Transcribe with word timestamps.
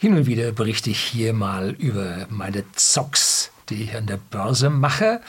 Hin 0.00 0.16
und 0.16 0.24
wieder 0.24 0.50
berichte 0.52 0.88
ich 0.88 0.98
hier 0.98 1.34
mal 1.34 1.72
über 1.72 2.26
meine 2.30 2.64
Zocks, 2.72 3.50
die 3.68 3.82
ich 3.82 3.94
an 3.94 4.06
der 4.06 4.16
Börse 4.16 4.70
mache. 4.70 5.20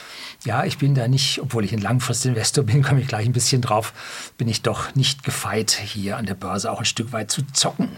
Ja, 0.46 0.64
ich 0.64 0.78
bin 0.78 0.94
da 0.94 1.08
nicht, 1.08 1.42
obwohl 1.42 1.66
ich 1.66 1.74
ein 1.74 1.78
Langfristinvestor 1.82 2.64
bin, 2.64 2.82
komme 2.82 3.02
ich 3.02 3.06
gleich 3.06 3.26
ein 3.26 3.34
bisschen 3.34 3.60
drauf, 3.60 3.92
bin 4.38 4.48
ich 4.48 4.62
doch 4.62 4.94
nicht 4.94 5.24
gefeit, 5.24 5.72
hier 5.72 6.16
an 6.16 6.24
der 6.24 6.36
Börse 6.36 6.72
auch 6.72 6.78
ein 6.78 6.86
Stück 6.86 7.12
weit 7.12 7.30
zu 7.30 7.42
zocken. 7.52 7.90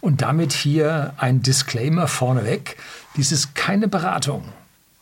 Und 0.00 0.22
damit 0.22 0.54
hier 0.54 1.12
ein 1.18 1.42
Disclaimer 1.42 2.08
vorneweg. 2.08 2.78
Dies 3.18 3.30
ist 3.30 3.54
keine 3.54 3.86
Beratung. 3.86 4.44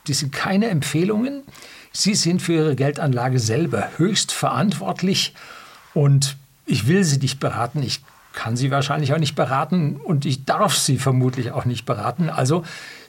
Dies 0.09 0.18
sind 0.18 0.32
keine 0.32 0.70
Empfehlungen. 0.70 1.45
Sie 1.93 2.16
sind 2.16 2.43
für 2.43 2.54
Ihre 2.54 2.75
Geldanlage 2.75 3.39
selber 3.39 3.91
höchst 3.96 4.32
verantwortlich 4.32 5.34
und 5.95 6.36
ich 6.66 6.89
will 6.89 7.04
Sie 7.04 7.18
nicht 7.18 7.39
beraten. 7.39 7.80
Ich 7.84 8.00
kann 8.32 8.56
sie 8.56 8.70
wahrscheinlich 8.70 9.12
auch 9.12 9.18
nicht 9.18 9.34
beraten 9.34 9.96
und 9.96 10.24
ich 10.24 10.44
darf 10.44 10.76
sie 10.76 10.98
vermutlich 10.98 11.52
auch 11.52 11.64
nicht 11.64 11.84
beraten. 11.84 12.30
Also 12.30 12.64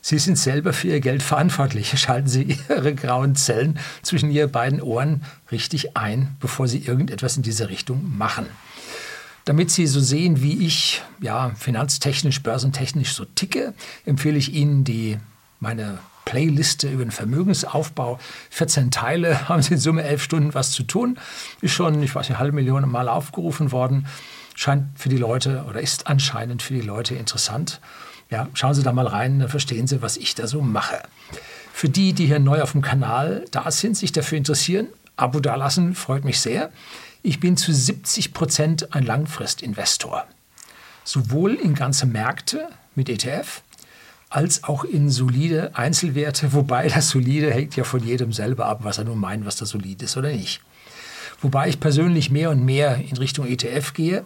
Sie 0.05 0.19
sind 0.19 0.37
selber 0.37 0.73
für 0.73 0.89
Ihr 0.89 0.99
Geld 0.99 1.23
verantwortlich. 1.23 1.97
Schalten 1.99 2.27
Sie 2.27 2.57
Ihre 2.69 2.93
grauen 2.93 3.35
Zellen 3.37 3.79
zwischen 4.01 4.29
Ihren 4.31 4.51
beiden 4.51 4.81
Ohren 4.81 5.23
richtig 5.49 5.95
ein, 5.95 6.35
bevor 6.41 6.67
Sie 6.67 6.79
irgendetwas 6.79 7.37
in 7.37 7.43
diese 7.43 7.69
Richtung 7.69 8.17
machen. 8.17 8.45
Damit 9.45 9.71
Sie 9.71 9.87
so 9.87 10.01
sehen, 10.01 10.41
wie 10.41 10.65
ich 10.65 11.01
ja, 11.21 11.51
finanztechnisch, 11.55 12.43
börsentechnisch 12.43 13.13
so 13.13 13.23
ticke, 13.23 13.73
empfehle 14.05 14.37
ich 14.37 14.53
Ihnen 14.53 14.83
die, 14.83 15.19
meine 15.61 15.99
Playliste 16.25 16.89
über 16.89 17.05
den 17.05 17.11
Vermögensaufbau. 17.11 18.19
14 18.49 18.91
Teile, 18.91 19.47
haben 19.47 19.61
Sie 19.61 19.75
in 19.75 19.79
Summe 19.79 20.03
elf 20.03 20.21
Stunden 20.21 20.53
was 20.53 20.71
zu 20.71 20.83
tun. 20.83 21.17
Ist 21.61 21.71
schon, 21.71 22.03
ich 22.03 22.13
weiß 22.13 22.27
nicht, 22.27 22.31
eine 22.31 22.39
halbe 22.39 22.55
Million 22.55 22.89
Mal 22.91 23.07
aufgerufen 23.07 23.71
worden 23.71 24.05
scheint 24.55 24.87
für 24.95 25.09
die 25.09 25.17
Leute 25.17 25.65
oder 25.69 25.81
ist 25.81 26.07
anscheinend 26.07 26.61
für 26.61 26.73
die 26.73 26.81
Leute 26.81 27.15
interessant. 27.15 27.79
Ja, 28.29 28.47
schauen 28.53 28.73
Sie 28.73 28.83
da 28.83 28.91
mal 28.93 29.07
rein, 29.07 29.39
dann 29.39 29.49
verstehen 29.49 29.87
Sie, 29.87 30.01
was 30.01 30.17
ich 30.17 30.35
da 30.35 30.47
so 30.47 30.61
mache. 30.61 31.01
Für 31.73 31.89
die, 31.89 32.13
die 32.13 32.27
hier 32.27 32.39
neu 32.39 32.61
auf 32.61 32.71
dem 32.71 32.81
Kanal 32.81 33.45
da 33.51 33.69
sind, 33.71 33.97
sich 33.97 34.11
dafür 34.11 34.37
interessieren, 34.37 34.87
Abo 35.15 35.39
dalassen, 35.39 35.93
freut 35.95 36.23
mich 36.23 36.39
sehr. 36.41 36.71
Ich 37.21 37.39
bin 37.39 37.57
zu 37.57 37.71
70 37.71 38.33
Prozent 38.33 38.95
ein 38.95 39.05
Langfristinvestor. 39.05 40.25
Sowohl 41.03 41.55
in 41.55 41.75
ganze 41.75 42.05
Märkte 42.05 42.67
mit 42.95 43.09
ETF 43.09 43.61
als 44.29 44.63
auch 44.63 44.83
in 44.83 45.11
solide 45.11 45.75
Einzelwerte, 45.75 46.53
wobei 46.53 46.87
das 46.87 47.09
solide 47.09 47.53
hängt 47.53 47.75
ja 47.75 47.83
von 47.83 48.03
jedem 48.03 48.33
selber 48.33 48.65
ab, 48.65 48.79
was 48.83 48.97
er 48.97 49.03
nun 49.03 49.19
meint, 49.19 49.45
was 49.45 49.57
da 49.57 49.65
solid 49.65 50.01
ist 50.01 50.17
oder 50.17 50.31
nicht. 50.31 50.61
Wobei 51.43 51.67
ich 51.67 51.79
persönlich 51.79 52.31
mehr 52.31 52.49
und 52.49 52.63
mehr 52.63 52.95
in 52.95 53.17
Richtung 53.17 53.45
ETF 53.45 53.93
gehe, 53.93 54.23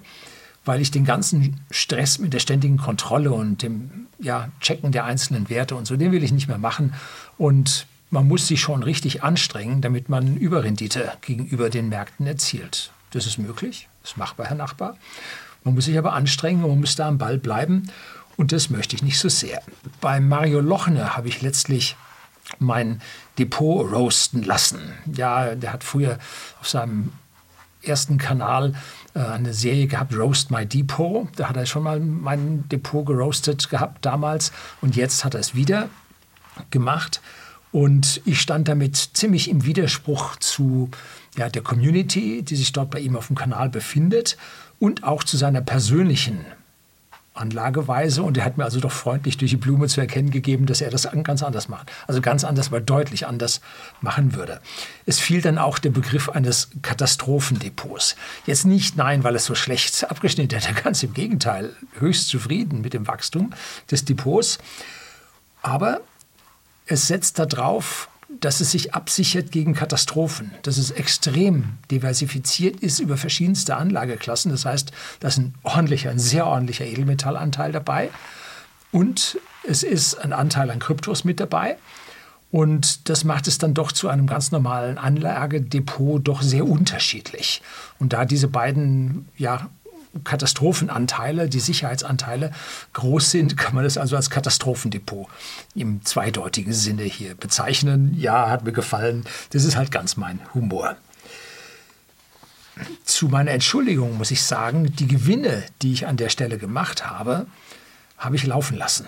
weil 0.65 0.81
ich 0.81 0.91
den 0.91 1.03
ganzen 1.03 1.59
Stress 1.71 2.19
mit 2.19 2.33
der 2.33 2.39
ständigen 2.39 2.77
Kontrolle 2.77 3.31
und 3.31 3.63
dem 3.63 4.07
ja, 4.19 4.49
Checken 4.61 4.91
der 4.91 5.05
einzelnen 5.05 5.49
Werte 5.49 5.75
und 5.75 5.87
so, 5.87 5.97
den 5.97 6.11
will 6.11 6.23
ich 6.23 6.31
nicht 6.31 6.47
mehr 6.47 6.59
machen. 6.59 6.93
Und 7.37 7.87
man 8.11 8.27
muss 8.27 8.47
sich 8.47 8.61
schon 8.61 8.83
richtig 8.83 9.23
anstrengen, 9.23 9.81
damit 9.81 10.09
man 10.09 10.37
Überrendite 10.37 11.11
gegenüber 11.21 11.69
den 11.69 11.89
Märkten 11.89 12.27
erzielt. 12.27 12.91
Das 13.11 13.25
ist 13.25 13.39
möglich, 13.39 13.89
das 14.03 14.11
ist 14.11 14.17
machbar, 14.17 14.45
Herr 14.45 14.55
Nachbar. 14.55 14.95
Man 15.63 15.73
muss 15.73 15.85
sich 15.85 15.97
aber 15.97 16.13
anstrengen 16.13 16.63
und 16.63 16.69
man 16.69 16.79
muss 16.81 16.95
da 16.95 17.07
am 17.07 17.17
Ball 17.17 17.37
bleiben. 17.37 17.89
Und 18.35 18.51
das 18.51 18.69
möchte 18.69 18.95
ich 18.95 19.01
nicht 19.01 19.17
so 19.17 19.27
sehr. 19.27 19.61
Bei 19.99 20.19
Mario 20.19 20.61
Lochner 20.61 21.17
habe 21.17 21.27
ich 21.27 21.41
letztlich 21.41 21.95
mein 22.59 23.01
Depot 23.37 23.91
roasten 23.91 24.43
lassen. 24.43 24.79
Ja, 25.13 25.55
der 25.55 25.73
hat 25.73 25.83
früher 25.83 26.17
auf 26.59 26.67
seinem 26.67 27.11
ersten 27.81 28.17
Kanal 28.17 28.73
äh, 29.13 29.19
eine 29.19 29.53
Serie 29.53 29.87
gehabt, 29.87 30.15
Roast 30.15 30.51
My 30.51 30.65
Depot. 30.65 31.27
Da 31.35 31.49
hat 31.49 31.57
er 31.57 31.65
schon 31.65 31.83
mal 31.83 31.99
mein 31.99 32.67
Depot 32.69 33.05
geroastet 33.05 33.69
gehabt 33.69 34.05
damals 34.05 34.51
und 34.81 34.95
jetzt 34.95 35.23
hat 35.23 35.33
er 35.33 35.39
es 35.39 35.55
wieder 35.55 35.89
gemacht. 36.71 37.21
Und 37.71 38.21
ich 38.25 38.41
stand 38.41 38.67
damit 38.67 38.95
ziemlich 38.95 39.49
im 39.49 39.65
Widerspruch 39.65 40.37
zu 40.37 40.89
ja, 41.37 41.49
der 41.49 41.61
Community, 41.61 42.41
die 42.41 42.55
sich 42.55 42.71
dort 42.71 42.91
bei 42.91 42.99
ihm 42.99 43.15
auf 43.15 43.27
dem 43.27 43.35
Kanal 43.35 43.69
befindet 43.69 44.37
und 44.79 45.03
auch 45.03 45.23
zu 45.23 45.37
seiner 45.37 45.61
persönlichen 45.61 46.45
Anlageweise 47.37 48.23
und 48.23 48.37
er 48.37 48.45
hat 48.45 48.57
mir 48.57 48.63
also 48.63 48.79
doch 48.79 48.91
freundlich 48.91 49.37
durch 49.37 49.51
die 49.51 49.57
Blume 49.57 49.87
zu 49.87 50.01
erkennen 50.01 50.31
gegeben, 50.31 50.65
dass 50.65 50.81
er 50.81 50.89
das 50.89 51.07
ganz 51.23 51.43
anders 51.43 51.69
macht. 51.69 51.91
Also 52.07 52.21
ganz 52.21 52.43
anders, 52.43 52.67
aber 52.67 52.81
deutlich 52.81 53.27
anders 53.27 53.61
machen 54.01 54.35
würde. 54.35 54.59
Es 55.05 55.19
fiel 55.19 55.41
dann 55.41 55.57
auch 55.57 55.79
der 55.79 55.89
Begriff 55.89 56.29
eines 56.29 56.69
Katastrophendepots. 56.81 58.15
Jetzt 58.45 58.65
nicht 58.65 58.97
nein, 58.97 59.23
weil 59.23 59.35
es 59.35 59.45
so 59.45 59.55
schlecht 59.55 60.09
abgeschnitten 60.09 60.57
hätte, 60.59 60.73
ganz 60.83 61.03
im 61.03 61.13
Gegenteil, 61.13 61.73
höchst 61.99 62.29
zufrieden 62.29 62.81
mit 62.81 62.93
dem 62.93 63.07
Wachstum 63.07 63.53
des 63.89 64.05
Depots. 64.05 64.57
Aber 65.61 66.01
es 66.85 67.07
setzt 67.07 67.39
darauf, 67.39 68.09
dass 68.39 68.61
es 68.61 68.71
sich 68.71 68.93
absichert 68.93 69.51
gegen 69.51 69.73
Katastrophen, 69.73 70.51
dass 70.63 70.77
es 70.77 70.91
extrem 70.91 71.77
diversifiziert 71.91 72.79
ist 72.79 72.99
über 72.99 73.17
verschiedenste 73.17 73.75
Anlageklassen. 73.77 74.51
Das 74.51 74.65
heißt, 74.65 74.91
da 75.19 75.27
ist 75.27 75.37
ein 75.37 75.55
ordentlicher, 75.63 76.11
ein 76.11 76.19
sehr 76.19 76.45
ordentlicher 76.45 76.85
Edelmetallanteil 76.85 77.71
dabei 77.71 78.09
und 78.91 79.39
es 79.67 79.83
ist 79.83 80.15
ein 80.15 80.33
Anteil 80.33 80.71
an 80.71 80.79
Kryptos 80.79 81.23
mit 81.23 81.39
dabei. 81.39 81.77
Und 82.49 83.09
das 83.09 83.25
macht 83.25 83.47
es 83.47 83.57
dann 83.57 83.73
doch 83.73 83.91
zu 83.91 84.07
einem 84.07 84.25
ganz 84.25 84.51
normalen 84.51 84.97
Anlagedepot 84.97 86.25
doch 86.25 86.41
sehr 86.41 86.65
unterschiedlich. 86.65 87.61
Und 87.99 88.13
da 88.13 88.23
diese 88.23 88.47
beiden 88.47 89.27
ja, 89.35 89.69
Katastrophenanteile, 90.23 91.49
die 91.49 91.59
Sicherheitsanteile 91.59 92.51
groß 92.93 93.31
sind, 93.31 93.57
kann 93.57 93.75
man 93.75 93.83
das 93.83 93.97
also 93.97 94.15
als 94.15 94.29
Katastrophendepot 94.29 95.27
im 95.75 96.03
zweideutigen 96.03 96.73
Sinne 96.73 97.03
hier 97.03 97.35
bezeichnen. 97.35 98.13
Ja, 98.17 98.49
hat 98.49 98.63
mir 98.63 98.71
gefallen. 98.71 99.25
Das 99.51 99.63
ist 99.63 99.75
halt 99.75 99.91
ganz 99.91 100.17
mein 100.17 100.39
Humor. 100.53 100.97
Zu 103.03 103.27
meiner 103.27 103.51
Entschuldigung 103.51 104.17
muss 104.17 104.31
ich 104.31 104.43
sagen, 104.43 104.95
die 104.95 105.07
Gewinne, 105.07 105.63
die 105.81 105.93
ich 105.93 106.07
an 106.07 106.17
der 106.17 106.29
Stelle 106.29 106.57
gemacht 106.57 107.09
habe, 107.09 107.47
habe 108.17 108.35
ich 108.35 108.45
laufen 108.45 108.77
lassen. 108.77 109.07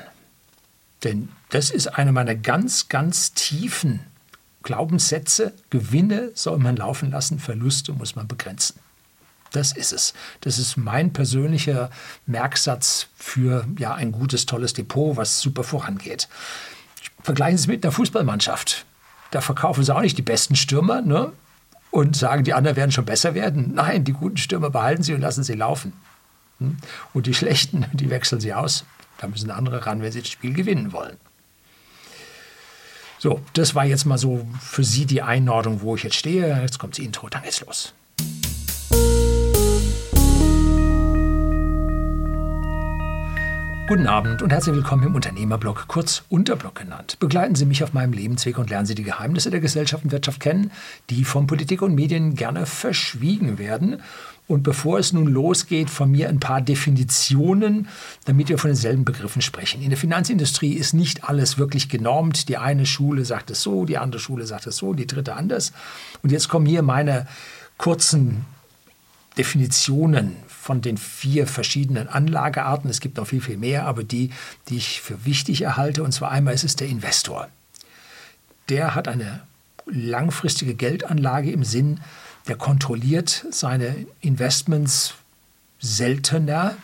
Denn 1.04 1.30
das 1.50 1.70
ist 1.70 1.88
eine 1.88 2.12
meiner 2.12 2.36
ganz, 2.36 2.90
ganz 2.90 3.34
tiefen 3.34 4.02
Glaubenssätze. 4.64 5.54
Gewinne 5.70 6.32
soll 6.34 6.58
man 6.58 6.76
laufen 6.76 7.12
lassen, 7.12 7.40
Verluste 7.40 7.94
muss 7.94 8.16
man 8.16 8.28
begrenzen. 8.28 8.80
Das 9.52 9.72
ist 9.72 9.94
es. 9.94 10.14
Das 10.42 10.58
ist 10.58 10.78
mein 10.78 11.14
persönlicher 11.14 11.90
Merksatz 12.26 13.08
für 13.16 13.66
ja, 13.78 13.94
ein 13.94 14.12
gutes, 14.12 14.46
tolles 14.46 14.74
Depot, 14.74 15.18
was 15.18 15.42
super 15.42 15.64
vorangeht. 15.64 16.28
Vergleichen 17.24 17.58
Sie 17.58 17.64
es 17.64 17.68
mit 17.68 17.84
einer 17.84 17.92
Fußballmannschaft. 17.92 18.86
Da 19.32 19.42
verkaufen 19.42 19.84
sie 19.84 19.94
auch 19.94 20.02
nicht 20.02 20.18
die 20.18 20.24
besten 20.24 20.56
Stürmer 20.56 21.02
ne? 21.02 21.32
und 21.92 22.16
sagen, 22.16 22.44
die 22.44 22.54
anderen 22.54 22.78
werden 22.78 22.92
schon 22.92 23.06
besser 23.06 23.36
werden. 23.36 23.74
Nein, 23.74 24.04
die 24.04 24.14
guten 24.14 24.38
Stürmer 24.38 24.70
behalten 24.70 25.04
sie 25.04 25.14
und 25.14 25.22
lassen 25.22 25.44
sie 25.44 25.54
laufen. 25.54 25.94
Hm? 26.60 26.78
Und 27.14 27.28
die 27.28 27.34
schlechten, 27.34 27.86
die 27.94 28.10
wechseln 28.10 28.42
sie 28.42 28.54
aus. 28.54 28.86
Da 29.20 29.28
müssen 29.28 29.52
andere 29.52 29.86
ran, 29.86 30.02
wenn 30.02 30.12
sie 30.12 30.22
das 30.22 30.30
Spiel 30.30 30.54
gewinnen 30.54 30.94
wollen. 30.94 31.18
So, 33.18 33.42
das 33.52 33.76
war 33.76 33.84
jetzt 33.84 34.06
mal 34.06 34.18
so 34.18 34.48
für 34.62 34.86
Sie 34.86 35.06
die 35.06 35.22
Einordnung, 35.22 35.82
wo 35.82 35.98
ich 35.98 36.04
jetzt 36.04 36.16
stehe. 36.16 36.62
Jetzt 36.62 36.80
kommt 36.80 36.98
das 36.98 37.04
Intro, 37.04 37.28
dann 37.28 37.44
geht's 37.44 37.60
los. 37.60 37.94
Guten 43.90 44.06
Abend 44.06 44.44
und 44.44 44.52
herzlich 44.52 44.76
willkommen 44.76 45.08
im 45.08 45.16
Unternehmerblog, 45.16 45.86
kurz 45.88 46.22
Unterblog 46.30 46.76
genannt. 46.76 47.18
Begleiten 47.20 47.56
Sie 47.56 47.66
mich 47.66 47.84
auf 47.84 47.92
meinem 47.92 48.14
Lebensweg 48.14 48.60
und 48.60 48.70
lernen 48.70 48.86
Sie 48.86 48.94
die 48.94 49.02
Geheimnisse 49.02 49.50
der 49.50 49.62
Gesellschaft 49.62 50.04
und 50.04 50.12
Wirtschaft 50.12 50.40
kennen, 50.40 50.70
die 51.10 51.26
von 51.26 51.48
Politik 51.48 51.82
und 51.82 51.96
Medien 51.96 52.36
gerne 52.36 52.68
verschwiegen 52.68 53.58
werden. 53.58 54.04
Und 54.48 54.62
bevor 54.62 55.00
es 55.00 55.12
nun 55.12 55.26
losgeht, 55.26 55.90
von 55.90 56.12
mir 56.12 56.30
ein 56.30 56.40
paar 56.40 56.62
Definitionen, 56.62 57.88
damit 58.26 58.50
wir 58.50 58.60
von 58.60 58.70
denselben 58.70 59.06
Begriffen 59.06 59.42
sprechen. 59.42 59.82
In 59.82 59.90
der 59.90 59.98
Finanzindustrie 59.98 60.74
ist 60.74 60.94
nicht 60.94 61.24
alles 61.24 61.58
wirklich 61.58 61.90
genormt. 61.90 62.48
Die 62.48 62.58
eine 62.58 62.86
Schule 62.86 63.26
sagt 63.26 63.50
es 63.50 63.64
so, 63.64 63.86
die 63.86 63.98
andere 63.98 64.20
Schule 64.20 64.46
sagt 64.46 64.68
es 64.68 64.78
so, 64.78 64.94
die 64.94 65.08
dritte 65.08 65.34
anders. 65.34 65.74
Und 66.22 66.32
jetzt 66.32 66.48
kommen 66.48 66.68
hier 66.68 66.84
meine 66.84 67.26
kurzen 67.80 68.46
Definitionen 69.36 70.36
von 70.70 70.82
den 70.82 70.98
vier 70.98 71.48
verschiedenen 71.48 72.08
Anlagearten. 72.08 72.92
Es 72.92 73.00
gibt 73.00 73.18
noch 73.18 73.26
viel, 73.26 73.42
viel 73.42 73.58
mehr, 73.58 73.88
aber 73.88 74.04
die, 74.04 74.30
die 74.68 74.78
ich 74.78 75.02
für 75.02 75.26
wichtig 75.26 75.64
erhalte. 75.64 76.04
Und 76.04 76.12
zwar 76.12 76.30
einmal 76.30 76.54
ist 76.54 76.64
es 76.64 76.76
der 76.76 76.88
Investor. 76.88 77.48
Der 78.70 78.94
hat 78.94 79.08
eine 79.08 79.42
langfristige 79.88 80.76
Geldanlage 80.76 81.52
im 81.52 81.64
Sinn, 81.64 82.02
der 82.48 82.56
kontrolliert 82.56 83.48
seine 83.50 84.06
Investments 84.22 85.16
seltener 85.80 86.78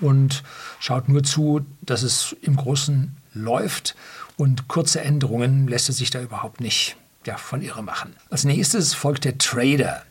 und 0.00 0.42
schaut 0.80 1.10
nur 1.10 1.22
zu, 1.22 1.66
dass 1.82 2.02
es 2.02 2.34
im 2.40 2.56
Großen 2.56 3.14
läuft 3.34 3.96
und 4.38 4.66
kurze 4.66 5.02
Änderungen 5.02 5.68
lässt 5.68 5.90
er 5.90 5.94
sich 5.94 6.08
da 6.08 6.22
überhaupt 6.22 6.62
nicht 6.62 6.96
ja, 7.26 7.36
von 7.36 7.60
irre 7.60 7.82
machen. 7.82 8.16
Als 8.30 8.44
nächstes 8.44 8.94
folgt 8.94 9.26
der 9.26 9.36
Trader 9.36 10.04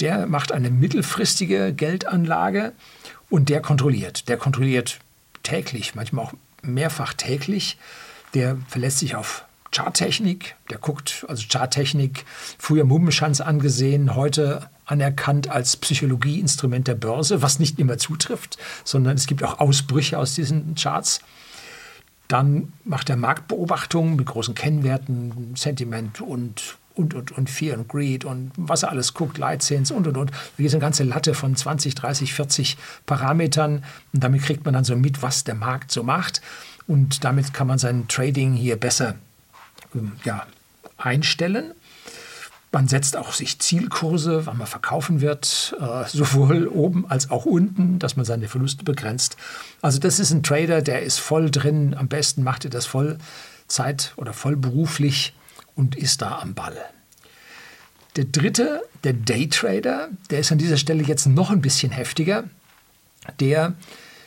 der 0.00 0.26
macht 0.26 0.52
eine 0.52 0.70
mittelfristige 0.70 1.72
Geldanlage 1.72 2.72
und 3.30 3.48
der 3.48 3.60
kontrolliert. 3.60 4.28
Der 4.28 4.36
kontrolliert 4.36 4.98
täglich, 5.42 5.94
manchmal 5.94 6.26
auch 6.26 6.34
mehrfach 6.62 7.14
täglich. 7.14 7.78
Der 8.34 8.56
verlässt 8.68 8.98
sich 8.98 9.14
auf 9.14 9.44
Charttechnik, 9.74 10.56
der 10.70 10.78
guckt, 10.78 11.24
also 11.28 11.44
Charttechnik, 11.50 12.24
früher 12.58 12.84
Mummenschanz 12.84 13.40
angesehen, 13.40 14.14
heute 14.14 14.70
anerkannt 14.84 15.50
als 15.50 15.76
Psychologieinstrument 15.76 16.86
der 16.86 16.94
Börse, 16.94 17.42
was 17.42 17.58
nicht 17.58 17.78
immer 17.78 17.98
zutrifft, 17.98 18.56
sondern 18.84 19.16
es 19.16 19.26
gibt 19.26 19.42
auch 19.42 19.58
Ausbrüche 19.58 20.18
aus 20.18 20.34
diesen 20.34 20.76
Charts. 20.76 21.20
Dann 22.28 22.72
macht 22.84 23.10
er 23.10 23.16
Marktbeobachtungen 23.16 24.16
mit 24.16 24.26
großen 24.26 24.54
Kennwerten, 24.54 25.54
Sentiment 25.56 26.20
und 26.20 26.76
und, 26.96 27.14
und, 27.14 27.32
und 27.32 27.50
Fear 27.50 27.78
und 27.78 27.88
Greed 27.88 28.24
und 28.24 28.52
was 28.56 28.82
er 28.82 28.90
alles 28.90 29.14
guckt, 29.14 29.38
Lightsins 29.38 29.90
und, 29.90 30.06
und, 30.06 30.16
und. 30.16 30.30
Eine 30.58 30.78
ganze 30.78 31.04
Latte 31.04 31.34
von 31.34 31.54
20, 31.54 31.94
30, 31.94 32.34
40 32.34 32.76
Parametern. 33.04 33.84
Und 34.12 34.24
damit 34.24 34.42
kriegt 34.42 34.64
man 34.64 34.74
dann 34.74 34.84
so 34.84 34.96
mit, 34.96 35.22
was 35.22 35.44
der 35.44 35.54
Markt 35.54 35.92
so 35.92 36.02
macht. 36.02 36.40
Und 36.86 37.24
damit 37.24 37.52
kann 37.52 37.66
man 37.66 37.78
sein 37.78 38.08
Trading 38.08 38.54
hier 38.54 38.76
besser 38.76 39.16
ähm, 39.94 40.12
ja, 40.24 40.46
einstellen. 40.96 41.72
Man 42.72 42.88
setzt 42.88 43.16
auch 43.16 43.32
sich 43.32 43.58
Zielkurse, 43.58 44.44
wann 44.46 44.58
man 44.58 44.66
verkaufen 44.66 45.20
wird, 45.20 45.74
äh, 45.80 46.04
sowohl 46.08 46.66
oben 46.66 47.08
als 47.08 47.30
auch 47.30 47.46
unten, 47.46 47.98
dass 47.98 48.16
man 48.16 48.24
seine 48.24 48.48
Verluste 48.48 48.84
begrenzt. 48.84 49.36
Also 49.82 49.98
das 49.98 50.18
ist 50.18 50.30
ein 50.30 50.42
Trader, 50.42 50.82
der 50.82 51.02
ist 51.02 51.18
voll 51.18 51.50
drin. 51.50 51.94
Am 51.94 52.08
besten 52.08 52.42
macht 52.42 52.64
er 52.64 52.70
das 52.70 52.86
Vollzeit 52.86 54.12
oder 54.16 54.32
vollberuflich 54.32 55.34
und 55.76 55.94
ist 55.94 56.22
da 56.22 56.40
am 56.40 56.54
Ball. 56.54 56.76
Der 58.16 58.24
dritte, 58.24 58.82
der 59.04 59.12
Daytrader, 59.12 60.08
der 60.30 60.40
ist 60.40 60.50
an 60.50 60.58
dieser 60.58 60.78
Stelle 60.78 61.02
jetzt 61.04 61.26
noch 61.26 61.50
ein 61.50 61.60
bisschen 61.60 61.92
heftiger. 61.92 62.44
Der 63.40 63.74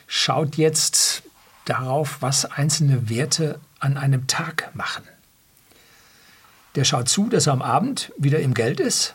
schaut 0.06 0.56
jetzt 0.56 1.24
darauf, 1.64 2.18
was 2.20 2.44
einzelne 2.44 3.10
Werte 3.10 3.58
an 3.80 3.96
einem 3.96 4.26
Tag 4.28 4.70
machen. 4.74 5.02
Der 6.76 6.84
schaut 6.84 7.08
zu, 7.08 7.28
dass 7.28 7.48
er 7.48 7.52
am 7.52 7.62
Abend 7.62 8.12
wieder 8.16 8.38
im 8.38 8.54
Geld 8.54 8.78
ist. 8.78 9.14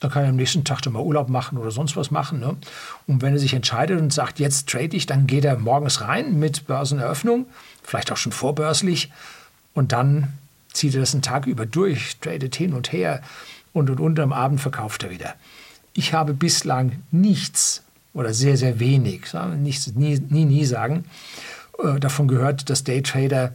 Dann 0.00 0.10
kann 0.10 0.24
er 0.24 0.30
am 0.30 0.36
nächsten 0.36 0.64
Tag 0.64 0.80
dann 0.82 0.94
mal 0.94 1.02
Urlaub 1.02 1.28
machen 1.28 1.58
oder 1.58 1.70
sonst 1.70 1.96
was 1.96 2.10
machen. 2.10 2.40
Ne? 2.40 2.56
Und 3.06 3.22
wenn 3.22 3.34
er 3.34 3.38
sich 3.38 3.54
entscheidet 3.54 4.00
und 4.00 4.12
sagt, 4.12 4.38
jetzt 4.38 4.68
trade 4.68 4.96
ich, 4.96 5.06
dann 5.06 5.26
geht 5.26 5.44
er 5.44 5.56
morgens 5.58 6.00
rein 6.00 6.38
mit 6.38 6.66
Börseneröffnung, 6.66 7.46
vielleicht 7.82 8.10
auch 8.10 8.16
schon 8.16 8.32
vorbörslich. 8.32 9.12
Und 9.74 9.92
dann 9.92 10.32
zieht 10.74 10.94
er 10.94 11.00
das 11.00 11.14
einen 11.14 11.22
Tag 11.22 11.46
über 11.46 11.64
durch, 11.64 12.18
tradet 12.20 12.54
hin 12.54 12.74
und 12.74 12.92
her 12.92 13.22
und, 13.72 13.90
und, 13.90 14.00
und 14.00 14.20
am 14.20 14.32
Abend 14.32 14.60
verkauft 14.60 15.02
er 15.04 15.10
wieder. 15.10 15.34
Ich 15.94 16.12
habe 16.12 16.34
bislang 16.34 17.02
nichts 17.10 17.82
oder 18.12 18.34
sehr, 18.34 18.56
sehr 18.56 18.78
wenig, 18.80 19.32
nichts, 19.56 19.94
nie, 19.94 20.20
nie, 20.28 20.44
nie 20.44 20.64
sagen, 20.64 21.04
äh, 21.82 21.98
davon 21.98 22.28
gehört, 22.28 22.70
dass 22.70 22.84
Daytrader, 22.84 23.54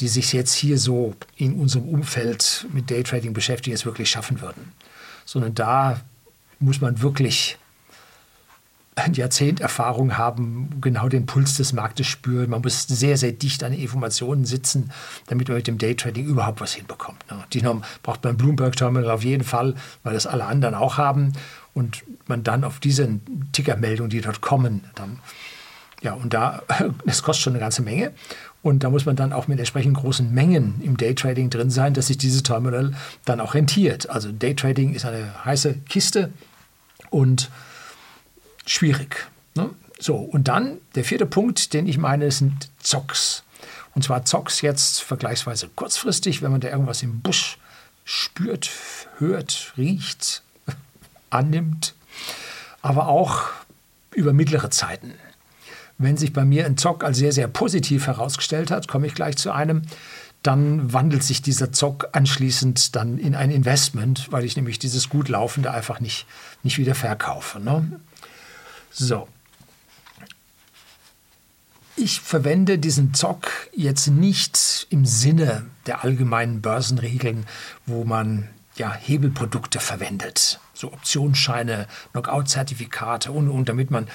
die 0.00 0.08
sich 0.08 0.32
jetzt 0.32 0.54
hier 0.54 0.78
so 0.78 1.14
in 1.36 1.54
unserem 1.54 1.88
Umfeld 1.88 2.66
mit 2.72 2.90
Daytrading 2.90 3.32
beschäftigen, 3.32 3.74
es 3.74 3.84
wirklich 3.84 4.10
schaffen 4.10 4.40
würden. 4.40 4.72
Sondern 5.24 5.54
da 5.54 6.00
muss 6.58 6.80
man 6.80 7.00
wirklich 7.02 7.58
ein 8.96 9.14
Jahrzehnt 9.14 9.60
Erfahrung 9.60 10.18
haben, 10.18 10.80
genau 10.80 11.08
den 11.08 11.26
Puls 11.26 11.56
des 11.56 11.72
Marktes 11.72 12.06
spüren. 12.06 12.50
Man 12.50 12.62
muss 12.62 12.82
sehr, 12.82 13.16
sehr 13.16 13.32
dicht 13.32 13.62
an 13.62 13.72
Informationen 13.72 14.44
sitzen, 14.44 14.90
damit 15.28 15.48
man 15.48 15.56
mit 15.56 15.66
dem 15.66 15.78
Daytrading 15.78 16.26
überhaupt 16.26 16.60
was 16.60 16.74
hinbekommt. 16.74 17.24
Ne? 17.30 17.44
Die 17.52 17.64
braucht 18.02 18.24
man 18.24 18.36
Bloomberg 18.36 18.76
Terminal 18.76 19.10
auf 19.10 19.22
jeden 19.22 19.44
Fall, 19.44 19.74
weil 20.02 20.14
das 20.14 20.26
alle 20.26 20.44
anderen 20.44 20.74
auch 20.74 20.98
haben. 20.98 21.32
Und 21.72 22.04
man 22.26 22.42
dann 22.42 22.64
auf 22.64 22.80
diese 22.80 23.20
Tickermeldungen, 23.52 24.10
die 24.10 24.20
dort 24.20 24.40
kommen, 24.40 24.84
dann, 24.96 25.20
ja, 26.02 26.14
und 26.14 26.34
da, 26.34 26.62
das 27.06 27.22
kostet 27.22 27.44
schon 27.44 27.52
eine 27.52 27.60
ganze 27.60 27.82
Menge. 27.82 28.12
Und 28.62 28.82
da 28.82 28.90
muss 28.90 29.06
man 29.06 29.16
dann 29.16 29.32
auch 29.32 29.48
mit 29.48 29.58
entsprechend 29.58 29.96
großen 29.96 30.34
Mengen 30.34 30.80
im 30.82 30.96
Daytrading 30.96 31.48
drin 31.48 31.70
sein, 31.70 31.94
dass 31.94 32.08
sich 32.08 32.18
dieses 32.18 32.42
Terminal 32.42 32.92
dann 33.24 33.40
auch 33.40 33.54
rentiert. 33.54 34.10
Also 34.10 34.32
Daytrading 34.32 34.92
ist 34.94 35.06
eine 35.06 35.44
heiße 35.44 35.74
Kiste 35.88 36.30
und 37.08 37.50
schwierig. 38.66 39.28
Ne? 39.54 39.70
So, 39.98 40.16
und 40.16 40.48
dann 40.48 40.78
der 40.94 41.04
vierte 41.04 41.26
Punkt, 41.26 41.72
den 41.72 41.86
ich 41.86 41.98
meine, 41.98 42.30
sind 42.30 42.70
Zocks. 42.80 43.42
Und 43.94 44.02
zwar 44.02 44.24
Zocks 44.24 44.60
jetzt 44.60 45.02
vergleichsweise 45.02 45.68
kurzfristig, 45.74 46.42
wenn 46.42 46.52
man 46.52 46.60
da 46.60 46.68
irgendwas 46.68 47.02
im 47.02 47.20
Busch 47.20 47.58
spürt, 48.04 48.70
hört, 49.18 49.72
riecht, 49.76 50.42
annimmt, 51.30 51.94
aber 52.82 53.08
auch 53.08 53.50
über 54.14 54.32
mittlere 54.32 54.70
Zeiten. 54.70 55.14
Wenn 55.98 56.16
sich 56.16 56.32
bei 56.32 56.44
mir 56.44 56.64
ein 56.64 56.78
Zock 56.78 57.04
als 57.04 57.18
sehr, 57.18 57.32
sehr 57.32 57.46
positiv 57.46 58.06
herausgestellt 58.06 58.70
hat, 58.70 58.88
komme 58.88 59.06
ich 59.06 59.14
gleich 59.14 59.36
zu 59.36 59.52
einem, 59.52 59.82
dann 60.42 60.92
wandelt 60.92 61.22
sich 61.22 61.42
dieser 61.42 61.72
Zock 61.72 62.08
anschließend 62.12 62.96
dann 62.96 63.18
in 63.18 63.34
ein 63.34 63.50
Investment, 63.50 64.32
weil 64.32 64.44
ich 64.44 64.56
nämlich 64.56 64.78
dieses 64.78 65.10
gut 65.10 65.28
laufende 65.28 65.70
einfach 65.70 66.00
nicht, 66.00 66.26
nicht 66.62 66.78
wieder 66.78 66.94
verkaufe. 66.94 67.60
Ne? 67.60 68.00
So. 68.90 69.28
Ich 71.96 72.20
verwende 72.20 72.78
diesen 72.78 73.14
Zock 73.14 73.50
jetzt 73.74 74.08
nicht 74.08 74.86
im 74.90 75.04
Sinne 75.04 75.66
der 75.86 76.02
allgemeinen 76.02 76.62
Börsenregeln, 76.62 77.46
wo 77.86 78.04
man 78.04 78.48
ja, 78.76 78.92
Hebelprodukte 78.94 79.80
verwendet, 79.80 80.58
so 80.72 80.92
Optionsscheine, 80.92 81.86
Knockout-Zertifikate 82.12 83.30
und, 83.30 83.50
und 83.50 83.68
damit 83.68 83.90
man 83.90 84.08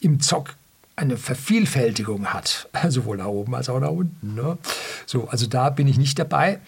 im 0.00 0.20
Zock 0.20 0.54
eine 0.94 1.16
Vervielfältigung 1.16 2.26
hat, 2.26 2.68
sowohl 2.88 3.18
da 3.18 3.26
oben 3.26 3.54
als 3.54 3.68
auch 3.68 3.80
da 3.80 3.88
unten. 3.88 4.34
Ne? 4.34 4.58
So, 5.06 5.28
also 5.28 5.46
da 5.46 5.70
bin 5.70 5.88
ich 5.88 5.98
nicht 5.98 6.18
dabei. 6.18 6.60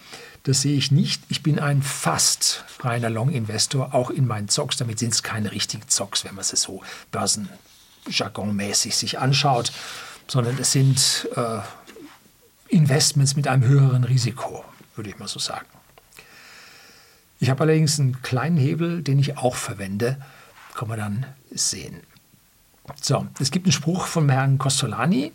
Das 0.43 0.61
sehe 0.61 0.77
ich 0.77 0.91
nicht. 0.91 1.23
Ich 1.29 1.41
bin 1.41 1.57
ein 1.57 1.81
fast 1.81 2.65
reiner 2.81 3.09
Long-Investor, 3.09 3.93
auch 3.93 4.09
in 4.09 4.27
meinen 4.27 4.49
Zocks. 4.49 4.75
Damit 4.75 4.99
sind 4.99 5.13
es 5.13 5.23
keine 5.23 5.53
richtigen 5.53 5.87
Zocks, 5.87 6.25
wenn 6.25 6.35
man 6.35 6.41
es 6.41 6.49
so 6.49 6.81
börsenjargonmäßig 7.11 8.95
sich 8.95 9.19
anschaut, 9.19 9.71
sondern 10.27 10.57
es 10.57 10.73
sind 10.73 11.29
äh, 11.37 11.59
Investments 12.67 13.37
mit 13.37 13.47
einem 13.47 13.63
höheren 13.63 14.03
Risiko, 14.03 14.65
würde 14.95 15.09
ich 15.09 15.17
mal 15.17 15.29
so 15.29 15.39
sagen. 15.39 15.65
Ich 17.39 17.49
habe 17.49 17.61
allerdings 17.63 17.99
einen 17.99 18.21
kleinen 18.21 18.57
Hebel, 18.57 19.01
den 19.01 19.19
ich 19.19 19.37
auch 19.37 19.55
verwende. 19.55 20.17
Kann 20.75 20.87
man 20.89 20.99
dann 20.99 21.25
sehen. 21.51 22.01
So, 23.01 23.27
es 23.39 23.51
gibt 23.51 23.65
einen 23.65 23.73
Spruch 23.73 24.07
von 24.07 24.29
Herrn 24.29 24.57
Costolani, 24.57 25.31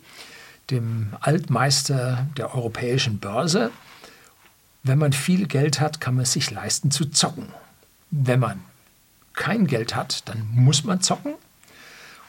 dem 0.69 1.15
Altmeister 1.19 2.27
der 2.37 2.53
europäischen 2.53 3.19
Börse. 3.19 3.71
Wenn 4.83 4.97
man 4.97 5.13
viel 5.13 5.47
Geld 5.47 5.79
hat, 5.79 5.99
kann 5.99 6.15
man 6.15 6.23
es 6.23 6.33
sich 6.33 6.51
leisten 6.51 6.91
zu 6.91 7.05
zocken. 7.05 7.47
Wenn 8.11 8.39
man 8.39 8.61
kein 9.33 9.67
Geld 9.67 9.95
hat, 9.95 10.27
dann 10.27 10.47
muss 10.53 10.83
man 10.83 11.01
zocken. 11.01 11.33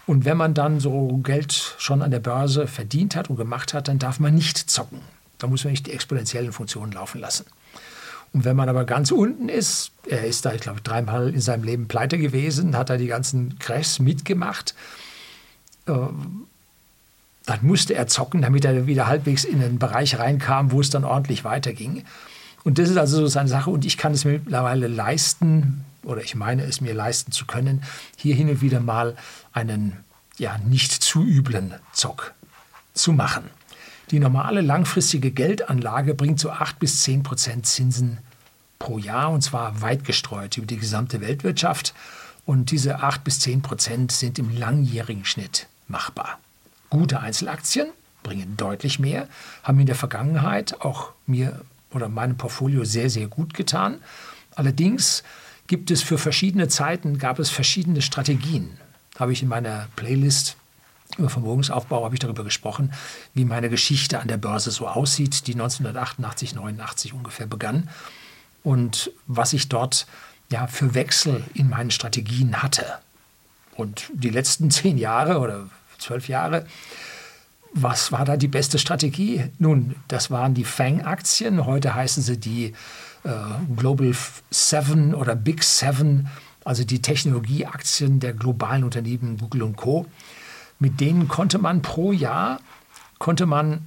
Und 0.06 0.24
wenn 0.24 0.36
man 0.36 0.54
dann 0.54 0.80
so 0.80 1.18
Geld 1.22 1.52
schon 1.78 2.02
an 2.02 2.10
der 2.10 2.18
Börse 2.18 2.66
verdient 2.66 3.14
hat 3.14 3.30
und 3.30 3.36
gemacht 3.36 3.74
hat, 3.74 3.88
dann 3.88 3.98
darf 3.98 4.18
man 4.18 4.34
nicht 4.34 4.58
zocken. 4.58 5.00
Da 5.38 5.46
muss 5.46 5.64
man 5.64 5.70
nicht 5.70 5.86
die 5.86 5.92
exponentiellen 5.92 6.52
Funktionen 6.52 6.92
laufen 6.92 7.20
lassen. 7.20 7.46
Und 8.32 8.44
wenn 8.44 8.56
man 8.56 8.68
aber 8.68 8.84
ganz 8.84 9.10
unten 9.10 9.48
ist, 9.48 9.90
er 10.08 10.24
ist 10.24 10.44
da, 10.44 10.52
ich 10.52 10.60
glaube, 10.60 10.80
dreimal 10.82 11.28
in 11.30 11.40
seinem 11.40 11.64
Leben 11.64 11.88
pleite 11.88 12.18
gewesen, 12.18 12.76
hat 12.76 12.90
er 12.90 12.98
die 12.98 13.08
ganzen 13.08 13.58
Crashs 13.58 13.98
mitgemacht, 13.98 14.74
äh, 15.86 15.92
dann 17.46 17.58
musste 17.62 17.94
er 17.94 18.06
zocken, 18.06 18.42
damit 18.42 18.64
er 18.64 18.86
wieder 18.86 19.08
halbwegs 19.08 19.44
in 19.44 19.60
den 19.60 19.78
Bereich 19.78 20.18
reinkam, 20.18 20.70
wo 20.70 20.80
es 20.80 20.90
dann 20.90 21.04
ordentlich 21.04 21.42
weiterging. 21.42 22.04
Und 22.64 22.78
das 22.78 22.90
ist 22.90 22.96
also 22.96 23.18
so 23.18 23.26
seine 23.26 23.48
Sache 23.48 23.70
und 23.70 23.84
ich 23.84 23.96
kann 23.96 24.12
es 24.12 24.24
mir 24.24 24.32
mittlerweile 24.32 24.86
leisten, 24.86 25.84
oder 26.02 26.22
ich 26.22 26.34
meine 26.34 26.62
es 26.64 26.80
mir 26.80 26.94
leisten 26.94 27.32
zu 27.32 27.46
können, 27.46 27.82
hier 28.16 28.34
hin 28.34 28.48
und 28.48 28.60
wieder 28.60 28.80
mal 28.80 29.16
einen 29.52 29.96
ja, 30.38 30.58
nicht 30.58 30.92
zu 30.92 31.22
üblen 31.22 31.74
Zock 31.92 32.34
zu 32.94 33.12
machen. 33.12 33.44
Die 34.10 34.18
normale 34.18 34.60
langfristige 34.60 35.30
Geldanlage 35.30 36.14
bringt 36.14 36.40
so 36.40 36.50
8 36.50 36.78
bis 36.78 37.02
10 37.02 37.22
Prozent 37.22 37.66
Zinsen 37.66 38.18
pro 38.78 38.98
Jahr 38.98 39.30
und 39.30 39.42
zwar 39.42 39.82
weit 39.82 40.04
gestreut 40.04 40.56
über 40.56 40.66
die 40.66 40.78
gesamte 40.78 41.20
Weltwirtschaft. 41.20 41.94
Und 42.46 42.72
diese 42.72 43.00
8 43.00 43.22
bis 43.22 43.38
10 43.40 43.62
Prozent 43.62 44.10
sind 44.10 44.38
im 44.38 44.56
langjährigen 44.56 45.24
Schnitt 45.24 45.68
machbar. 45.86 46.40
Gute 46.88 47.20
Einzelaktien 47.20 47.88
bringen 48.24 48.56
deutlich 48.56 48.98
mehr, 48.98 49.28
haben 49.62 49.78
in 49.78 49.86
der 49.86 49.94
Vergangenheit 49.94 50.80
auch 50.80 51.12
mir 51.26 51.60
oder 51.92 52.08
meinem 52.08 52.36
Portfolio 52.36 52.84
sehr, 52.84 53.10
sehr 53.10 53.26
gut 53.26 53.54
getan. 53.54 54.00
Allerdings 54.54 55.22
gibt 55.66 55.90
es 55.90 56.02
für 56.02 56.18
verschiedene 56.18 56.68
Zeiten, 56.68 57.18
gab 57.18 57.38
es 57.38 57.50
verschiedene 57.50 58.02
Strategien. 58.02 58.78
Habe 59.18 59.32
ich 59.32 59.42
in 59.42 59.48
meiner 59.48 59.88
Playlist 59.96 60.56
über 61.18 61.28
Vermögensaufbau 61.28 62.04
habe 62.04 62.14
ich 62.14 62.20
darüber 62.20 62.44
gesprochen, 62.44 62.92
wie 63.34 63.44
meine 63.44 63.68
Geschichte 63.68 64.20
an 64.20 64.28
der 64.28 64.36
Börse 64.36 64.70
so 64.70 64.86
aussieht, 64.86 65.46
die 65.46 65.52
1988, 65.52 66.54
89 66.54 67.12
ungefähr 67.12 67.46
begann 67.46 67.88
und 68.62 69.10
was 69.26 69.52
ich 69.52 69.68
dort 69.68 70.06
ja 70.50 70.66
für 70.66 70.94
Wechsel 70.94 71.44
in 71.54 71.68
meinen 71.68 71.90
Strategien 71.90 72.62
hatte. 72.62 72.86
Und 73.76 74.10
die 74.12 74.30
letzten 74.30 74.70
zehn 74.70 74.98
Jahre 74.98 75.38
oder 75.38 75.68
zwölf 75.98 76.28
Jahre 76.28 76.66
was 77.72 78.12
war 78.12 78.24
da 78.24 78.36
die 78.36 78.48
beste 78.48 78.78
Strategie? 78.78 79.44
Nun, 79.58 79.94
das 80.08 80.30
waren 80.30 80.54
die 80.54 80.64
FANG-Aktien. 80.64 81.66
Heute 81.66 81.94
heißen 81.94 82.22
sie 82.22 82.38
die 82.38 82.72
äh, 83.24 83.30
Global 83.76 84.12
Seven 84.50 85.14
oder 85.14 85.36
Big 85.36 85.62
Seven, 85.62 86.28
also 86.64 86.84
die 86.84 87.00
Technologieaktien 87.00 88.20
der 88.20 88.32
globalen 88.32 88.84
Unternehmen 88.84 89.38
Google 89.38 89.62
und 89.62 89.76
Co. 89.76 90.06
Mit 90.78 91.00
denen 91.00 91.28
konnte 91.28 91.58
man 91.58 91.82
pro 91.82 92.12
Jahr 92.12 92.60
konnte 93.18 93.46
man 93.46 93.82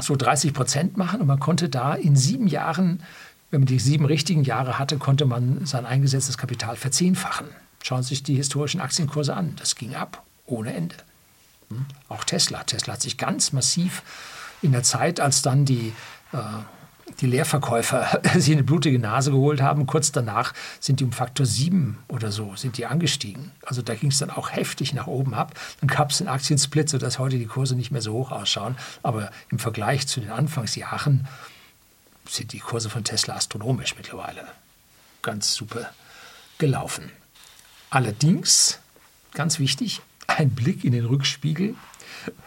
so 0.00 0.16
30 0.16 0.54
Prozent 0.54 0.96
machen 0.96 1.20
und 1.20 1.26
man 1.26 1.40
konnte 1.40 1.68
da 1.68 1.94
in 1.94 2.16
sieben 2.16 2.46
Jahren, 2.46 3.02
wenn 3.50 3.60
man 3.60 3.66
die 3.66 3.78
sieben 3.78 4.04
richtigen 4.04 4.44
Jahre 4.44 4.78
hatte, 4.78 4.96
konnte 4.96 5.26
man 5.26 5.66
sein 5.66 5.84
eingesetztes 5.84 6.38
Kapital 6.38 6.76
verzehnfachen. 6.76 7.48
Schauen 7.82 8.02
Sie 8.02 8.10
sich 8.10 8.22
die 8.22 8.36
historischen 8.36 8.80
Aktienkurse 8.80 9.34
an. 9.34 9.54
Das 9.56 9.74
ging 9.74 9.94
ab 9.94 10.24
ohne 10.46 10.72
Ende. 10.72 10.94
Hm? 11.70 11.86
Auch 12.08 12.24
Tesla. 12.24 12.64
Tesla 12.64 12.94
hat 12.94 13.02
sich 13.02 13.18
ganz 13.18 13.52
massiv 13.52 14.02
in 14.62 14.72
der 14.72 14.82
Zeit, 14.82 15.20
als 15.20 15.42
dann 15.42 15.64
die, 15.64 15.92
äh, 16.32 16.38
die 17.20 17.26
Leerverkäufer 17.26 18.20
sich 18.36 18.52
eine 18.52 18.64
blutige 18.64 18.98
Nase 18.98 19.30
geholt 19.30 19.60
haben, 19.60 19.86
kurz 19.86 20.12
danach 20.12 20.54
sind 20.80 21.00
die 21.00 21.04
um 21.04 21.12
Faktor 21.12 21.46
7 21.46 21.98
oder 22.08 22.32
so 22.32 22.54
sind 22.56 22.78
die 22.78 22.86
angestiegen. 22.86 23.52
Also 23.64 23.82
da 23.82 23.94
ging 23.94 24.10
es 24.10 24.18
dann 24.18 24.30
auch 24.30 24.50
heftig 24.52 24.94
nach 24.94 25.06
oben 25.06 25.34
ab. 25.34 25.54
Dann 25.80 25.88
gab 25.88 26.10
es 26.10 26.20
einen 26.20 26.28
Aktiensplit, 26.28 26.88
sodass 26.88 27.18
heute 27.18 27.38
die 27.38 27.46
Kurse 27.46 27.76
nicht 27.76 27.90
mehr 27.90 28.02
so 28.02 28.12
hoch 28.12 28.32
ausschauen. 28.32 28.76
Aber 29.02 29.30
im 29.50 29.58
Vergleich 29.58 30.06
zu 30.06 30.20
den 30.20 30.30
Anfangsjahren 30.30 31.28
sind 32.28 32.52
die 32.52 32.58
Kurse 32.58 32.90
von 32.90 33.04
Tesla 33.04 33.36
astronomisch 33.36 33.96
mittlerweile. 33.96 34.44
Ganz 35.22 35.54
super 35.54 35.90
gelaufen. 36.58 37.10
Allerdings, 37.90 38.80
ganz 39.32 39.58
wichtig, 39.58 40.00
ein 40.36 40.50
Blick 40.50 40.84
in 40.84 40.92
den 40.92 41.06
Rückspiegel 41.06 41.74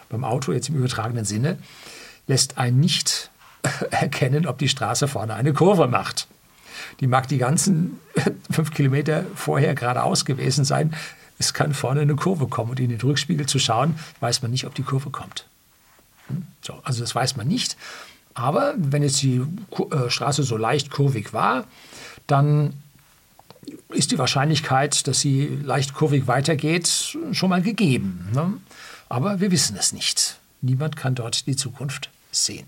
beim 0.08 0.24
Auto 0.24 0.52
jetzt 0.52 0.68
im 0.68 0.76
übertragenen 0.76 1.24
Sinne 1.24 1.58
lässt 2.26 2.58
einen 2.58 2.80
nicht 2.80 3.30
erkennen, 3.90 4.46
ob 4.46 4.58
die 4.58 4.68
Straße 4.68 5.08
vorne 5.08 5.34
eine 5.34 5.52
Kurve 5.52 5.88
macht. 5.88 6.26
Die 7.00 7.06
mag 7.06 7.28
die 7.28 7.38
ganzen 7.38 7.98
fünf 8.50 8.72
Kilometer 8.72 9.24
vorher 9.34 9.74
geradeaus 9.74 10.24
gewesen 10.24 10.64
sein. 10.64 10.94
Es 11.38 11.54
kann 11.54 11.74
vorne 11.74 12.02
eine 12.02 12.16
Kurve 12.16 12.46
kommen 12.46 12.70
und 12.70 12.80
in 12.80 12.90
den 12.90 13.00
Rückspiegel 13.00 13.46
zu 13.46 13.58
schauen, 13.58 13.98
weiß 14.20 14.42
man 14.42 14.50
nicht, 14.50 14.66
ob 14.66 14.74
die 14.74 14.82
Kurve 14.82 15.10
kommt. 15.10 15.46
Hm? 16.28 16.46
So, 16.62 16.74
also 16.82 17.00
das 17.00 17.14
weiß 17.14 17.36
man 17.36 17.48
nicht. 17.48 17.76
Aber 18.34 18.74
wenn 18.76 19.02
jetzt 19.02 19.22
die 19.22 19.42
äh, 19.90 20.08
Straße 20.08 20.42
so 20.42 20.56
leicht 20.56 20.90
kurvig 20.90 21.32
war, 21.32 21.64
dann 22.26 22.74
ist 23.88 24.10
die 24.10 24.18
Wahrscheinlichkeit, 24.18 25.06
dass 25.06 25.20
sie 25.20 25.46
leicht 25.62 25.94
kurvig 25.94 26.26
weitergeht, 26.26 27.16
schon 27.32 27.50
mal 27.50 27.62
gegeben. 27.62 28.28
Ne? 28.34 28.54
Aber 29.08 29.40
wir 29.40 29.50
wissen 29.50 29.76
es 29.76 29.92
nicht. 29.92 30.38
Niemand 30.60 30.96
kann 30.96 31.14
dort 31.14 31.46
die 31.46 31.56
Zukunft 31.56 32.10
sehen. 32.30 32.66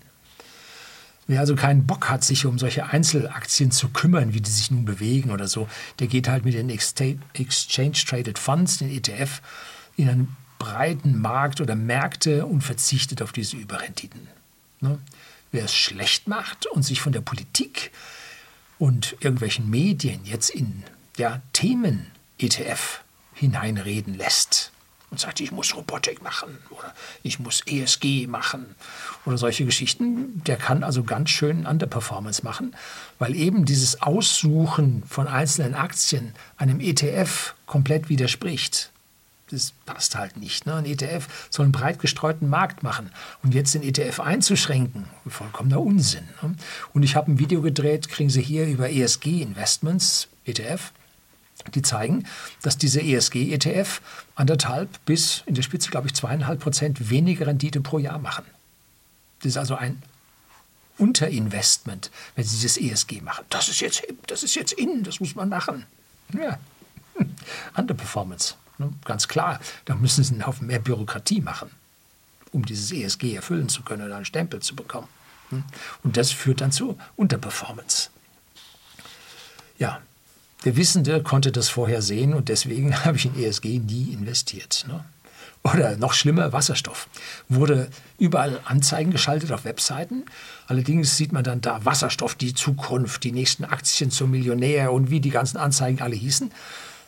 Wer 1.25 1.39
also 1.39 1.55
keinen 1.55 1.87
Bock 1.87 2.09
hat, 2.09 2.23
sich 2.23 2.45
um 2.45 2.59
solche 2.59 2.87
Einzelaktien 2.87 3.71
zu 3.71 3.89
kümmern, 3.89 4.33
wie 4.33 4.41
die 4.41 4.51
sich 4.51 4.71
nun 4.71 4.83
bewegen 4.83 5.31
oder 5.31 5.47
so, 5.47 5.69
der 5.99 6.07
geht 6.07 6.27
halt 6.27 6.43
mit 6.43 6.53
den 6.53 6.69
Exchange 6.69 7.93
Traded 7.93 8.37
Funds, 8.37 8.79
den 8.79 8.89
ETF, 8.89 9.41
in 9.95 10.09
einen 10.09 10.35
breiten 10.59 11.19
Markt 11.19 11.61
oder 11.61 11.75
Märkte 11.75 12.45
und 12.45 12.61
verzichtet 12.61 13.21
auf 13.21 13.31
diese 13.31 13.55
Überrenditen. 13.55 14.27
Ne? 14.81 14.99
Wer 15.51 15.65
es 15.65 15.73
schlecht 15.73 16.27
macht 16.27 16.65
und 16.65 16.83
sich 16.83 16.99
von 16.99 17.13
der 17.13 17.21
Politik 17.21 17.91
und 18.77 19.15
irgendwelchen 19.21 19.69
Medien 19.69 20.21
jetzt 20.25 20.49
in 20.49 20.83
ja, 21.17 21.41
Themen-ETF 21.53 23.01
hineinreden 23.33 24.15
lässt 24.15 24.71
und 25.13 25.19
sagt, 25.19 25.39
ich 25.41 25.51
muss 25.51 25.75
Robotik 25.75 26.23
machen 26.23 26.57
oder 26.71 26.91
ich 27.21 27.39
muss 27.39 27.61
ESG 27.67 28.25
machen 28.25 28.75
oder 29.25 29.37
solche 29.37 29.63
Geschichten, 29.63 30.41
der 30.47 30.57
kann 30.57 30.83
also 30.83 31.03
ganz 31.03 31.29
schön 31.29 31.67
Underperformance 31.67 32.43
machen, 32.43 32.75
weil 33.19 33.35
eben 33.35 33.63
dieses 33.65 34.01
Aussuchen 34.01 35.03
von 35.07 35.27
einzelnen 35.27 35.75
Aktien 35.75 36.33
einem 36.57 36.79
ETF 36.79 37.53
komplett 37.67 38.09
widerspricht. 38.09 38.89
Das 39.51 39.73
passt 39.85 40.15
halt 40.15 40.37
nicht. 40.37 40.65
Ne? 40.65 40.73
Ein 40.73 40.85
ETF 40.85 41.27
soll 41.51 41.65
einen 41.65 41.73
breit 41.73 41.99
gestreuten 41.99 42.49
Markt 42.49 42.81
machen. 42.81 43.11
Und 43.43 43.53
jetzt 43.53 43.75
den 43.75 43.83
ETF 43.83 44.19
einzuschränken, 44.19 45.05
vollkommener 45.27 45.79
Unsinn. 45.79 46.27
Ne? 46.41 46.55
Und 46.93 47.03
ich 47.03 47.15
habe 47.15 47.31
ein 47.31 47.37
Video 47.37 47.61
gedreht, 47.61 48.09
kriegen 48.09 48.31
Sie 48.31 48.41
hier 48.41 48.65
über 48.65 48.89
ESG-Investments, 48.89 50.27
ETF 50.45 50.91
die 51.71 51.81
zeigen, 51.81 52.25
dass 52.61 52.77
diese 52.77 53.01
ESG-ETF 53.01 54.01
anderthalb 54.35 54.89
bis 55.05 55.43
in 55.45 55.55
der 55.55 55.61
Spitze, 55.61 55.89
glaube 55.89 56.07
ich, 56.07 56.13
zweieinhalb 56.13 56.59
Prozent 56.59 57.09
weniger 57.09 57.47
Rendite 57.47 57.81
pro 57.81 57.99
Jahr 57.99 58.19
machen. 58.19 58.45
Das 59.39 59.51
ist 59.51 59.57
also 59.57 59.75
ein 59.75 60.01
Unterinvestment, 60.97 62.11
wenn 62.35 62.45
Sie 62.45 62.61
das 62.61 62.77
ESG 62.77 63.21
machen. 63.21 63.45
Das 63.49 63.67
ist 63.67 63.79
jetzt 63.81 64.03
das 64.27 64.43
ist 64.43 64.55
jetzt 64.55 64.73
in, 64.73 65.03
das 65.03 65.19
muss 65.19 65.35
man 65.35 65.49
machen. 65.49 65.85
Ja, 66.33 66.59
Underperformance, 67.75 68.55
ne? 68.77 68.91
ganz 69.05 69.27
klar. 69.27 69.59
Da 69.85 69.95
müssen 69.95 70.23
Sie 70.23 70.33
einen 70.33 70.45
Haufen 70.45 70.67
mehr 70.67 70.79
Bürokratie 70.79 71.41
machen, 71.41 71.71
um 72.51 72.65
dieses 72.65 72.91
ESG 72.91 73.35
erfüllen 73.35 73.69
zu 73.69 73.81
können 73.83 74.05
oder 74.05 74.15
einen 74.15 74.25
Stempel 74.25 74.61
zu 74.61 74.75
bekommen. 74.75 75.07
Hm? 75.49 75.63
Und 76.03 76.17
das 76.17 76.31
führt 76.31 76.61
dann 76.61 76.71
zu 76.71 76.97
Unterperformance. 77.15 78.09
Ja, 79.79 80.01
der 80.65 80.75
Wissende 80.77 81.21
konnte 81.23 81.51
das 81.51 81.69
vorher 81.69 82.01
sehen 82.01 82.33
und 82.33 82.49
deswegen 82.49 82.95
habe 83.05 83.17
ich 83.17 83.25
in 83.25 83.41
ESG 83.41 83.79
nie 83.79 84.13
investiert. 84.13 84.85
Ne? 84.87 85.03
Oder 85.63 85.95
noch 85.95 86.13
schlimmer, 86.13 86.51
Wasserstoff. 86.51 87.07
Wurde 87.47 87.87
überall 88.19 88.59
Anzeigen 88.65 89.11
geschaltet 89.11 89.51
auf 89.53 89.63
Webseiten. 89.63 90.25
Allerdings 90.67 91.15
sieht 91.15 91.31
man 91.31 91.43
dann 91.43 91.61
da 91.61 91.85
Wasserstoff, 91.85 92.35
die 92.35 92.53
Zukunft, 92.53 93.23
die 93.23 93.31
nächsten 93.31 93.63
Aktien 93.63 94.11
zum 94.11 94.31
Millionär 94.31 94.91
und 94.91 95.09
wie 95.09 95.21
die 95.21 95.29
ganzen 95.29 95.57
Anzeigen 95.57 96.01
alle 96.01 96.15
hießen. 96.15 96.51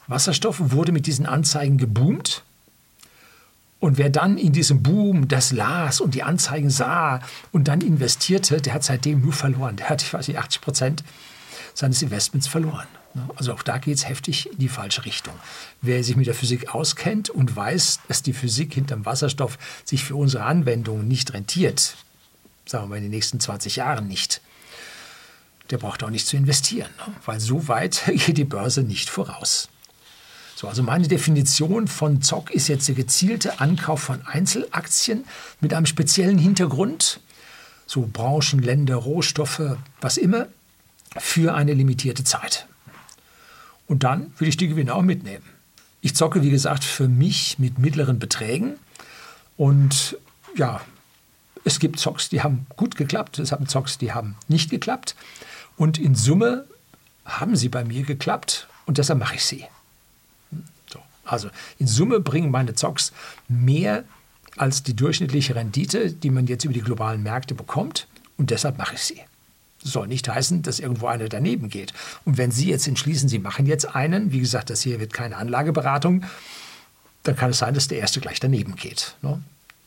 Wasserstoff 0.07 0.57
wurde 0.59 0.93
mit 0.93 1.05
diesen 1.05 1.25
Anzeigen 1.25 1.77
geboomt. 1.77 2.43
Und 3.81 3.97
wer 3.97 4.09
dann 4.09 4.37
in 4.37 4.53
diesem 4.53 4.81
Boom 4.81 5.27
das 5.27 5.51
las 5.51 5.99
und 5.99 6.15
die 6.15 6.23
Anzeigen 6.23 6.69
sah 6.69 7.19
und 7.51 7.67
dann 7.67 7.81
investierte, 7.81 8.61
der 8.61 8.73
hat 8.73 8.85
seitdem 8.85 9.21
nur 9.21 9.33
verloren. 9.33 9.75
Der 9.75 9.89
hat, 9.89 10.01
ich 10.01 10.13
weiß 10.13 10.29
nicht, 10.29 10.39
80 10.39 10.61
Prozent 10.61 11.03
seines 11.75 12.01
Investments 12.01 12.47
verloren. 12.47 12.87
Also 13.35 13.53
auch 13.53 13.61
da 13.61 13.77
geht 13.77 13.97
es 13.97 14.09
heftig 14.09 14.51
in 14.51 14.57
die 14.57 14.67
falsche 14.67 15.05
Richtung. 15.05 15.33
Wer 15.81 16.03
sich 16.03 16.15
mit 16.15 16.27
der 16.27 16.33
Physik 16.33 16.73
auskennt 16.73 17.29
und 17.29 17.55
weiß, 17.55 17.99
dass 18.07 18.23
die 18.23 18.33
Physik 18.33 18.73
hinterm 18.73 19.05
Wasserstoff 19.05 19.57
sich 19.85 20.03
für 20.03 20.15
unsere 20.15 20.43
Anwendungen 20.43 21.07
nicht 21.07 21.33
rentiert, 21.33 21.95
sagen 22.65 22.89
wir 22.89 22.97
in 22.97 23.03
den 23.03 23.11
nächsten 23.11 23.39
20 23.39 23.77
Jahren 23.77 24.07
nicht, 24.07 24.41
der 25.69 25.77
braucht 25.77 26.03
auch 26.03 26.09
nicht 26.09 26.27
zu 26.27 26.35
investieren, 26.35 26.89
ne? 26.97 27.13
weil 27.25 27.39
so 27.39 27.67
weit 27.67 28.03
geht 28.07 28.37
die 28.37 28.43
Börse 28.43 28.81
nicht 28.81 29.09
voraus. 29.09 29.69
So, 30.55 30.69
also 30.69 30.83
meine 30.83 31.07
Definition 31.07 31.87
von 31.87 32.21
Zock 32.21 32.51
ist 32.51 32.69
jetzt 32.69 32.87
der 32.87 32.95
gezielte 32.95 33.59
Ankauf 33.59 34.01
von 34.01 34.25
Einzelaktien 34.25 35.25
mit 35.59 35.73
einem 35.73 35.85
speziellen 35.85 36.37
Hintergrund, 36.37 37.19
so 37.85 38.07
Branchen, 38.11 38.59
Länder, 38.59 38.95
Rohstoffe, 38.95 39.77
was 39.99 40.17
immer, 40.17 40.47
für 41.17 41.53
eine 41.53 41.73
limitierte 41.73 42.23
Zeit. 42.23 42.67
Und 43.87 44.03
dann 44.03 44.33
will 44.37 44.47
ich 44.47 44.57
die 44.57 44.67
Gewinne 44.67 44.93
auch 44.93 45.01
mitnehmen. 45.01 45.45
Ich 46.01 46.15
zocke, 46.15 46.41
wie 46.41 46.49
gesagt, 46.49 46.83
für 46.83 47.07
mich 47.07 47.57
mit 47.59 47.79
mittleren 47.79 48.19
Beträgen. 48.19 48.75
Und 49.57 50.17
ja, 50.55 50.81
es 51.63 51.79
gibt 51.79 51.99
Zocks, 51.99 52.29
die 52.29 52.41
haben 52.41 52.67
gut 52.75 52.95
geklappt. 52.95 53.39
Es 53.39 53.51
haben 53.51 53.67
Zocks, 53.67 53.97
die 53.97 54.13
haben 54.13 54.35
nicht 54.47 54.69
geklappt. 54.69 55.15
Und 55.77 55.97
in 55.97 56.15
Summe 56.15 56.65
haben 57.25 57.55
sie 57.55 57.69
bei 57.69 57.83
mir 57.83 58.03
geklappt. 58.03 58.67
Und 58.85 58.97
deshalb 58.97 59.19
mache 59.19 59.35
ich 59.35 59.45
sie. 59.45 59.65
So. 60.91 60.99
Also 61.23 61.49
in 61.79 61.87
Summe 61.87 62.19
bringen 62.19 62.51
meine 62.51 62.75
Zocks 62.75 63.13
mehr 63.47 64.03
als 64.57 64.83
die 64.83 64.95
durchschnittliche 64.95 65.55
Rendite, 65.55 66.11
die 66.11 66.29
man 66.29 66.47
jetzt 66.47 66.65
über 66.65 66.73
die 66.73 66.81
globalen 66.81 67.23
Märkte 67.23 67.55
bekommt. 67.55 68.07
Und 68.37 68.51
deshalb 68.51 68.77
mache 68.77 68.95
ich 68.95 69.01
sie 69.01 69.21
soll 69.85 70.07
nicht 70.07 70.27
heißen, 70.27 70.63
dass 70.63 70.79
irgendwo 70.79 71.07
einer 71.07 71.29
daneben 71.29 71.69
geht. 71.69 71.93
Und 72.25 72.37
wenn 72.37 72.51
Sie 72.51 72.69
jetzt 72.69 72.87
entschließen, 72.87 73.29
Sie 73.29 73.39
machen 73.39 73.65
jetzt 73.65 73.95
einen, 73.95 74.31
wie 74.31 74.39
gesagt, 74.39 74.69
das 74.69 74.81
hier 74.81 74.99
wird 74.99 75.13
keine 75.13 75.37
Anlageberatung, 75.37 76.23
dann 77.23 77.35
kann 77.35 77.51
es 77.51 77.59
sein, 77.59 77.73
dass 77.73 77.87
der 77.87 77.99
erste 77.99 78.19
gleich 78.19 78.39
daneben 78.39 78.75
geht. 78.75 79.15
Ne? 79.21 79.41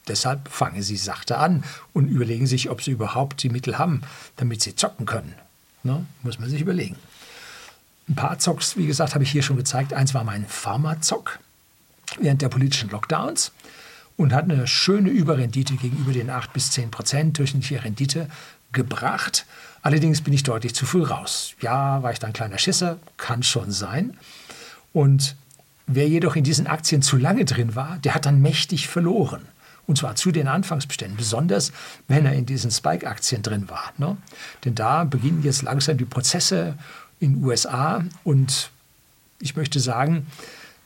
Deshalb 0.07 0.49
fangen 0.49 0.83
Sie 0.83 0.97
sachte 0.97 1.39
an 1.39 1.65
und 1.93 2.09
überlegen 2.09 2.47
sich, 2.47 2.71
ob 2.71 2.83
Sie 2.83 2.91
überhaupt 2.91 3.43
die 3.43 3.51
Mittel 3.51 3.79
haben, 3.79 4.03
damit 4.37 4.63
Sie 4.63 4.75
zocken 4.75 5.07
können. 5.07 5.35
Ne? 5.83 6.05
Muss 6.23 6.39
man 6.39 6.49
sich 6.49 6.61
überlegen. 6.61 6.97
Ein 8.09 8.15
paar 8.15 8.39
Zocks, 8.39 8.77
wie 8.77 8.87
gesagt, 8.87 9.15
habe 9.15 9.25
ich 9.25 9.31
hier 9.31 9.43
schon 9.43 9.57
gezeigt. 9.57 9.93
Eins 9.93 10.15
war 10.15 10.25
mein 10.25 10.47
Pharma-Zock 10.47 11.39
während 12.21 12.41
der 12.41 12.49
politischen 12.49 12.89
Lockdowns 12.89 13.53
und 14.17 14.33
hat 14.33 14.45
eine 14.45 14.67
schöne 14.67 15.11
Überrendite 15.11 15.75
gegenüber 15.75 16.13
den 16.13 16.31
8 16.31 16.53
bis 16.53 16.71
10 16.71 16.91
Prozent 16.91 17.39
durchschnittliche 17.39 17.85
Rendite 17.85 18.29
gebracht. 18.73 19.47
Allerdings 19.83 20.21
bin 20.21 20.33
ich 20.33 20.43
deutlich 20.43 20.75
zu 20.75 20.87
früh 20.87 21.03
raus. 21.03 21.55
Ja, 21.61 22.03
war 22.03 22.13
ich 22.13 22.19
dann 22.19 22.33
kleiner 22.33 22.59
Schisser, 22.59 22.99
kann 23.17 23.43
schon 23.43 23.71
sein. 23.71 24.17
Und 24.93 25.37
wer 25.87 26.09
jedoch 26.09 26.37
in 26.37 26.45
diesen 26.45 26.67
Aktien 26.67 27.03
zu 27.03 27.17
lange 27.17 27.45
drin 27.45 27.75
war, 27.75 27.99
der 27.99 28.15
hat 28.15 28.27
dann 28.27 28.41
mächtig 28.41 28.89
verloren. 28.89 29.43
Und 29.87 29.97
zwar 29.97 30.17
zu 30.17 30.33
den 30.33 30.49
Anfangsbeständen, 30.49 31.17
besonders 31.17 31.73
wenn 32.09 32.27
er 32.27 32.35
in 32.35 32.45
diesen 32.45 32.71
Spike-Aktien 32.71 33.43
drin 33.43 33.71
war. 33.71 33.93
Ne? 33.97 34.19
Denn 34.65 34.75
da 34.75 35.05
beginnen 35.05 35.43
jetzt 35.43 35.63
langsam 35.63 35.97
die 35.97 36.05
Prozesse 36.05 36.77
in 37.21 37.43
USA 37.43 38.05
und 38.23 38.71
ich 39.41 39.57
möchte 39.57 39.81
sagen, 39.81 40.27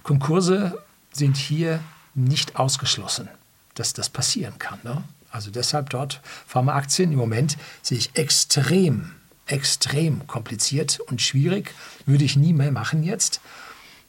Konkurse 0.04 0.78
sind 1.12 1.36
hier 1.36 1.80
nicht 2.14 2.56
ausgeschlossen, 2.56 3.28
dass 3.74 3.92
das 3.92 4.08
passieren 4.08 4.58
kann. 4.58 4.78
Ne? 4.84 5.02
Also 5.32 5.50
deshalb 5.50 5.90
dort 5.90 6.20
Pharmaaktien 6.46 7.10
im 7.10 7.18
Moment 7.18 7.56
sehe 7.82 7.98
ich 7.98 8.10
extrem, 8.14 9.12
extrem 9.46 10.26
kompliziert 10.26 11.00
und 11.00 11.20
schwierig. 11.20 11.74
Würde 12.06 12.24
ich 12.24 12.36
nie 12.36 12.52
mehr 12.52 12.70
machen 12.70 13.02
jetzt. 13.02 13.40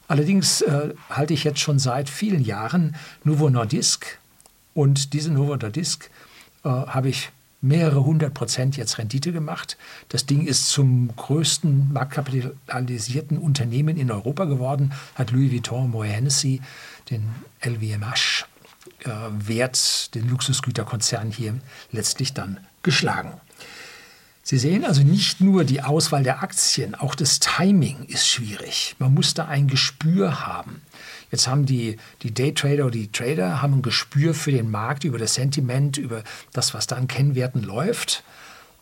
Allerdings 0.06 0.60
äh, 0.60 0.94
halte 1.08 1.32
ich 1.34 1.44
jetzt 1.44 1.60
schon 1.60 1.78
seit 1.78 2.10
vielen 2.10 2.44
Jahren 2.44 2.94
Novo 3.24 3.48
Nordisk 3.48 4.18
und 4.74 5.14
diese 5.14 5.32
Novo 5.32 5.56
Nordisk 5.56 6.10
äh, 6.62 6.68
habe 6.68 7.08
ich 7.08 7.30
mehrere 7.62 8.04
hundert 8.04 8.34
Prozent 8.34 8.76
jetzt 8.76 8.98
Rendite 8.98 9.32
gemacht. 9.32 9.78
Das 10.10 10.26
Ding 10.26 10.46
ist 10.46 10.68
zum 10.68 11.16
größten 11.16 11.92
marktkapitalisierten 11.94 13.38
Unternehmen 13.38 13.96
in 13.96 14.10
Europa 14.10 14.44
geworden, 14.44 14.92
hat 15.14 15.30
Louis 15.30 15.50
Vuitton 15.50 15.90
Moet 15.90 16.08
Hennessy 16.08 16.60
den 17.10 17.30
LVMH 17.64 18.46
Wert, 19.04 20.14
den 20.14 20.28
Luxusgüterkonzern 20.28 21.30
hier 21.30 21.54
letztlich 21.92 22.34
dann 22.34 22.58
geschlagen. 22.82 23.32
Sie 24.46 24.58
sehen 24.58 24.84
also 24.84 25.02
nicht 25.02 25.40
nur 25.40 25.64
die 25.64 25.80
Auswahl 25.80 26.22
der 26.22 26.42
Aktien, 26.42 26.94
auch 26.94 27.14
das 27.14 27.40
Timing 27.40 28.04
ist 28.04 28.28
schwierig. 28.28 28.94
Man 28.98 29.14
muss 29.14 29.32
da 29.32 29.46
ein 29.46 29.68
Gespür 29.68 30.46
haben. 30.46 30.82
Jetzt 31.30 31.48
haben 31.48 31.64
die, 31.64 31.96
die 32.22 32.34
Daytrader 32.34 32.84
oder 32.84 32.92
die 32.92 33.10
Trader 33.10 33.62
haben 33.62 33.78
ein 33.78 33.82
Gespür 33.82 34.34
für 34.34 34.52
den 34.52 34.70
Markt, 34.70 35.04
über 35.04 35.18
das 35.18 35.32
Sentiment, 35.34 35.96
über 35.96 36.22
das, 36.52 36.74
was 36.74 36.86
da 36.86 36.96
an 36.96 37.08
Kennwerten 37.08 37.62
läuft. 37.62 38.22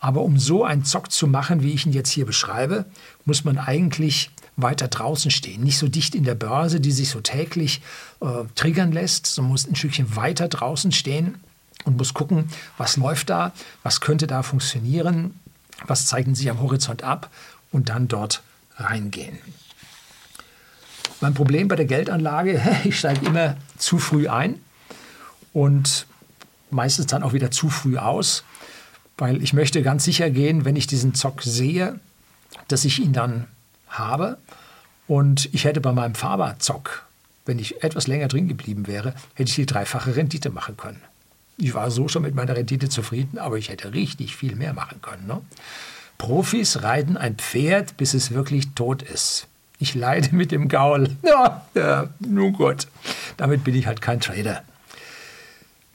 Aber 0.01 0.23
um 0.23 0.37
so 0.37 0.65
einen 0.65 0.83
Zock 0.83 1.13
zu 1.13 1.27
machen, 1.27 1.63
wie 1.63 1.71
ich 1.71 1.85
ihn 1.85 1.93
jetzt 1.93 2.09
hier 2.09 2.25
beschreibe, 2.25 2.83
muss 3.23 3.45
man 3.45 3.57
eigentlich 3.57 4.31
weiter 4.55 4.87
draußen 4.87 5.31
stehen. 5.31 5.63
Nicht 5.63 5.77
so 5.77 5.87
dicht 5.87 6.15
in 6.15 6.23
der 6.23 6.35
Börse, 6.35 6.79
die 6.79 6.91
sich 6.91 7.09
so 7.09 7.21
täglich 7.21 7.81
äh, 8.21 8.45
triggern 8.55 8.91
lässt, 8.91 9.25
sondern 9.25 9.51
muss 9.51 9.67
ein 9.67 9.75
Stückchen 9.75 10.15
weiter 10.15 10.47
draußen 10.47 10.91
stehen 10.91 11.35
und 11.85 11.97
muss 11.97 12.13
gucken, 12.13 12.49
was 12.77 12.97
läuft 12.97 13.29
da, 13.29 13.51
was 13.81 14.01
könnte 14.01 14.27
da 14.27 14.43
funktionieren, 14.43 15.39
was 15.85 16.05
zeichnet 16.05 16.37
sich 16.37 16.49
am 16.49 16.61
Horizont 16.61 17.03
ab 17.03 17.29
und 17.71 17.89
dann 17.89 18.07
dort 18.07 18.41
reingehen. 18.77 19.37
Mein 21.21 21.33
Problem 21.33 21.67
bei 21.67 21.75
der 21.75 21.85
Geldanlage, 21.85 22.61
ich 22.83 22.99
steige 22.99 23.25
immer 23.25 23.57
zu 23.77 23.97
früh 23.97 24.27
ein 24.27 24.59
und 25.51 26.05
meistens 26.69 27.07
dann 27.07 27.23
auch 27.23 27.33
wieder 27.33 27.51
zu 27.51 27.69
früh 27.69 27.97
aus, 27.97 28.43
weil 29.17 29.41
ich 29.43 29.53
möchte 29.53 29.81
ganz 29.83 30.03
sicher 30.03 30.29
gehen, 30.29 30.65
wenn 30.65 30.75
ich 30.75 30.87
diesen 30.87 31.13
Zock 31.13 31.43
sehe, 31.43 31.99
dass 32.67 32.85
ich 32.85 32.99
ihn 32.99 33.13
dann 33.13 33.47
habe. 33.93 34.37
Und 35.07 35.53
ich 35.53 35.65
hätte 35.65 35.81
bei 35.81 35.91
meinem 35.91 36.15
Faberzock, 36.15 37.03
wenn 37.45 37.59
ich 37.59 37.83
etwas 37.83 38.07
länger 38.07 38.27
drin 38.27 38.47
geblieben 38.47 38.87
wäre, 38.87 39.13
hätte 39.33 39.49
ich 39.49 39.55
die 39.55 39.65
dreifache 39.65 40.15
Rendite 40.15 40.49
machen 40.49 40.77
können. 40.77 41.01
Ich 41.57 41.73
war 41.73 41.91
so 41.91 42.07
schon 42.07 42.23
mit 42.23 42.35
meiner 42.35 42.55
Rendite 42.55 42.89
zufrieden, 42.89 43.37
aber 43.37 43.57
ich 43.57 43.69
hätte 43.69 43.93
richtig 43.93 44.35
viel 44.35 44.55
mehr 44.55 44.73
machen 44.73 45.01
können. 45.01 45.27
Ne? 45.27 45.41
Profis 46.17 46.83
reiten 46.83 47.17
ein 47.17 47.35
Pferd, 47.35 47.97
bis 47.97 48.13
es 48.13 48.31
wirklich 48.31 48.73
tot 48.75 49.01
ist. 49.01 49.47
Ich 49.79 49.95
leide 49.95 50.33
mit 50.35 50.51
dem 50.51 50.69
Gaul. 50.69 51.09
Ja, 51.23 51.65
ja, 51.73 52.09
nun 52.19 52.53
gut. 52.53 52.87
Damit 53.37 53.63
bin 53.63 53.75
ich 53.75 53.87
halt 53.87 54.01
kein 54.01 54.19
Trader. 54.19 54.63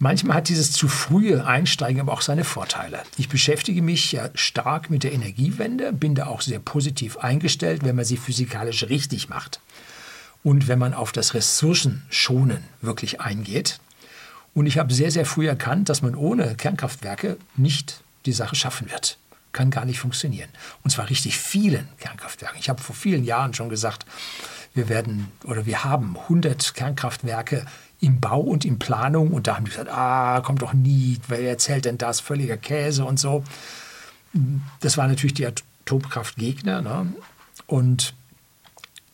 Manchmal 0.01 0.37
hat 0.37 0.49
dieses 0.49 0.71
zu 0.71 0.87
frühe 0.87 1.45
Einsteigen 1.45 2.01
aber 2.01 2.13
auch 2.13 2.21
seine 2.21 2.45
Vorteile. 2.45 3.03
Ich 3.17 3.29
beschäftige 3.29 3.83
mich 3.83 4.13
ja 4.13 4.31
stark 4.35 4.91
mit 4.91 5.03
der 5.03 5.13
Energiewende, 5.13 5.93
bin 5.93 6.15
da 6.15 6.29
auch 6.29 6.41
sehr 6.41 6.61
positiv 6.61 7.17
eingestellt, 7.17 7.85
wenn 7.85 7.97
man 7.97 8.05
sie 8.05 8.17
physikalisch 8.17 8.85
richtig 8.85 9.29
macht. 9.29 9.61
Und 10.45 10.69
wenn 10.69 10.79
man 10.79 10.95
auf 10.95 11.11
das 11.11 11.35
Ressourcenschonen 11.35 12.63
wirklich 12.81 13.21
eingeht. 13.21 13.81
Und 14.55 14.67
ich 14.67 14.79
habe 14.79 14.95
sehr, 14.95 15.11
sehr 15.11 15.27
früh 15.27 15.49
erkannt, 15.49 15.89
dass 15.89 16.01
man 16.01 16.15
ohne 16.15 16.55
Kernkraftwerke 16.55 17.37
nicht 17.57 18.01
die 18.25 18.33
Sache 18.33 18.55
schaffen 18.55 18.89
wird. 18.93 19.19
Kann 19.51 19.73
gar 19.73 19.85
nicht 19.85 19.99
funktionieren. 19.99 20.49
Und 20.85 20.91
zwar 20.91 21.11
richtig 21.11 21.37
vielen 21.37 21.89
Kernkraftwerken. 21.99 22.61
Ich 22.61 22.69
habe 22.69 22.81
vor 22.81 22.95
vielen 22.95 23.25
Jahren 23.25 23.53
schon 23.53 23.69
gesagt, 23.69 24.07
wir 24.75 24.89
werden 24.89 25.33
oder 25.43 25.67
wir 25.67 25.83
haben 25.83 26.17
100 26.17 26.75
Kernkraftwerke 26.75 27.67
im 28.01 28.21
Bau 28.21 28.41
und 28.41 28.65
in 28.65 28.79
Planung. 28.79 29.33
Und 29.33 29.47
da 29.47 29.57
haben 29.57 29.65
die 29.65 29.71
gesagt, 29.71 29.91
ah, 29.91 30.41
kommt 30.41 30.63
doch 30.63 30.73
nie, 30.73 31.19
wer 31.29 31.41
erzählt 31.41 31.85
denn 31.85 31.99
das? 31.99 32.21
Völliger 32.21 32.57
Käse 32.57 33.05
und 33.05 33.19
so. 33.19 33.45
Das 34.81 34.97
waren 34.97 35.11
natürlich 35.11 35.35
die 35.35 35.47
Atomkraftgegner. 35.47 36.83
Ne? 36.83 37.13
Und 37.67 38.15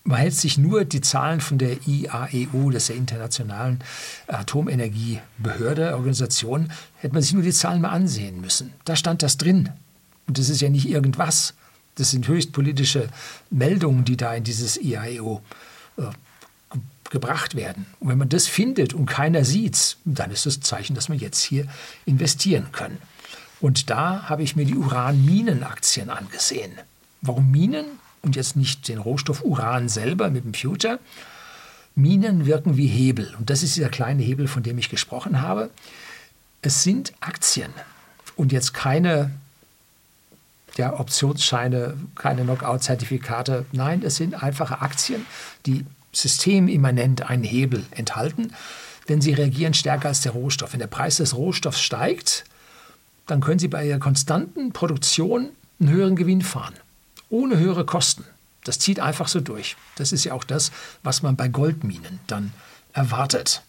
man 0.05 0.19
hätte 0.19 0.37
sich 0.37 0.59
nur 0.59 0.85
die 0.85 1.01
Zahlen 1.01 1.41
von 1.41 1.57
der 1.57 1.79
IAEO, 1.87 2.71
das 2.71 2.85
ist 2.85 2.89
der 2.91 2.97
Internationalen 2.97 3.83
Atomenergiebehörde, 4.27 5.95
Organisation, 5.95 6.71
hätte 6.97 7.15
man 7.15 7.23
sich 7.23 7.33
nur 7.33 7.43
die 7.43 7.53
Zahlen 7.53 7.81
mal 7.81 7.89
ansehen 7.89 8.41
müssen. 8.41 8.75
Da 8.85 8.97
stand 8.97 9.23
das 9.23 9.39
drin. 9.39 9.71
Und 10.27 10.39
das 10.39 10.51
ist 10.51 10.61
ja 10.61 10.69
nicht 10.69 10.89
irgendwas. 10.89 11.55
Das 11.95 12.11
sind 12.11 12.29
höchst 12.29 12.53
politische 12.53 13.09
Meldungen, 13.51 14.05
die 14.05 14.17
da 14.17 14.35
in 14.35 14.45
dieses 14.45 14.77
IAEO 14.77 15.41
äh, 15.97 16.03
gebracht 17.11 17.55
werden. 17.55 17.87
Und 18.01 18.09
wenn 18.09 18.19
man 18.19 18.29
das 18.29 18.47
findet 18.47 18.95
und 18.95 19.07
keiner 19.07 19.45
sieht 19.45 19.75
es, 19.75 19.97
dann 20.05 20.31
ist 20.31 20.47
das 20.47 20.61
Zeichen, 20.61 20.95
dass 20.95 21.09
wir 21.09 21.17
jetzt 21.17 21.43
hier 21.43 21.67
investieren 22.07 22.69
können. 22.73 22.99
Und 23.61 23.91
da 23.91 24.29
habe 24.29 24.43
ich 24.43 24.57
mir 24.57 24.65
die 24.65 24.77
Uranminenaktien 24.77 26.11
angesehen. 26.11 26.73
Warum 27.23 27.51
Minen 27.51 27.87
und 28.23 28.37
jetzt 28.37 28.57
nicht 28.57 28.89
den 28.89 28.99
Rohstoff 28.99 29.43
Uran 29.43 29.89
selber 29.89 30.31
mit 30.31 30.45
dem 30.45 30.55
Future? 30.55 30.99
Minen 31.95 32.47
wirken 32.47 32.77
wie 32.77 32.87
Hebel. 32.87 33.35
Und 33.39 33.51
das 33.51 33.63
ist 33.63 33.77
dieser 33.77 33.89
kleine 33.89 34.23
Hebel, 34.23 34.49
von 34.49 34.63
dem 34.63 34.79
ich 34.79 34.91
gesprochen 34.91 35.41
habe. 35.41 35.71
Es 36.63 36.83
sind 36.83 37.13
Aktien 37.21 37.73
und 38.37 38.53
jetzt 38.53 38.75
keine 38.75 39.31
ja, 40.77 40.99
Optionsscheine, 40.99 41.97
keine 42.17 42.43
Knockout-Zertifikate. 42.43 43.65
Nein, 43.73 44.03
es 44.05 44.17
sind 44.17 44.43
einfache 44.43 44.81
Aktien, 44.83 45.25
die 45.67 45.85
systemimmanent 46.15 47.29
einen 47.29 47.45
Hebel 47.45 47.85
enthalten, 47.91 48.53
denn 49.09 49.21
sie 49.21 49.35
reagieren 49.35 49.75
stärker 49.75 50.09
als 50.09 50.23
der 50.23 50.33
Rohstoff. 50.33 50.73
Wenn 50.73 50.81
der 50.81 50.87
Preis 50.87 51.19
des 51.19 51.37
Rohstoffs 51.37 51.81
steigt, 51.81 52.45
dann 53.27 53.41
können 53.41 53.59
Sie 53.59 53.69
bei 53.69 53.87
Ihrer 53.87 53.99
konstanten 53.99 54.73
Produktion 54.73 55.51
einen 55.81 55.91
höheren 55.91 56.17
Gewinn 56.17 56.43
fahren, 56.43 56.75
ohne 57.31 57.59
höhere 57.59 57.85
Kosten. 57.85 58.25
Das 58.65 58.79
zieht 58.79 59.01
einfach 59.01 59.29
so 59.29 59.41
durch. 59.41 59.77
Das 59.97 60.13
ist 60.13 60.25
ja 60.25 60.33
auch 60.33 60.45
das, 60.45 60.73
was 61.03 61.23
man 61.23 61.37
bei 61.37 61.49
Goldminen 61.49 62.21
dann 62.27 62.53
erwartet. 62.93 63.63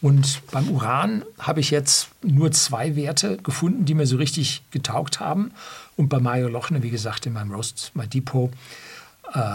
Und 0.00 0.42
beim 0.52 0.70
Uran 0.70 1.24
habe 1.38 1.60
ich 1.60 1.70
jetzt 1.70 2.08
nur 2.22 2.52
zwei 2.52 2.94
Werte 2.94 3.38
gefunden, 3.38 3.84
die 3.84 3.94
mir 3.94 4.06
so 4.06 4.16
richtig 4.16 4.62
getaugt 4.70 5.18
haben. 5.18 5.50
Und 5.96 6.08
bei 6.08 6.20
Mario 6.20 6.48
Lochner, 6.48 6.82
wie 6.82 6.90
gesagt, 6.90 7.26
in 7.26 7.32
meinem 7.32 7.50
Roast 7.52 7.90
My 7.94 8.06
Depot, 8.06 8.52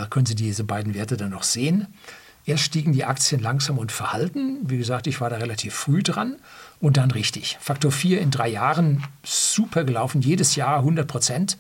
können 0.09 0.25
Sie 0.25 0.35
diese 0.35 0.63
beiden 0.63 0.93
Werte 0.93 1.17
dann 1.17 1.31
noch 1.31 1.43
sehen. 1.43 1.87
Erst 2.45 2.63
stiegen 2.63 2.91
die 2.91 3.05
Aktien 3.05 3.41
langsam 3.41 3.77
und 3.77 3.91
verhalten. 3.91 4.59
Wie 4.63 4.77
gesagt, 4.77 5.07
ich 5.07 5.21
war 5.21 5.29
da 5.29 5.37
relativ 5.37 5.73
früh 5.73 6.03
dran. 6.03 6.35
Und 6.81 6.97
dann 6.97 7.11
richtig. 7.11 7.57
Faktor 7.61 7.91
4 7.91 8.19
in 8.19 8.31
drei 8.31 8.49
Jahren, 8.49 9.03
super 9.23 9.85
gelaufen. 9.85 10.21
Jedes 10.21 10.55
Jahr 10.55 10.79
100 10.79 11.07
Prozent. 11.07 11.57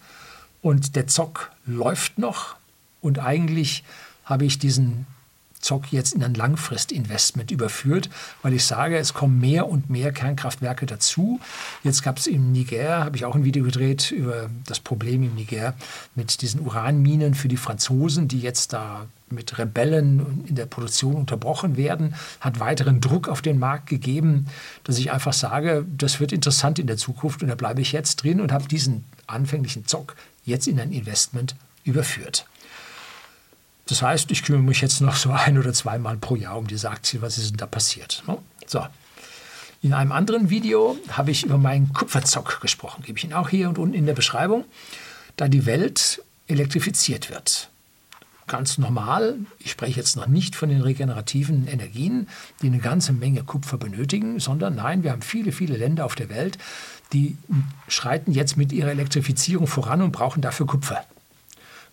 Und 0.61 0.97
der 0.97 1.07
Zock 1.07 1.51
läuft 1.65 2.17
noch. 2.17 2.55
Und 2.99 3.19
eigentlich 3.19 3.85
habe 4.25 4.43
ich 4.45 4.59
diesen 4.59 5.05
Zock 5.63 5.91
jetzt 5.91 6.13
in 6.13 6.23
ein 6.23 6.33
Langfristinvestment 6.33 7.51
überführt, 7.51 8.09
weil 8.41 8.53
ich 8.53 8.65
sage, 8.65 8.97
es 8.97 9.13
kommen 9.13 9.39
mehr 9.39 9.67
und 9.67 9.89
mehr 9.89 10.11
Kernkraftwerke 10.11 10.85
dazu. 10.85 11.39
Jetzt 11.83 12.03
gab 12.03 12.17
es 12.17 12.27
im 12.27 12.51
Niger, 12.51 13.05
habe 13.05 13.15
ich 13.15 13.25
auch 13.25 13.35
ein 13.35 13.45
Video 13.45 13.63
gedreht 13.63 14.11
über 14.11 14.49
das 14.67 14.79
Problem 14.79 15.23
im 15.23 15.35
Niger 15.35 15.73
mit 16.15 16.41
diesen 16.41 16.61
Uranminen 16.61 17.33
für 17.33 17.47
die 17.47 17.57
Franzosen, 17.57 18.27
die 18.27 18.39
jetzt 18.39 18.73
da 18.73 19.07
mit 19.29 19.57
Rebellen 19.57 20.43
in 20.47 20.55
der 20.55 20.65
Produktion 20.65 21.15
unterbrochen 21.15 21.75
werden, 21.75 22.15
hat 22.39 22.59
weiteren 22.59 23.01
Druck 23.01 23.27
auf 23.27 23.41
den 23.41 23.57
Markt 23.57 23.87
gegeben, 23.87 24.47
dass 24.83 24.99
ich 24.99 25.11
einfach 25.11 25.33
sage, 25.33 25.85
das 25.97 26.19
wird 26.19 26.31
interessant 26.31 26.77
in 26.77 26.87
der 26.87 26.97
Zukunft 26.97 27.41
und 27.41 27.49
da 27.49 27.55
bleibe 27.55 27.81
ich 27.81 27.91
jetzt 27.91 28.17
drin 28.17 28.39
und 28.39 28.51
habe 28.51 28.67
diesen 28.67 29.05
anfänglichen 29.25 29.87
Zock 29.87 30.15
jetzt 30.45 30.67
in 30.67 30.79
ein 30.79 30.91
Investment 30.91 31.55
überführt. 31.83 32.45
Das 33.85 34.01
heißt, 34.01 34.31
ich 34.31 34.43
kümmere 34.43 34.63
mich 34.63 34.81
jetzt 34.81 35.01
noch 35.01 35.15
so 35.15 35.31
ein 35.33 35.57
oder 35.57 35.73
zweimal 35.73 36.17
pro 36.17 36.35
Jahr 36.35 36.57
um 36.57 36.67
diese 36.67 36.89
Aktie. 36.89 37.21
Was 37.21 37.37
ist 37.37 37.51
denn 37.51 37.57
da 37.57 37.65
passiert? 37.65 38.23
Ne? 38.27 38.37
So. 38.65 38.85
In 39.81 39.93
einem 39.93 40.13
anderen 40.13 40.49
Video 40.49 40.97
habe 41.09 41.31
ich 41.31 41.43
über 41.43 41.57
meinen 41.57 41.91
Kupferzock 41.91 42.61
gesprochen. 42.61 43.03
Gebe 43.03 43.17
ich 43.17 43.25
Ihnen 43.25 43.33
auch 43.33 43.49
hier 43.49 43.67
und 43.67 43.77
unten 43.77 43.95
in 43.95 44.05
der 44.05 44.13
Beschreibung. 44.13 44.63
Da 45.35 45.49
die 45.49 45.65
Welt 45.65 46.21
elektrifiziert 46.47 47.29
wird 47.29 47.69
ganz 48.47 48.77
normal. 48.77 49.37
Ich 49.59 49.71
spreche 49.71 49.99
jetzt 49.99 50.15
noch 50.15 50.27
nicht 50.27 50.55
von 50.55 50.69
den 50.69 50.81
regenerativen 50.81 51.67
Energien, 51.67 52.27
die 52.61 52.67
eine 52.67 52.79
ganze 52.79 53.13
Menge 53.13 53.43
Kupfer 53.43 53.77
benötigen, 53.77 54.39
sondern 54.39 54.75
nein, 54.75 55.03
wir 55.03 55.11
haben 55.11 55.21
viele, 55.21 55.51
viele 55.51 55.77
Länder 55.77 56.05
auf 56.05 56.15
der 56.15 56.29
Welt, 56.29 56.57
die 57.13 57.37
schreiten 57.87 58.31
jetzt 58.31 58.57
mit 58.57 58.71
ihrer 58.71 58.91
Elektrifizierung 58.91 59.67
voran 59.67 60.01
und 60.01 60.11
brauchen 60.11 60.41
dafür 60.41 60.65
Kupfer. 60.65 61.05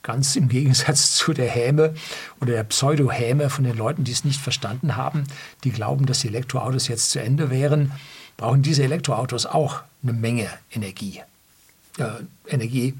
Ganz 0.02 0.36
im 0.36 0.48
Gegensatz 0.48 1.14
zu 1.16 1.32
der 1.32 1.48
Häme 1.48 1.94
oder 2.40 2.52
der 2.52 2.64
Pseudo-Häme 2.64 3.50
von 3.50 3.64
den 3.64 3.76
Leuten, 3.76 4.04
die 4.04 4.12
es 4.12 4.24
nicht 4.24 4.40
verstanden 4.40 4.96
haben, 4.96 5.24
die 5.64 5.70
glauben, 5.70 6.06
dass 6.06 6.20
die 6.20 6.28
Elektroautos 6.28 6.88
jetzt 6.88 7.10
zu 7.10 7.20
Ende 7.20 7.50
wären, 7.50 7.92
brauchen 8.36 8.62
diese 8.62 8.82
Elektroautos 8.82 9.46
auch 9.46 9.82
eine 10.02 10.12
Menge 10.12 10.48
Energie. 10.70 11.20
Äh, 11.98 12.06
Energie 12.48 12.94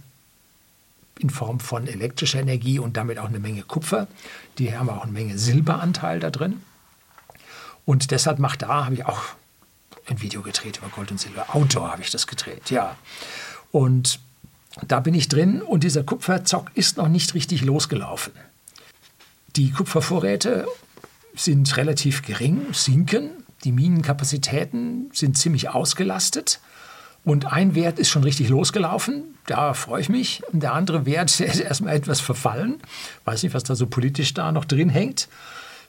in 1.18 1.30
Form 1.30 1.60
von 1.60 1.86
elektrischer 1.86 2.40
Energie 2.40 2.78
und 2.78 2.96
damit 2.96 3.18
auch 3.18 3.28
eine 3.28 3.40
Menge 3.40 3.62
Kupfer. 3.62 4.06
Die 4.58 4.76
haben 4.76 4.88
auch 4.88 5.02
eine 5.02 5.12
Menge 5.12 5.38
Silberanteil 5.38 6.18
da 6.18 6.30
drin. 6.30 6.62
Und 7.84 8.10
deshalb 8.10 8.38
macht 8.38 8.62
da, 8.62 8.84
habe 8.84 8.94
ich 8.94 9.06
auch 9.06 9.22
ein 10.06 10.20
Video 10.20 10.42
gedreht 10.42 10.78
über 10.78 10.88
Gold 10.88 11.10
und 11.10 11.20
Silber. 11.20 11.54
Outdoor 11.54 11.92
habe 11.92 12.02
ich 12.02 12.10
das 12.10 12.26
gedreht, 12.26 12.70
ja. 12.70 12.96
Und 13.70 14.20
da 14.86 15.00
bin 15.00 15.14
ich 15.14 15.28
drin 15.28 15.62
und 15.62 15.84
dieser 15.84 16.04
Kupferzock 16.04 16.70
ist 16.74 16.96
noch 16.96 17.08
nicht 17.08 17.34
richtig 17.34 17.62
losgelaufen. 17.62 18.32
Die 19.56 19.72
Kupfervorräte 19.72 20.66
sind 21.34 21.76
relativ 21.76 22.22
gering, 22.22 22.72
sinken. 22.72 23.30
Die 23.64 23.72
Minenkapazitäten 23.72 25.10
sind 25.12 25.36
ziemlich 25.36 25.68
ausgelastet. 25.70 26.60
Und 27.24 27.52
ein 27.52 27.74
Wert 27.74 27.98
ist 27.98 28.08
schon 28.08 28.24
richtig 28.24 28.48
losgelaufen, 28.48 29.34
da 29.46 29.74
freue 29.74 30.00
ich 30.00 30.08
mich. 30.08 30.42
Und 30.52 30.62
der 30.62 30.72
andere 30.72 31.04
Wert 31.04 31.28
ist 31.40 31.60
erstmal 31.60 31.94
etwas 31.94 32.20
verfallen. 32.20 32.78
Weiß 33.24 33.42
nicht, 33.42 33.54
was 33.54 33.64
da 33.64 33.74
so 33.74 33.86
politisch 33.86 34.32
da 34.32 34.52
noch 34.52 34.64
drin 34.64 34.88
hängt. 34.88 35.28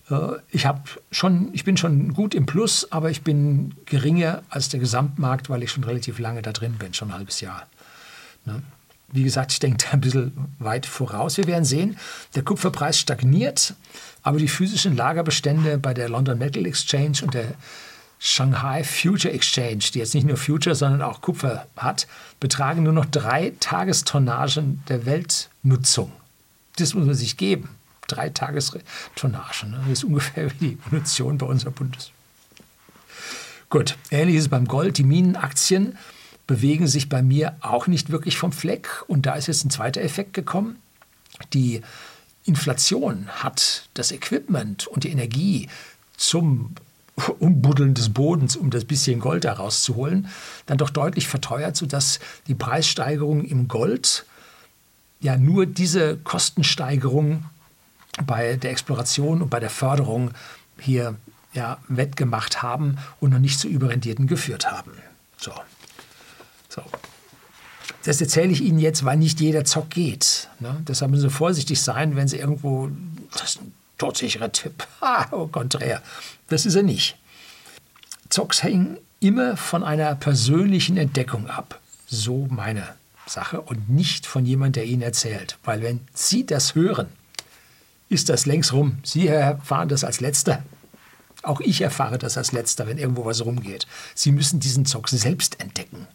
Äh, 0.09 0.37
ich, 0.49 0.67
schon, 1.11 1.49
ich 1.53 1.63
bin 1.63 1.77
schon 1.77 2.13
gut 2.13 2.35
im 2.35 2.45
Plus, 2.45 2.91
aber 2.91 3.09
ich 3.09 3.21
bin 3.21 3.75
geringer 3.85 4.43
als 4.49 4.69
der 4.69 4.79
Gesamtmarkt, 4.79 5.49
weil 5.49 5.63
ich 5.63 5.71
schon 5.71 5.83
relativ 5.83 6.19
lange 6.19 6.41
da 6.41 6.51
drin 6.51 6.75
bin, 6.77 6.93
schon 6.93 7.09
ein 7.09 7.13
halbes 7.13 7.39
Jahr. 7.39 7.67
Ne? 8.45 8.61
Wie 9.13 9.23
gesagt, 9.23 9.51
ich 9.51 9.59
denke 9.59 9.83
da 9.83 9.91
ein 9.91 10.01
bisschen 10.01 10.31
weit 10.59 10.85
voraus. 10.85 11.37
Wir 11.37 11.47
werden 11.47 11.65
sehen, 11.65 11.97
der 12.35 12.43
Kupferpreis 12.43 12.97
stagniert, 12.97 13.73
aber 14.23 14.37
die 14.37 14.47
physischen 14.47 14.95
Lagerbestände 14.95 15.77
bei 15.77 15.93
der 15.93 16.07
London 16.07 16.37
Metal 16.37 16.65
Exchange 16.65 17.19
und 17.23 17.33
der 17.33 17.55
Shanghai 18.19 18.83
Future 18.83 19.33
Exchange, 19.33 19.83
die 19.93 19.99
jetzt 19.99 20.13
nicht 20.13 20.27
nur 20.27 20.37
Future, 20.37 20.75
sondern 20.75 21.01
auch 21.01 21.21
Kupfer 21.21 21.65
hat, 21.75 22.07
betragen 22.39 22.83
nur 22.83 22.93
noch 22.93 23.05
drei 23.05 23.53
Tagestonnagen 23.59 24.83
der 24.87 25.05
Weltnutzung. 25.05 26.11
Das 26.77 26.93
muss 26.93 27.05
man 27.05 27.15
sich 27.15 27.35
geben. 27.35 27.69
Drei 28.07 28.29
Tagestonnagen. 28.29 29.71
Ne? 29.71 29.79
Das 29.89 29.99
ist 29.99 30.03
ungefähr 30.03 30.51
wie 30.51 30.67
die 30.67 30.77
Munition 30.89 31.37
bei 31.37 31.47
unserer 31.47 31.71
Bundes. 31.71 32.11
Gut, 33.69 33.97
ähnlich 34.11 34.35
ist 34.35 34.43
es 34.43 34.49
beim 34.49 34.67
Gold. 34.67 34.97
Die 34.97 35.03
Minenaktien 35.03 35.97
bewegen 36.47 36.87
sich 36.87 37.09
bei 37.09 37.21
mir 37.21 37.55
auch 37.61 37.87
nicht 37.87 38.09
wirklich 38.09 38.37
vom 38.37 38.51
Fleck. 38.51 39.03
Und 39.07 39.25
da 39.25 39.35
ist 39.35 39.47
jetzt 39.47 39.65
ein 39.65 39.69
zweiter 39.69 40.01
Effekt 40.01 40.33
gekommen. 40.33 40.77
Die 41.53 41.81
Inflation 42.45 43.27
hat 43.29 43.87
das 43.93 44.11
Equipment 44.11 44.87
und 44.87 45.03
die 45.03 45.11
Energie 45.11 45.69
zum 46.17 46.75
Umbuddeln 47.39 47.93
des 47.93 48.09
Bodens, 48.09 48.55
um 48.55 48.69
das 48.69 48.85
bisschen 48.85 49.19
Gold 49.19 49.45
herauszuholen, 49.45 50.27
dann 50.65 50.77
doch 50.77 50.89
deutlich 50.89 51.27
verteuert, 51.27 51.75
sodass 51.75 52.19
die 52.47 52.55
Preissteigerung 52.55 53.43
im 53.45 53.67
Gold 53.67 54.25
ja 55.19 55.37
nur 55.37 55.65
diese 55.65 56.17
Kostensteigerung 56.17 57.45
bei 58.25 58.57
der 58.57 58.71
Exploration 58.71 59.41
und 59.41 59.49
bei 59.49 59.59
der 59.59 59.69
Förderung 59.69 60.31
hier 60.79 61.15
ja, 61.53 61.77
wettgemacht 61.87 62.61
haben 62.61 62.97
und 63.19 63.31
noch 63.31 63.39
nicht 63.39 63.59
zu 63.59 63.67
Überrendierten 63.67 64.27
geführt 64.27 64.71
haben. 64.71 64.91
So. 65.37 65.51
Das 68.03 68.19
erzähle 68.19 68.51
ich 68.51 68.61
Ihnen 68.61 68.79
jetzt, 68.79 69.05
weil 69.05 69.17
nicht 69.17 69.39
jeder 69.39 69.63
Zock 69.63 69.91
geht. 69.91 70.49
Ne? 70.59 70.81
Deshalb 70.87 71.11
müssen 71.11 71.29
Sie 71.29 71.35
vorsichtig 71.35 71.81
sein, 71.81 72.15
wenn 72.15 72.27
Sie 72.27 72.37
irgendwo, 72.37 72.89
das 73.31 73.43
ist 73.43 73.61
ein 73.61 73.73
todsicherer 73.97 74.51
Tipp, 74.51 74.87
ah, 75.01 75.27
au 75.31 75.47
contraire, 75.47 76.01
das 76.47 76.65
ist 76.65 76.75
er 76.75 76.83
nicht. 76.83 77.17
Zocks 78.29 78.63
hängen 78.63 78.97
immer 79.19 79.57
von 79.57 79.83
einer 79.83 80.15
persönlichen 80.15 80.97
Entdeckung 80.97 81.47
ab. 81.47 81.79
So 82.07 82.47
meine 82.49 82.87
Sache 83.27 83.61
und 83.61 83.89
nicht 83.89 84.25
von 84.25 84.45
jemand, 84.45 84.75
der 84.75 84.85
Ihnen 84.85 85.01
erzählt. 85.01 85.57
Weil 85.63 85.81
wenn 85.81 86.01
Sie 86.13 86.45
das 86.45 86.75
hören, 86.75 87.07
ist 88.09 88.29
das 88.29 88.45
längst 88.45 88.73
rum. 88.73 88.97
Sie 89.03 89.27
erfahren 89.27 89.89
das 89.89 90.03
als 90.03 90.19
Letzter. 90.19 90.63
Auch 91.43 91.61
ich 91.61 91.81
erfahre 91.81 92.17
das 92.17 92.37
als 92.37 92.51
Letzter, 92.51 92.87
wenn 92.87 92.97
irgendwo 92.97 93.25
was 93.25 93.43
rumgeht. 93.45 93.87
Sie 94.15 94.31
müssen 94.31 94.59
diesen 94.59 94.85
Zock 94.85 95.09
selbst 95.09 95.59
entdecken. 95.59 96.07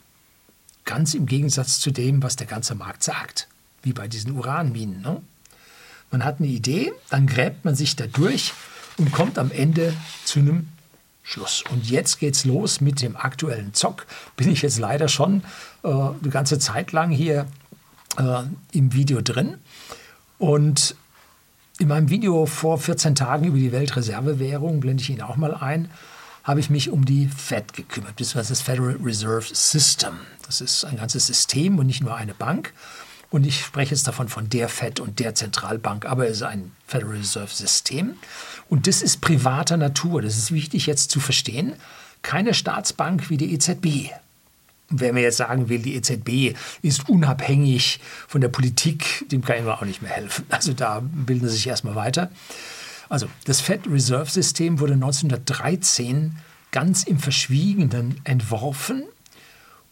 Ganz 0.86 1.12
im 1.12 1.26
Gegensatz 1.26 1.78
zu 1.78 1.90
dem, 1.90 2.22
was 2.22 2.36
der 2.36 2.46
ganze 2.46 2.74
Markt 2.74 3.02
sagt. 3.02 3.48
Wie 3.82 3.92
bei 3.92 4.08
diesen 4.08 4.32
Uranminen. 4.32 5.02
Ne? 5.02 5.20
Man 6.10 6.24
hat 6.24 6.38
eine 6.38 6.48
Idee, 6.48 6.92
dann 7.10 7.26
gräbt 7.26 7.64
man 7.64 7.74
sich 7.74 7.96
da 7.96 8.06
durch 8.06 8.54
und 8.96 9.12
kommt 9.12 9.38
am 9.38 9.50
Ende 9.50 9.92
zu 10.24 10.38
einem 10.38 10.68
Schluss. 11.22 11.64
Und 11.70 11.90
jetzt 11.90 12.20
geht's 12.20 12.44
los 12.44 12.80
mit 12.80 13.02
dem 13.02 13.16
aktuellen 13.16 13.74
Zock. 13.74 14.06
Bin 14.36 14.48
ich 14.50 14.62
jetzt 14.62 14.78
leider 14.78 15.08
schon 15.08 15.42
äh, 15.82 15.88
eine 15.88 16.30
ganze 16.30 16.58
Zeit 16.60 16.92
lang 16.92 17.10
hier 17.10 17.46
äh, 18.16 18.42
im 18.72 18.92
Video 18.94 19.20
drin. 19.20 19.58
Und 20.38 20.94
in 21.78 21.88
meinem 21.88 22.08
Video 22.08 22.46
vor 22.46 22.78
14 22.78 23.16
Tagen 23.16 23.46
über 23.46 23.58
die 23.58 23.72
Weltreservewährung, 23.72 24.80
blende 24.80 25.02
ich 25.02 25.10
Ihnen 25.10 25.22
auch 25.22 25.36
mal 25.36 25.54
ein, 25.54 25.90
habe 26.46 26.60
ich 26.60 26.70
mich 26.70 26.90
um 26.90 27.04
die 27.04 27.26
Fed 27.26 27.72
gekümmert, 27.72 28.14
beziehungsweise 28.14 28.50
das 28.50 28.62
Federal 28.62 28.96
Reserve 29.02 29.46
System. 29.52 30.14
Das 30.46 30.60
ist 30.60 30.84
ein 30.84 30.96
ganzes 30.96 31.26
System 31.26 31.78
und 31.78 31.86
nicht 31.86 32.02
nur 32.02 32.14
eine 32.14 32.34
Bank. 32.34 32.72
Und 33.30 33.44
ich 33.44 33.60
spreche 33.60 33.90
jetzt 33.90 34.06
davon 34.06 34.28
von 34.28 34.48
der 34.48 34.68
Fed 34.68 35.00
und 35.00 35.18
der 35.18 35.34
Zentralbank, 35.34 36.06
aber 36.06 36.28
es 36.28 36.36
ist 36.36 36.42
ein 36.44 36.70
Federal 36.86 37.16
Reserve 37.16 37.52
System. 37.52 38.14
Und 38.68 38.86
das 38.86 39.02
ist 39.02 39.20
privater 39.20 39.76
Natur. 39.76 40.22
Das 40.22 40.38
ist 40.38 40.52
wichtig 40.52 40.86
jetzt 40.86 41.10
zu 41.10 41.18
verstehen. 41.18 41.72
Keine 42.22 42.54
Staatsbank 42.54 43.28
wie 43.28 43.36
die 43.36 43.52
EZB. 43.52 44.12
Und 44.88 45.00
wer 45.00 45.12
mir 45.12 45.22
jetzt 45.22 45.38
sagen 45.38 45.68
will, 45.68 45.80
die 45.80 45.96
EZB 45.96 46.56
ist 46.80 47.08
unabhängig 47.08 47.98
von 48.28 48.40
der 48.40 48.48
Politik, 48.48 49.26
dem 49.32 49.44
kann 49.44 49.56
ich 49.56 49.64
mir 49.64 49.74
auch 49.74 49.82
nicht 49.82 50.00
mehr 50.00 50.12
helfen. 50.12 50.46
Also 50.50 50.72
da 50.72 51.02
bilden 51.02 51.48
sie 51.48 51.56
sich 51.56 51.66
erstmal 51.66 51.96
weiter. 51.96 52.30
Also 53.08 53.28
das 53.44 53.60
Fed 53.60 53.86
Reserve 53.86 54.30
System 54.30 54.80
wurde 54.80 54.94
1913 54.94 56.36
ganz 56.70 57.04
im 57.04 57.18
Verschwiegenen 57.18 58.20
entworfen 58.24 59.04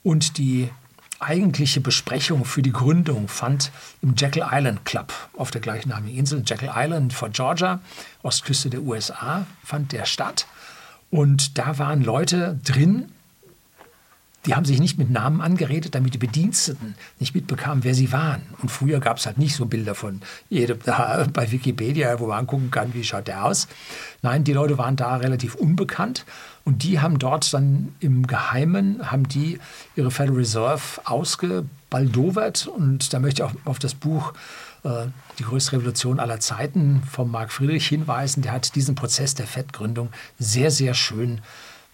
und 0.03 0.39
die 0.39 0.69
eigentliche 1.21 1.81
Besprechung 1.81 2.45
für 2.45 2.61
die 2.61 2.73
Gründung 2.73 3.29
fand 3.29 3.71
im 4.03 4.15
Jekyll 4.17 4.45
Island 4.51 4.85
Club 4.85 5.13
auf 5.37 5.51
der 5.51 5.61
gleichnamigen 5.61 6.19
Insel. 6.19 6.43
Jekyll 6.45 6.71
Island 6.75 7.13
vor 7.13 7.31
Georgia, 7.31 7.81
Ostküste 8.23 8.69
der 8.69 8.83
USA, 8.83 9.47
fand 9.63 9.93
der 9.93 10.05
statt. 10.05 10.47
Und 11.11 11.57
da 11.57 11.79
waren 11.79 12.03
Leute 12.03 12.59
drin, 12.65 13.13
die 14.47 14.55
haben 14.55 14.65
sich 14.65 14.79
nicht 14.79 14.99
mit 14.99 15.11
Namen 15.11 15.41
angeredet, 15.41 15.95
damit 15.95 16.15
die 16.15 16.19
Bediensteten 16.19 16.95
nicht 17.19 17.35
mitbekamen, 17.35 17.85
wer 17.85 17.95
sie 17.95 18.13
waren. 18.13 18.43
Und 18.61 18.71
früher 18.71 19.01
gab 19.01 19.17
es 19.17 19.27
halt 19.27 19.39
nicht 19.39 19.57
so 19.57 19.67
Bilder 19.67 19.95
von 19.95 20.21
jedem 20.51 20.79
da 20.85 21.27
bei 21.33 21.51
Wikipedia, 21.51 22.21
wo 22.21 22.27
man 22.27 22.41
angucken 22.41 22.71
kann, 22.71 22.93
wie 22.95 23.05
schaut 23.05 23.27
der 23.27 23.45
aus. 23.45 23.69
Nein, 24.23 24.45
die 24.45 24.53
Leute 24.53 24.77
waren 24.77 24.97
da 24.97 25.17
relativ 25.17 25.55
unbekannt 25.55 26.25
und 26.65 26.83
die 26.83 27.01
haben 27.01 27.19
dort 27.19 27.53
dann 27.55 27.95
im 28.01 28.27
Geheimen, 28.27 29.11
haben 29.11 29.29
die 29.29 29.59
ihre 29.97 30.11
Federal 30.11 30.37
Reserve 30.37 30.83
ausgebaldowert. 31.05 32.67
Und 32.67 33.13
da 33.13 33.21
möchte 33.21 33.43
ich 33.43 33.49
auch 33.49 33.55
auf 33.65 33.79
das 33.79 33.95
Buch 33.95 34.35
äh, 34.85 35.07
Die 35.39 35.45
größte 35.45 35.73
Revolution 35.73 36.21
aller 36.21 36.41
Zeiten 36.41 37.03
von 37.11 37.31
Marc 37.31 37.51
Friedrich 37.51 37.89
hinweisen. 37.89 38.43
Der 38.43 38.53
hat 38.53 38.75
diesen 38.75 38.95
Prozess 38.95 39.35
der 39.35 39.47
FED-Gründung 39.47 40.11
sehr, 40.39 40.71
sehr 40.71 40.95
schön 40.95 41.41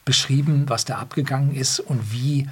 beschrieben, 0.04 0.68
was 0.68 0.84
da 0.84 0.98
abgegangen 0.98 1.54
ist 1.54 1.80
und 1.80 2.12
wie, 2.12 2.48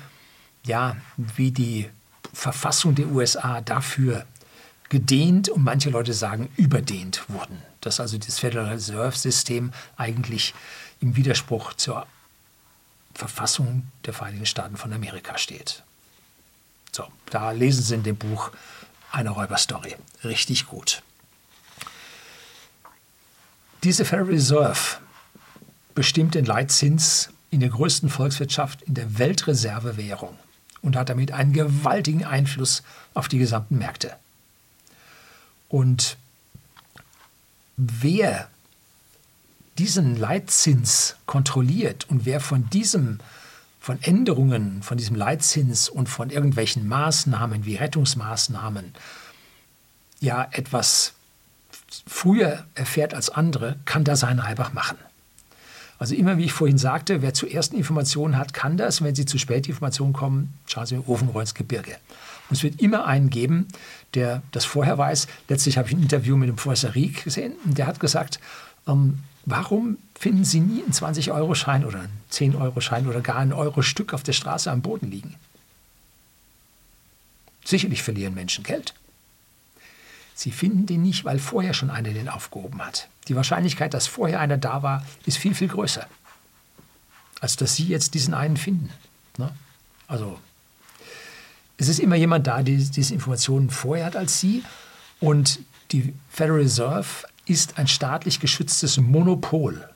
ja, 0.65 0.97
wie 1.17 1.51
die 1.51 1.89
Verfassung 2.33 2.95
der 2.95 3.09
USA 3.09 3.61
dafür 3.61 4.27
gedehnt 4.89 5.49
und 5.49 5.65
manche 5.65 5.91
Leute 5.91 6.13
sagen 6.13 6.49
überdehnt 6.57 7.29
wurden. 7.29 7.63
Dass 7.81 8.01
also 8.01 8.19
das 8.19 8.39
Federal 8.39 8.69
Reserve 8.69 9.17
System 9.17 9.73
eigentlich 9.97 10.55
im 11.01 11.17
Widerspruch 11.17 11.75
zur 11.75 12.07
Verfassung 13.15 13.85
der 14.05 14.15
Vereinigten 14.15 14.47
Staaten 14.47 14.77
von 14.77 14.93
Amerika 14.93 15.39
steht. 15.39 15.83
So, 16.93 17.05
da 17.31 17.51
lesen 17.51 17.83
Sie 17.83 17.95
in 17.95 18.03
dem 18.03 18.17
Buch 18.17 18.51
eine 19.11 19.31
Räuberstory. 19.31 19.97
Richtig 20.25 20.67
gut. 20.67 21.03
Diese 23.85 24.05
Federal 24.05 24.29
Reserve 24.29 24.99
bestimmt 25.95 26.35
den 26.35 26.45
Leitzins 26.45 27.31
in 27.51 27.61
der 27.61 27.71
größten 27.71 28.11
Volkswirtschaft 28.11 28.83
in 28.83 28.95
der 28.95 29.19
Weltreservewährung 29.19 30.37
und 30.83 30.97
hat 30.97 31.09
damit 31.09 31.33
einen 31.33 31.53
gewaltigen 31.53 32.25
Einfluss 32.25 32.83
auf 33.15 33.29
die 33.29 33.39
gesamten 33.39 33.79
Märkte. 33.79 34.17
Und 35.69 36.17
wer 37.77 38.49
diesen 39.79 40.17
Leitzins 40.17 41.17
kontrolliert 41.27 42.09
und 42.11 42.27
wer 42.27 42.41
von 42.41 42.69
diesem 42.71 43.21
von 43.81 44.03
Änderungen 44.03 44.83
von 44.83 44.99
diesem 44.99 45.17
Leitzins 45.17 45.89
und 45.89 46.09
von 46.09 46.29
irgendwelchen 46.29 46.87
Maßnahmen 46.89 47.65
wie 47.65 47.77
Rettungsmaßnahmen 47.77 48.93
ja 50.21 50.47
etwas 50.51 51.15
früher 52.07 52.67
erfährt 52.75 53.15
als 53.15 53.31
andere, 53.31 53.79
kann 53.87 54.05
da 54.05 54.15
seinen 54.15 54.41
Reibach 54.41 54.75
machen. 54.75 54.99
Also 55.99 56.15
immer, 56.15 56.39
wie 56.39 56.45
ich 56.45 56.53
vorhin 56.53 56.79
sagte, 56.79 57.23
wer 57.23 57.35
zuerst 57.35 57.73
Informationen 57.75 58.39
hat, 58.39 58.55
kann 58.55 58.77
das. 58.77 59.03
Wenn 59.03 59.15
Sie 59.15 59.27
zu 59.27 59.37
spät 59.39 59.69
Informationen 59.69 60.13
kommen, 60.13 60.55
schauen 60.67 60.87
Sie 60.87 60.97
Ofenrohr 60.97 61.41
ins 61.41 61.55
Gebirge. 61.55 61.97
Und 62.49 62.57
es 62.57 62.63
wird 62.63 62.81
immer 62.81 63.05
einen 63.05 63.31
geben, 63.31 63.67
der 64.15 64.43
das 64.53 64.65
vorher 64.65 64.97
weiß. 64.97 65.27
Letztlich 65.49 65.77
habe 65.77 65.89
ich 65.89 65.95
ein 65.95 66.03
Interview 66.03 66.37
mit 66.37 66.49
dem 66.49 66.57
Professor 66.57 66.95
Rieck 66.95 67.25
gesehen, 67.25 67.55
und 67.65 67.77
der 67.77 67.87
hat 67.87 67.99
gesagt, 68.01 68.39
ähm, 68.87 69.19
warum 69.45 69.99
finden 70.19 70.45
Sie 70.45 70.61
nie 70.61 70.83
einen 70.83 70.93
20-Euro-Schein 70.93 71.85
oder 71.85 72.01
einen 72.01 72.21
10-Euro-Schein 72.31 73.07
oder 73.07 73.21
gar 73.21 73.37
ein 73.37 73.53
Euro-Stück 73.53 74.15
auf 74.15 74.23
der 74.23 74.33
Straße 74.33 74.71
am 74.71 74.83
Boden 74.83 75.11
liegen? 75.11 75.35
Sicherlich 77.65 78.03
verlieren 78.03 78.35
Menschen 78.35 78.65
Geld. 78.65 78.95
Sie 80.35 80.53
finden 80.53 80.87
den 80.87 81.03
nicht, 81.03 81.25
weil 81.25 81.41
vorher 81.41 81.75
schon 81.75 81.91
einer 81.91 82.11
den 82.11 82.29
aufgehoben 82.29 82.81
hat. 82.81 83.09
Die 83.29 83.37
Wahrscheinlichkeit, 83.37 83.95
dass 83.95 84.07
vorher 84.07 84.41
einer 84.41 84.57
da 84.57 84.83
war, 84.83 85.07
ist 85.27 85.39
viel, 85.39 85.55
viel 85.55 85.69
größer, 85.69 86.07
als 87.41 87.57
dass 87.57 87.77
Sie 87.77 87.85
jetzt 87.85 88.15
diesen 88.15 88.35
einen 88.35 88.57
finden. 88.57 88.91
Ne? 89.37 89.51
Also 90.07 90.39
es 91.77 91.89
ist 91.89 92.01
immer 92.01 92.17
jemand 92.17 92.47
da, 92.47 92.63
der 92.63 92.77
diese 92.77 93.15
Informationen 93.15 93.71
vorher 93.71 94.07
hat 94.07 94.17
als 94.17 94.41
Sie. 94.41 94.65
Und 95.21 95.61
die 95.93 96.15
Federal 96.29 96.61
Reserve 96.61 97.27
ist 97.47 97.79
ein 97.79 97.87
staatlich 97.87 98.41
geschütztes 98.41 98.97
Monopol. 98.99 99.89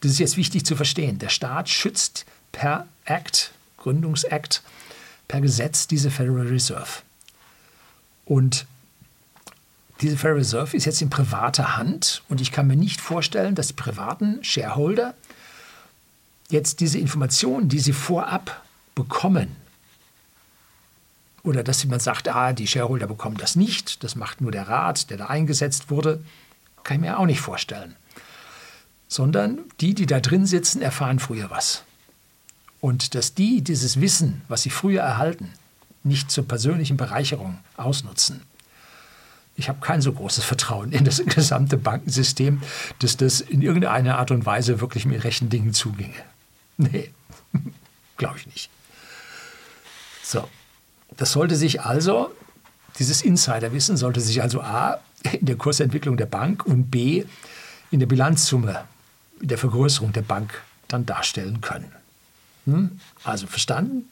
Das 0.00 0.12
ist 0.12 0.18
jetzt 0.18 0.36
wichtig 0.36 0.64
zu 0.64 0.76
verstehen. 0.76 1.18
Der 1.18 1.28
Staat 1.28 1.68
schützt 1.68 2.24
per 2.52 2.86
Act, 3.04 3.52
Gründungsakt, 3.76 4.62
per 5.28 5.40
Gesetz 5.40 5.86
diese 5.86 6.10
Federal 6.10 6.46
Reserve. 6.46 7.02
Und 8.24 8.66
diese 10.00 10.16
Federal 10.16 10.38
Reserve 10.38 10.76
ist 10.76 10.86
jetzt 10.86 11.02
in 11.02 11.10
privater 11.10 11.76
Hand 11.76 12.22
und 12.28 12.40
ich 12.40 12.52
kann 12.52 12.66
mir 12.66 12.76
nicht 12.76 13.00
vorstellen, 13.00 13.54
dass 13.54 13.68
die 13.68 13.74
privaten 13.74 14.42
Shareholder 14.42 15.14
jetzt 16.48 16.80
diese 16.80 16.98
Informationen, 16.98 17.68
die 17.68 17.80
sie 17.80 17.92
vorab 17.92 18.64
bekommen, 18.94 19.56
oder 21.42 21.62
dass 21.64 21.82
jemand 21.82 22.02
sagt, 22.02 22.28
ah, 22.28 22.52
die 22.52 22.66
Shareholder 22.66 23.06
bekommen 23.06 23.38
das 23.38 23.56
nicht, 23.56 24.04
das 24.04 24.14
macht 24.14 24.42
nur 24.42 24.52
der 24.52 24.68
Rat, 24.68 25.08
der 25.08 25.16
da 25.16 25.26
eingesetzt 25.26 25.90
wurde, 25.90 26.22
kann 26.84 26.96
ich 26.96 27.00
mir 27.00 27.18
auch 27.18 27.24
nicht 27.24 27.40
vorstellen 27.40 27.96
sondern 29.10 29.58
die, 29.80 29.92
die 29.92 30.06
da 30.06 30.20
drin 30.20 30.46
sitzen, 30.46 30.80
erfahren 30.80 31.18
früher 31.18 31.50
was. 31.50 31.82
Und 32.80 33.14
dass 33.14 33.34
die 33.34 33.60
dieses 33.60 34.00
Wissen, 34.00 34.42
was 34.48 34.62
sie 34.62 34.70
früher 34.70 35.02
erhalten, 35.02 35.52
nicht 36.04 36.30
zur 36.30 36.46
persönlichen 36.46 36.96
Bereicherung 36.96 37.58
ausnutzen. 37.76 38.42
Ich 39.60 39.68
habe 39.68 39.80
kein 39.80 40.00
so 40.00 40.14
großes 40.14 40.42
Vertrauen 40.42 40.90
in 40.90 41.04
das 41.04 41.22
gesamte 41.26 41.76
Bankensystem, 41.76 42.62
dass 43.00 43.18
das 43.18 43.42
in 43.42 43.60
irgendeiner 43.60 44.16
Art 44.16 44.30
und 44.30 44.46
Weise 44.46 44.80
wirklich 44.80 45.04
mit 45.04 45.22
rechten 45.22 45.50
Dingen 45.50 45.74
zuginge. 45.74 46.14
Nee, 46.78 47.10
glaube 48.16 48.38
ich 48.38 48.46
nicht. 48.46 48.70
So, 50.22 50.48
das 51.18 51.32
sollte 51.32 51.56
sich 51.56 51.82
also, 51.82 52.34
dieses 52.98 53.20
Insiderwissen 53.20 53.98
sollte 53.98 54.22
sich 54.22 54.40
also 54.40 54.62
A 54.62 54.98
in 55.30 55.44
der 55.44 55.56
Kursentwicklung 55.56 56.16
der 56.16 56.24
Bank 56.24 56.64
und 56.64 56.90
B 56.90 57.26
in 57.90 58.00
der 58.00 58.06
Bilanzsumme 58.06 58.86
der 59.42 59.58
Vergrößerung 59.58 60.14
der 60.14 60.22
Bank 60.22 60.62
dann 60.88 61.04
darstellen 61.04 61.60
können. 61.60 61.92
Hm? 62.64 62.98
Also 63.24 63.46
verstanden? 63.46 64.08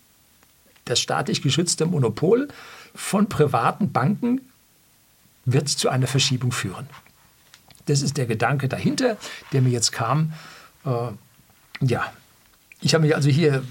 Das 0.85 1.01
staatlich 1.01 1.41
geschützte 1.41 1.87
Monopol 1.87 2.49
von 2.95 3.31
privaten 3.31 3.93
Banken 3.93 4.43
wird 5.53 5.69
zu 5.69 5.89
einer 5.89 6.07
Verschiebung 6.07 6.53
führen. 6.53 6.89
Das 7.87 8.03
ist 8.03 8.17
der 8.17 8.27
Gedanke 8.27 8.69
dahinter, 8.69 9.17
der 9.53 9.63
mir 9.63 9.71
jetzt 9.71 9.93
kam. 9.93 10.33
Äh, 10.85 10.91
ja, 11.81 12.13
ich 12.81 12.95
habe 12.95 13.05
mich 13.05 13.15
also 13.15 13.29
hier 13.29 13.65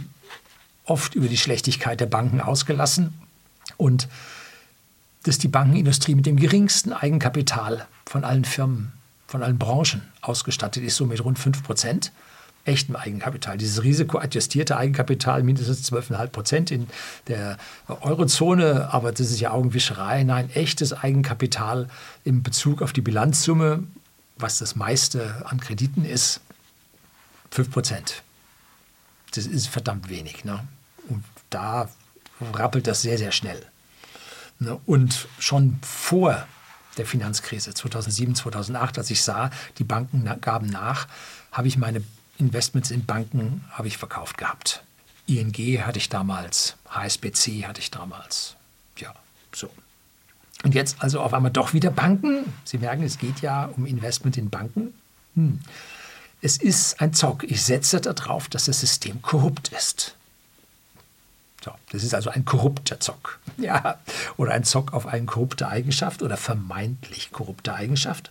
oft 0.85 1.15
über 1.15 1.27
die 1.27 1.37
Schlechtigkeit 1.37 1.99
der 1.99 2.05
Banken 2.07 2.41
ausgelassen 2.41 3.13
und 3.77 4.07
dass 5.23 5.37
die 5.37 5.49
Bankenindustrie 5.49 6.15
mit 6.15 6.25
dem 6.25 6.37
geringsten 6.37 6.93
Eigenkapital 6.93 7.85
von 8.05 8.23
allen 8.23 8.45
Firmen 8.45 8.93
von 9.27 9.43
allen 9.43 9.57
Branchen 9.57 10.01
ausgestattet 10.21 10.83
ist, 10.83 10.95
so 10.95 11.05
mit 11.05 11.23
rund 11.23 11.37
5 11.37 11.61
Prozent 11.63 12.13
echtem 12.67 12.95
Eigenkapital. 12.95 13.57
Dieses 13.57 13.83
risikoadjustierte 13.83 14.77
Eigenkapital 14.77 15.43
mindestens 15.43 15.91
12,5 15.91 16.27
Prozent 16.27 16.71
in 16.71 16.87
der 17.27 17.57
Eurozone, 17.87 18.93
aber 18.93 19.11
das 19.11 19.31
ist 19.31 19.39
ja 19.39 19.51
Augenwischerei. 19.51 20.23
Nein, 20.23 20.49
echtes 20.53 20.93
Eigenkapital 20.93 21.89
im 22.23 22.43
Bezug 22.43 22.81
auf 22.81 22.93
die 22.93 23.01
Bilanzsumme, 23.01 23.83
was 24.37 24.59
das 24.59 24.75
meiste 24.75 25.45
an 25.45 25.59
Krediten 25.59 26.05
ist, 26.05 26.41
5 27.51 27.71
Prozent. 27.71 28.23
Das 29.33 29.45
ist 29.45 29.67
verdammt 29.67 30.09
wenig. 30.09 30.43
Ne? 30.43 30.59
Und 31.07 31.23
da 31.49 31.89
rappelt 32.53 32.87
das 32.87 33.01
sehr, 33.01 33.17
sehr 33.17 33.31
schnell. 33.31 33.61
Ne? 34.59 34.79
Und 34.85 35.27
schon 35.39 35.79
vor 35.81 36.45
der 36.97 37.05
Finanzkrise 37.05 37.73
2007, 37.73 38.35
2008, 38.35 38.97
als 38.97 39.11
ich 39.11 39.21
sah, 39.21 39.51
die 39.77 39.83
Banken 39.83 40.29
gaben 40.41 40.67
nach, 40.67 41.07
habe 41.51 41.67
ich 41.67 41.77
meine 41.77 42.01
Investments 42.37 42.91
in 42.91 43.05
Banken 43.05 43.63
habe 43.71 43.87
ich 43.87 43.97
verkauft 43.97 44.37
gehabt. 44.37 44.83
ING 45.27 45.53
hatte 45.85 45.97
ich 45.97 46.09
damals, 46.09 46.75
HSBC 46.89 47.65
hatte 47.67 47.81
ich 47.81 47.91
damals. 47.91 48.55
Ja, 48.97 49.13
so. 49.53 49.69
Und 50.63 50.73
jetzt 50.73 50.97
also 50.99 51.21
auf 51.21 51.33
einmal 51.33 51.51
doch 51.51 51.73
wieder 51.73 51.91
Banken. 51.91 52.53
Sie 52.63 52.77
merken, 52.77 53.03
es 53.03 53.17
geht 53.17 53.41
ja 53.41 53.65
um 53.75 53.85
Investment 53.85 54.37
in 54.37 54.49
Banken. 54.49 54.93
Hm. 55.35 55.59
Es 56.41 56.57
ist 56.57 57.01
ein 57.01 57.13
Zock. 57.13 57.43
Ich 57.43 57.63
setze 57.63 57.99
darauf, 57.99 58.47
dass 58.47 58.65
das 58.65 58.79
System 58.79 59.21
korrupt 59.21 59.69
ist. 59.69 60.15
So, 61.63 61.71
das 61.91 62.03
ist 62.03 62.13
also 62.13 62.29
ein 62.29 62.45
korrupter 62.45 62.99
Zock. 62.99 63.39
Ja, 63.57 63.97
oder 64.37 64.51
ein 64.51 64.63
Zock 64.63 64.93
auf 64.93 65.07
eine 65.07 65.25
korrupte 65.25 65.67
Eigenschaft 65.67 66.21
oder 66.21 66.37
vermeintlich 66.37 67.31
korrupte 67.31 67.73
Eigenschaft. 67.73 68.29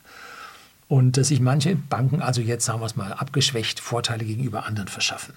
Und 0.88 1.16
dass 1.16 1.28
sich 1.28 1.40
manche 1.40 1.74
Banken 1.74 2.22
also 2.22 2.40
jetzt, 2.40 2.64
sagen 2.64 2.80
wir 2.80 2.86
es 2.86 2.96
mal, 2.96 3.12
abgeschwächt 3.12 3.80
Vorteile 3.80 4.24
gegenüber 4.24 4.66
anderen 4.66 4.88
verschaffen. 4.88 5.34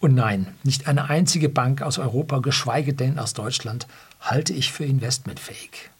Und 0.00 0.14
nein, 0.14 0.48
nicht 0.62 0.88
eine 0.88 1.08
einzige 1.08 1.48
Bank 1.48 1.80
aus 1.82 1.98
Europa, 1.98 2.40
geschweige 2.40 2.92
denn 2.92 3.18
aus 3.18 3.32
Deutschland, 3.34 3.86
halte 4.20 4.52
ich 4.52 4.72
für 4.72 4.84
investmentfähig. 4.84 5.90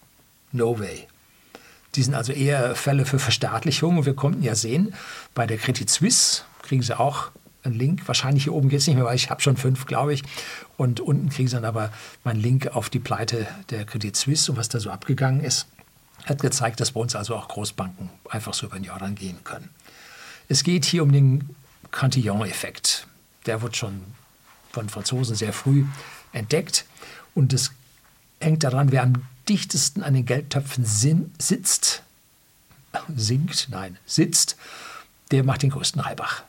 No 0.52 0.78
way. 0.78 1.06
Die 1.94 2.02
sind 2.02 2.14
also 2.14 2.32
eher 2.32 2.74
Fälle 2.74 3.06
für 3.06 3.18
Verstaatlichung. 3.18 3.98
Und 3.98 4.06
wir 4.06 4.14
konnten 4.14 4.42
ja 4.42 4.54
sehen, 4.54 4.94
bei 5.34 5.46
der 5.46 5.56
Credit 5.56 5.88
Suisse 5.88 6.42
kriegen 6.62 6.82
sie 6.82 6.98
auch 6.98 7.30
einen 7.62 7.74
Link. 7.74 8.06
Wahrscheinlich 8.06 8.44
hier 8.44 8.52
oben 8.52 8.68
geht 8.68 8.80
es 8.80 8.86
nicht 8.86 8.96
mehr, 8.96 9.04
weil 9.04 9.16
ich 9.16 9.30
habe 9.30 9.40
schon 9.40 9.56
fünf, 9.56 9.86
glaube 9.86 10.12
ich. 10.12 10.22
Und 10.76 11.00
unten 11.00 11.30
kriegen 11.30 11.48
Sie 11.48 11.56
dann 11.56 11.64
aber 11.64 11.90
meinen 12.22 12.40
Link 12.40 12.68
auf 12.68 12.90
die 12.90 12.98
Pleite 12.98 13.46
der 13.70 13.84
Credit 13.84 14.14
Suisse 14.14 14.50
und 14.50 14.58
was 14.58 14.68
da 14.68 14.78
so 14.78 14.90
abgegangen 14.90 15.40
ist. 15.40 15.66
Hat 16.26 16.42
gezeigt, 16.42 16.80
dass 16.80 16.90
bei 16.90 17.00
uns 17.00 17.16
also 17.16 17.34
auch 17.34 17.48
Großbanken 17.48 18.10
einfach 18.28 18.52
so 18.52 18.66
über 18.66 18.76
den 18.76 18.84
Jordan 18.84 19.14
gehen 19.14 19.42
können. 19.44 19.70
Es 20.48 20.62
geht 20.62 20.84
hier 20.84 21.02
um 21.02 21.12
den 21.12 21.56
Cantillon-Effekt. 21.90 23.06
Der 23.46 23.62
wird 23.62 23.76
schon 23.76 24.02
von 24.72 24.88
Franzosen 24.88 25.34
sehr 25.34 25.52
früh 25.52 25.86
entdeckt. 26.32 26.84
Und 27.34 27.52
es 27.52 27.72
hängt 28.40 28.64
daran, 28.64 28.92
wer 28.92 29.02
am 29.02 29.22
dichtesten 29.48 30.02
an 30.02 30.14
den 30.14 30.26
Geldtöpfen 30.26 30.84
sitzt, 30.84 32.02
sinkt, 33.14 33.68
nein, 33.70 33.98
sitzt, 34.04 34.56
der 35.30 35.44
macht 35.44 35.62
den 35.62 35.70
größten 35.70 36.00
Reibach. 36.00 36.42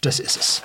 Das 0.00 0.20
ist 0.20 0.36
es. 0.36 0.62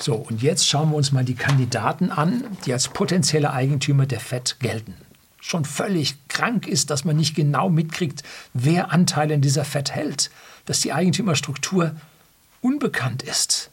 So, 0.00 0.14
und 0.14 0.42
jetzt 0.42 0.68
schauen 0.68 0.90
wir 0.90 0.96
uns 0.96 1.12
mal 1.12 1.24
die 1.24 1.34
Kandidaten 1.34 2.10
an, 2.10 2.56
die 2.64 2.72
als 2.72 2.88
potenzielle 2.88 3.52
Eigentümer 3.52 4.06
der 4.06 4.20
FED 4.20 4.60
gelten. 4.60 4.94
Schon 5.40 5.64
völlig 5.64 6.16
krank 6.28 6.66
ist, 6.66 6.90
dass 6.90 7.04
man 7.04 7.16
nicht 7.16 7.34
genau 7.34 7.68
mitkriegt, 7.68 8.22
wer 8.54 8.92
Anteile 8.92 9.34
in 9.34 9.40
dieser 9.40 9.64
FED 9.64 9.92
hält, 9.92 10.30
dass 10.66 10.80
die 10.80 10.92
Eigentümerstruktur 10.92 11.94
unbekannt 12.60 13.22
ist. 13.22 13.70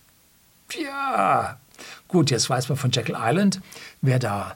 Ja, 0.74 1.58
gut, 2.08 2.32
jetzt 2.32 2.50
weiß 2.50 2.70
man 2.70 2.78
von 2.78 2.92
Jekyll 2.92 3.18
Island, 3.20 3.62
wer 4.02 4.20
da 4.20 4.56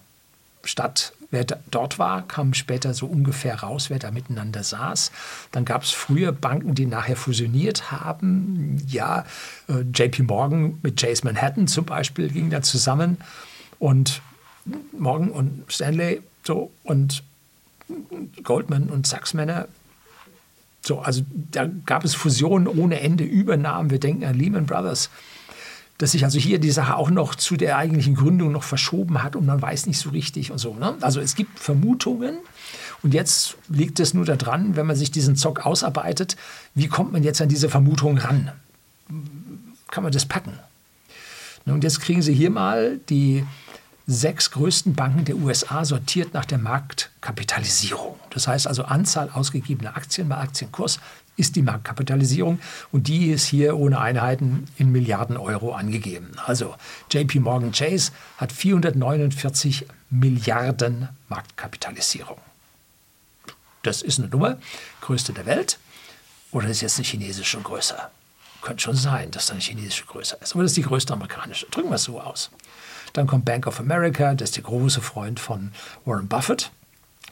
Stadt 0.64 1.14
Wer 1.32 1.46
dort 1.70 2.00
war, 2.00 2.28
kam 2.28 2.56
später 2.56 2.96
so 2.96 3.06
ungefähr 3.06 3.60
raus, 3.60 3.92
wer 3.92 4.00
da 4.00 4.10
miteinander 4.10 4.64
saß. 4.64 5.12
Dann 5.52 5.64
gab 5.64 5.84
es 5.84 5.92
früher 5.92 6.32
Banken, 6.32 6.74
die 6.74 6.88
nachher 6.88 7.16
fusioniert 7.16 7.92
haben. 7.92 8.84
Ja, 8.88 9.26
äh, 9.68 9.82
JP 9.94 10.24
Morgan 10.24 10.80
mit 10.82 11.00
Chase 11.00 11.24
Manhattan 11.26 11.68
zum 11.68 11.86
Beispiel 11.86 12.30
ging 12.30 12.50
da 12.50 12.64
zusammen. 12.64 13.18
Und 13.78 14.24
Morgan 14.92 15.30
und 15.30 15.72
Stanley 15.72 16.22
so 16.50 16.72
und 16.84 17.24
Goldman 18.44 18.90
und 18.90 19.06
Sachs 19.06 19.36
Männer 19.36 19.68
So, 20.82 21.00
also 21.00 21.22
da 21.52 21.70
gab 21.86 22.04
es 22.04 22.16
Fusionen 22.16 22.68
ohne 22.68 23.02
Ende, 23.02 23.24
Übernahmen. 23.24 23.92
Wir 23.92 24.00
denken 24.00 24.24
an 24.26 24.34
Lehman 24.34 24.66
Brothers 24.66 25.10
dass 26.00 26.14
sich 26.14 26.24
also 26.24 26.40
hier 26.40 26.60
die 26.60 26.72
Sache 26.72 26.96
auch 26.96 27.10
noch 27.10 27.36
zu 27.36 27.58
der 27.58 27.76
eigentlichen 27.76 28.16
Gründung 28.16 28.54
noch 28.54 28.64
verschoben 28.64 29.22
hat 29.22 29.36
und 29.36 29.46
man 29.46 29.62
weiß 29.62 29.86
nicht 29.86 30.00
so 30.00 30.12
richtig 30.12 30.50
und 30.50 30.58
so. 30.58 30.74
Ne? 30.74 30.96
Also 31.02 31.20
es 31.20 31.36
gibt 31.36 31.60
Vermutungen 31.60 32.38
und 33.04 33.14
jetzt 33.14 33.58
liegt 33.68 34.00
es 34.00 34.14
nur 34.14 34.24
daran, 34.24 34.78
wenn 34.78 34.88
man 34.88 34.96
sich 34.96 35.12
diesen 35.12 35.36
Zock 35.36 35.66
ausarbeitet, 35.66 36.38
wie 36.74 36.88
kommt 36.88 37.12
man 37.12 37.22
jetzt 37.22 37.42
an 37.42 37.50
diese 37.50 37.68
Vermutung 37.68 38.18
ran? 38.18 38.54
Kann 39.92 40.04
man 40.04 40.14
das 40.14 40.26
packen? 40.26 40.54
Und 41.66 41.84
jetzt 41.84 42.00
kriegen 42.00 42.22
Sie 42.22 42.34
hier 42.34 42.50
mal 42.50 43.02
die 43.10 43.44
sechs 44.12 44.50
größten 44.50 44.96
Banken 44.96 45.24
der 45.24 45.36
USA 45.36 45.86
sortiert 45.86 46.34
nach 46.34 46.46
der 46.46 46.58
Marktkapitalisierung. 46.58 48.20
Das 48.32 48.48
heißt 48.48 48.66
also 48.66 48.84
Anzahl 48.84 49.30
ausgegebener 49.30 49.96
Aktien 49.96 50.28
mal 50.28 50.40
Aktienkurs 50.40 51.00
ist 51.38 51.56
die 51.56 51.62
Marktkapitalisierung 51.62 52.60
und 52.92 53.08
die 53.08 53.30
ist 53.30 53.46
hier 53.46 53.78
ohne 53.78 54.02
Einheiten 54.02 54.66
in 54.78 54.92
Milliarden 54.92 55.38
Euro 55.38 55.74
angegeben. 55.74 56.32
Also 56.44 56.76
JP 57.12 57.42
Morgan 57.42 57.72
Chase 57.72 58.12
hat 58.38 58.52
449 58.52 59.86
Milliarden 60.10 61.10
Marktkapitalisierung. 61.30 62.40
Das 63.84 64.02
ist 64.02 64.20
eine 64.20 64.28
Nummer, 64.28 64.58
größte 65.02 65.34
der 65.34 65.46
Welt. 65.46 65.78
Oder 66.52 66.68
ist 66.68 66.82
jetzt 66.82 66.98
eine 66.98 67.06
chinesische 67.06 67.60
größer? 67.60 68.10
Könnte 68.62 68.82
schon 68.82 68.96
sein, 68.96 69.30
dass 69.30 69.46
da 69.46 69.54
eine 69.54 69.62
chinesische 69.62 70.06
größer 70.06 70.42
ist. 70.42 70.54
Aber 70.54 70.64
das 70.64 70.72
ist 70.72 70.78
die 70.78 70.82
größte 70.82 71.14
amerikanische. 71.14 71.68
Drücken 71.68 71.90
wir 71.90 71.96
es 71.96 72.04
so 72.04 72.20
aus. 72.20 72.50
Dann 73.14 73.28
kommt 73.28 73.46
Bank 73.46 73.68
of 73.68 73.80
America, 73.80 74.34
das 74.34 74.50
ist 74.50 74.58
der 74.58 74.64
große 74.64 75.02
Freund 75.02 75.40
von 75.40 75.72
Warren 76.06 76.28
Buffett. 76.28 76.72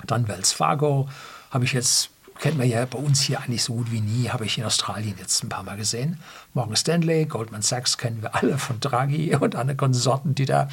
Dann 0.05 0.27
Wells 0.27 0.51
Fargo, 0.51 1.09
habe 1.51 1.65
ich 1.65 1.73
jetzt 1.73 2.09
kennt 2.39 2.57
man 2.57 2.69
ja 2.69 2.85
bei 2.85 2.99
uns 2.99 3.21
hier 3.21 3.39
eigentlich 3.39 3.63
so 3.63 3.73
gut 3.73 3.91
wie 3.91 4.01
nie, 4.01 4.29
habe 4.29 4.45
ich 4.45 4.57
in 4.57 4.63
Australien 4.63 5.15
jetzt 5.19 5.43
ein 5.43 5.49
paar 5.49 5.63
Mal 5.63 5.77
gesehen. 5.77 6.19
Morgan 6.53 6.75
Stanley, 6.75 7.25
Goldman 7.25 7.61
Sachs 7.61 7.97
kennen 7.97 8.21
wir 8.21 8.35
alle 8.41 8.57
von 8.57 8.79
Draghi 8.79 9.35
und 9.35 9.55
anderen 9.55 9.77
Konsorten, 9.77 10.35
die 10.35 10.45
da 10.45 10.69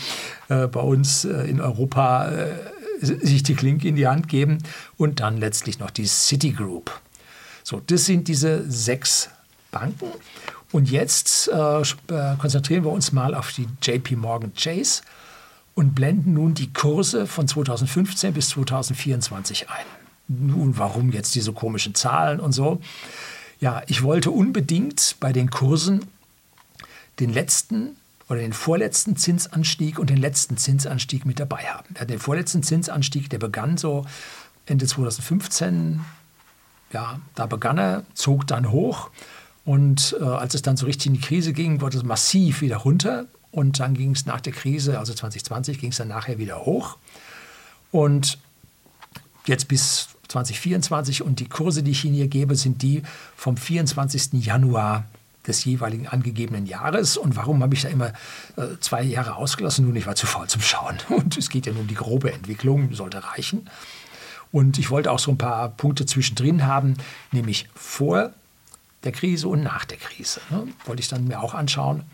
äh, 0.48 0.66
bei 0.66 0.80
uns 0.80 1.24
äh, 1.24 1.44
in 1.44 1.60
Europa 1.60 2.28
äh, 2.28 2.54
sich 3.00 3.42
die 3.42 3.54
Klinke 3.54 3.88
in 3.88 3.96
die 3.96 4.06
Hand 4.06 4.28
geben. 4.28 4.58
Und 4.96 5.20
dann 5.20 5.38
letztlich 5.38 5.78
noch 5.78 5.90
die 5.90 6.06
Citigroup. 6.06 7.00
So, 7.62 7.80
das 7.86 8.04
sind 8.04 8.28
diese 8.28 8.70
sechs 8.70 9.30
Banken. 9.70 10.06
Und 10.74 10.90
jetzt 10.90 11.48
äh, 11.48 11.80
äh, 11.82 12.36
konzentrieren 12.36 12.82
wir 12.82 12.90
uns 12.90 13.12
mal 13.12 13.34
auf 13.34 13.52
die 13.52 13.68
JP 13.80 14.16
Morgan 14.16 14.52
Chase 14.54 15.02
und 15.76 15.94
blenden 15.94 16.34
nun 16.34 16.54
die 16.54 16.72
Kurse 16.72 17.28
von 17.28 17.46
2015 17.46 18.34
bis 18.34 18.48
2024 18.48 19.70
ein 19.70 19.86
nun, 20.26 20.78
warum 20.78 21.12
jetzt 21.12 21.34
diese 21.34 21.52
komischen 21.52 21.94
Zahlen 21.94 22.40
und 22.40 22.52
so? 22.52 22.80
Ja, 23.60 23.82
ich 23.86 24.02
wollte 24.02 24.30
unbedingt 24.30 25.16
bei 25.20 25.32
den 25.32 25.50
Kursen 25.50 26.04
den 27.20 27.32
letzten 27.32 27.96
oder 28.28 28.40
den 28.40 28.52
vorletzten 28.52 29.16
Zinsanstieg 29.16 29.98
und 29.98 30.10
den 30.10 30.16
letzten 30.16 30.56
Zinsanstieg 30.56 31.26
mit 31.26 31.38
dabei 31.38 31.62
haben. 31.64 31.94
Ja, 31.96 32.04
den 32.04 32.18
vorletzten 32.18 32.62
Zinsanstieg, 32.62 33.28
der 33.30 33.38
begann 33.38 33.76
so 33.76 34.06
Ende 34.66 34.86
2015, 34.86 36.00
ja, 36.92 37.20
da 37.34 37.46
begann 37.46 37.78
er, 37.78 38.04
zog 38.14 38.46
dann 38.46 38.70
hoch 38.70 39.10
und 39.64 40.16
äh, 40.20 40.24
als 40.24 40.54
es 40.54 40.62
dann 40.62 40.76
so 40.76 40.86
richtig 40.86 41.06
in 41.06 41.14
die 41.14 41.20
Krise 41.20 41.52
ging, 41.52 41.80
wurde 41.80 41.96
es 41.96 42.04
massiv 42.04 42.60
wieder 42.60 42.78
runter 42.78 43.26
und 43.50 43.80
dann 43.80 43.94
ging 43.94 44.12
es 44.12 44.26
nach 44.26 44.40
der 44.40 44.52
Krise, 44.52 44.98
also 44.98 45.14
2020, 45.14 45.78
ging 45.78 45.90
es 45.90 45.96
dann 45.96 46.08
nachher 46.08 46.38
wieder 46.38 46.64
hoch 46.64 46.98
und 47.90 48.38
jetzt 49.46 49.68
bis 49.68 50.08
2024 50.28 51.22
und 51.22 51.40
die 51.40 51.48
Kurse, 51.48 51.82
die 51.82 51.92
ich 51.92 52.04
Ihnen 52.04 52.14
hier 52.14 52.28
gebe, 52.28 52.56
sind 52.56 52.82
die 52.82 53.02
vom 53.36 53.56
24. 53.56 54.44
Januar 54.44 55.04
des 55.46 55.64
jeweiligen 55.64 56.08
angegebenen 56.08 56.66
Jahres. 56.66 57.16
Und 57.16 57.36
warum 57.36 57.62
habe 57.62 57.74
ich 57.74 57.82
da 57.82 57.88
immer 57.88 58.08
äh, 58.56 58.78
zwei 58.80 59.02
Jahre 59.02 59.36
ausgelassen? 59.36 59.86
Nun, 59.86 59.96
ich 59.96 60.06
war 60.06 60.14
zu 60.14 60.26
faul 60.26 60.48
zum 60.48 60.62
Schauen. 60.62 60.96
Und 61.08 61.36
es 61.36 61.50
geht 61.50 61.66
ja 61.66 61.72
nur 61.72 61.82
um 61.82 61.88
die 61.88 61.94
grobe 61.94 62.32
Entwicklung, 62.32 62.92
sollte 62.94 63.22
reichen. 63.22 63.68
Und 64.52 64.78
ich 64.78 64.90
wollte 64.90 65.10
auch 65.10 65.18
so 65.18 65.30
ein 65.30 65.38
paar 65.38 65.68
Punkte 65.68 66.06
zwischendrin 66.06 66.66
haben, 66.66 66.94
nämlich 67.32 67.68
vor 67.74 68.32
der 69.04 69.12
Krise 69.12 69.48
und 69.48 69.62
nach 69.62 69.84
der 69.84 69.98
Krise. 69.98 70.40
Ne? 70.50 70.68
Wollte 70.86 71.00
ich 71.00 71.08
dann 71.08 71.26
mir 71.26 71.40
auch 71.40 71.54
anschauen. 71.54 72.04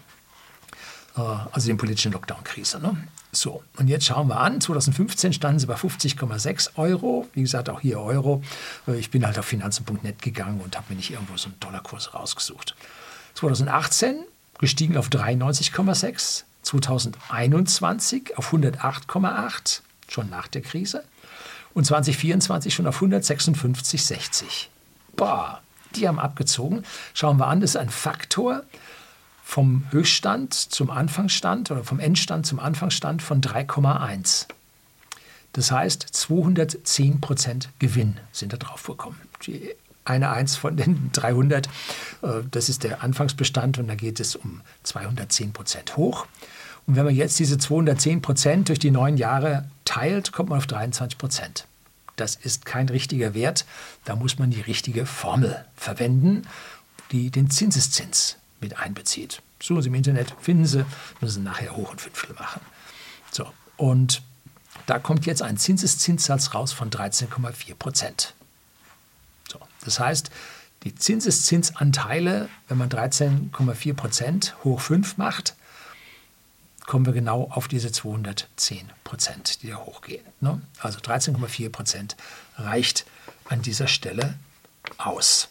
Äh, 1.16 1.20
also 1.20 1.66
den 1.68 1.76
politischen 1.76 2.12
Lockdown-Krise. 2.12 2.80
Ne? 2.80 2.96
So, 3.32 3.62
und 3.76 3.88
jetzt 3.88 4.06
schauen 4.06 4.28
wir 4.28 4.38
an. 4.38 4.60
2015 4.60 5.32
standen 5.32 5.60
sie 5.60 5.66
bei 5.66 5.76
50,6 5.76 6.76
Euro. 6.76 7.28
Wie 7.32 7.42
gesagt, 7.42 7.68
auch 7.68 7.80
hier 7.80 8.00
Euro. 8.00 8.42
Äh, 8.86 8.98
ich 8.98 9.10
bin 9.10 9.24
halt 9.24 9.38
auf 9.38 9.46
finanzen.net 9.46 10.20
gegangen 10.22 10.60
und 10.60 10.76
habe 10.76 10.86
mir 10.90 10.96
nicht 10.96 11.10
irgendwo 11.10 11.36
so 11.36 11.46
einen 11.46 11.60
Dollarkurs 11.60 12.14
rausgesucht. 12.14 12.74
2018 13.34 14.24
gestiegen 14.58 14.96
auf 14.96 15.08
93,6. 15.08 16.44
2021 16.62 18.36
auf 18.36 18.52
108,8, 18.52 19.80
schon 20.08 20.28
nach 20.28 20.46
der 20.46 20.60
Krise. 20.60 21.04
Und 21.72 21.86
2024 21.86 22.74
schon 22.74 22.86
auf 22.86 23.00
156,60. 23.00 24.66
Boah, 25.16 25.62
die 25.96 26.08
haben 26.08 26.18
abgezogen. 26.18 26.84
Schauen 27.14 27.38
wir 27.38 27.46
an, 27.46 27.60
das 27.60 27.70
ist 27.70 27.76
ein 27.76 27.90
Faktor 27.90 28.62
vom 29.42 29.84
Höchststand 29.90 30.54
zum 30.54 30.90
Anfangsstand 30.90 31.70
oder 31.70 31.82
vom 31.82 31.98
Endstand 31.98 32.46
zum 32.46 32.60
Anfangsstand 32.60 33.20
von 33.22 33.40
3,1. 33.40 34.46
Das 35.52 35.72
heißt, 35.72 36.06
210 36.10 37.20
Prozent 37.20 37.70
Gewinn 37.80 38.20
sind 38.30 38.52
da 38.52 38.56
drauf 38.56 38.84
gekommen. 38.84 39.20
Die 39.46 39.74
eine 40.04 40.30
Eins 40.30 40.56
von 40.56 40.76
den 40.76 41.10
300, 41.12 41.66
äh, 41.66 42.28
das 42.50 42.68
ist 42.68 42.84
der 42.84 43.02
Anfangsbestand 43.02 43.78
und 43.78 43.88
da 43.88 43.94
geht 43.94 44.20
es 44.20 44.36
um 44.36 44.60
210 44.82 45.52
Prozent 45.52 45.96
hoch. 45.96 46.26
Und 46.86 46.96
wenn 46.96 47.04
man 47.04 47.14
jetzt 47.14 47.38
diese 47.38 47.58
210 47.58 48.22
Prozent 48.22 48.68
durch 48.68 48.78
die 48.78 48.90
neun 48.90 49.16
Jahre 49.16 49.68
teilt, 49.84 50.32
kommt 50.32 50.48
man 50.48 50.58
auf 50.58 50.66
23 50.66 51.18
Prozent. 51.18 51.66
Das 52.20 52.34
ist 52.34 52.66
kein 52.66 52.90
richtiger 52.90 53.32
Wert. 53.32 53.64
Da 54.04 54.14
muss 54.14 54.38
man 54.38 54.50
die 54.50 54.60
richtige 54.60 55.06
Formel 55.06 55.64
verwenden, 55.74 56.42
die 57.12 57.30
den 57.30 57.50
Zinseszins 57.50 58.36
mit 58.60 58.78
einbezieht. 58.78 59.40
Suchen 59.58 59.80
Sie 59.80 59.88
im 59.88 59.94
Internet, 59.94 60.34
finden 60.38 60.66
Sie, 60.66 60.84
müssen 61.22 61.34
Sie 61.36 61.40
nachher 61.40 61.74
hoch 61.74 61.92
und 61.92 62.00
Fünftel 62.02 62.34
machen. 62.34 62.60
So, 63.30 63.50
und 63.78 64.20
da 64.84 64.98
kommt 64.98 65.24
jetzt 65.24 65.40
ein 65.40 65.56
Zinseszinssatz 65.56 66.52
raus 66.52 66.74
von 66.74 66.90
13,4 66.90 67.74
Prozent. 67.74 68.34
So, 69.50 69.58
das 69.86 69.98
heißt, 69.98 70.30
die 70.82 70.94
Zinseszinsanteile, 70.94 72.50
wenn 72.68 72.76
man 72.76 72.90
13,4 72.90 73.94
Prozent 73.94 74.56
hoch 74.62 74.80
5 74.82 75.16
macht, 75.16 75.54
kommen 76.90 77.06
wir 77.06 77.12
genau 77.12 77.48
auf 77.52 77.68
diese 77.68 77.92
210 77.92 78.90
Prozent, 79.04 79.62
die 79.62 79.68
da 79.68 79.76
hochgehen. 79.76 80.24
Ne? 80.40 80.60
Also 80.80 80.98
13,4 80.98 81.68
Prozent 81.70 82.16
reicht 82.56 83.06
an 83.48 83.62
dieser 83.62 83.86
Stelle 83.86 84.34
aus. 84.98 85.50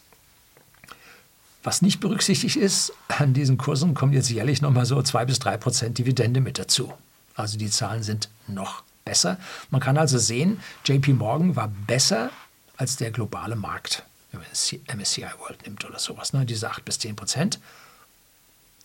Was 1.64 1.82
nicht 1.82 2.02
berücksichtigt 2.02 2.58
ist, 2.58 2.92
an 3.08 3.34
diesen 3.34 3.58
Kursen 3.58 3.94
kommt 3.94 4.16
jetzt 4.16 4.30
jährlich 4.30 4.62
nochmal 4.62 4.86
so 4.86 5.02
2 5.02 5.24
bis 5.24 5.40
3 5.40 5.56
Prozent 5.56 5.98
Dividende 5.98 6.42
mit 6.42 6.60
dazu. 6.60 6.92
Also 7.36 7.58
die 7.58 7.70
Zahlen 7.70 8.04
sind 8.04 8.28
noch 8.48 8.84
besser. 9.06 9.38
Man 9.70 9.80
kann 9.80 9.98
also 9.98 10.18
sehen, 10.18 10.60
JP 10.84 11.14
Morgan 11.14 11.56
war 11.56 11.70
besser 11.88 12.32
als 12.76 12.98
der 12.98 13.12
globale 13.12 13.56
Markt, 13.56 14.04
wenn 14.34 14.42
man 14.42 15.00
MSCI 15.00 15.26
World 15.40 15.66
nimmt 15.66 15.86
oder 15.86 16.00
sowas, 16.00 16.34
ne? 16.34 16.46
diese 16.46 16.70
8 16.70 16.84
bis 16.84 17.00
10 17.00 17.16
Prozent. 17.16 17.60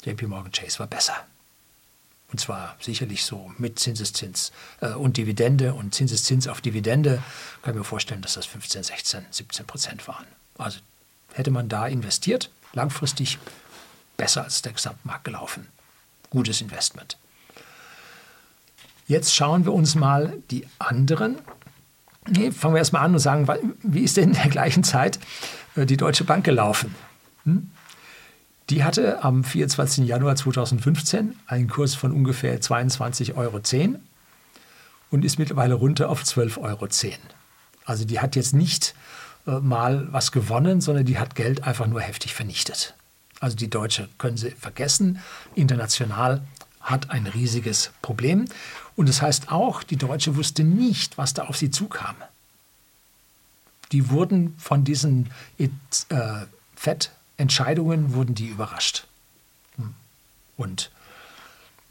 JP 0.05 0.29
Morgan 0.29 0.53
Chase 0.53 0.79
war 0.79 0.87
besser. 0.87 1.17
Und 2.35 2.41
zwar 2.41 2.75
sicherlich 2.81 3.25
so 3.25 3.53
mit 3.59 3.79
Zinseszins 3.79 4.51
äh, 4.81 4.89
und 4.89 5.19
Dividende 5.19 5.73
und 5.73 5.95
Zinseszins 5.95 6.49
auf 6.49 6.61
Dividende. 6.61 7.23
Kann 7.63 7.75
ich 7.75 7.79
mir 7.79 7.85
vorstellen, 7.85 8.23
dass 8.23 8.35
das 8.35 8.45
15, 8.47 8.83
16, 8.83 9.25
17 9.31 9.67
Prozent 9.67 10.09
waren. 10.09 10.27
Also 10.59 10.81
hätte 11.33 11.53
man 11.53 11.69
da 11.69 11.87
investiert, 11.87 12.51
langfristig 12.73 13.39
besser 14.17 14.43
als 14.43 14.63
der 14.63 14.73
Gesamtmarkt 14.73 15.23
gelaufen. 15.23 15.69
Gutes 16.31 16.61
Investment. 16.61 17.19
Jetzt 19.07 19.33
schauen 19.33 19.65
wir 19.65 19.73
uns 19.73 19.95
mal 19.95 20.37
die 20.51 20.67
anderen. 20.81 21.39
Nee, 22.27 22.51
fangen 22.51 22.75
wir 22.75 22.79
erstmal 22.81 23.05
an 23.05 23.13
und 23.13 23.21
sagen, 23.21 23.47
wie 23.85 24.03
ist 24.03 24.17
denn 24.17 24.31
in 24.31 24.35
der 24.35 24.49
gleichen 24.49 24.83
Zeit 24.83 25.21
äh, 25.77 25.87
die 25.87 25.97
Deutsche 25.97 26.25
Bank 26.25 26.45
gelaufen? 26.45 26.97
Hm? 27.45 27.71
Die 28.71 28.83
hatte 28.83 29.23
am 29.23 29.45
24. 29.45 30.07
Januar 30.07 30.37
2015 30.37 31.37
einen 31.47 31.69
Kurs 31.69 31.95
von 31.95 32.13
ungefähr 32.13 32.61
22,10 32.61 33.35
Euro 33.35 33.61
und 35.11 35.25
ist 35.25 35.39
mittlerweile 35.39 35.75
runter 35.75 36.09
auf 36.09 36.23
12,10 36.23 36.59
Euro. 36.63 36.89
Also 37.85 38.05
die 38.05 38.21
hat 38.21 38.37
jetzt 38.37 38.55
nicht 38.55 38.95
äh, 39.47 39.61
mal 39.61 40.09
was 40.11 40.33
gewonnen, 40.33 40.81
sondern 40.81 41.05
die 41.05 41.19
hat 41.19 41.35
Geld 41.35 41.65
einfach 41.65 41.87
nur 41.87 42.01
heftig 42.01 42.33
vernichtet. 42.33 42.95
Also 43.41 43.57
die 43.57 43.69
Deutsche 43.69 44.09
können 44.17 44.39
Sie 44.39 44.51
vergessen. 44.53 45.21
International 45.55 46.43
hat 46.81 47.11
ein 47.11 47.27
riesiges 47.27 47.93
Problem. 48.01 48.47
Und 48.97 49.09
das 49.09 49.21
heißt 49.21 49.53
auch, 49.53 49.83
die 49.83 49.97
Deutsche 49.97 50.37
wusste 50.37 50.65
nicht, 50.65 51.19
was 51.19 51.35
da 51.35 51.45
auf 51.45 51.57
sie 51.57 51.71
zukam. 51.71 52.17
Die 53.93 54.11
wurden 54.11 54.55
von 54.59 54.85
diesen 54.85 55.31
äh, 55.59 55.69
FED-Entscheidungen 57.37 58.15
wurden 58.15 58.35
die 58.35 58.49
überrascht. 58.49 59.07
Hm. 59.77 59.95
Und 60.57 60.91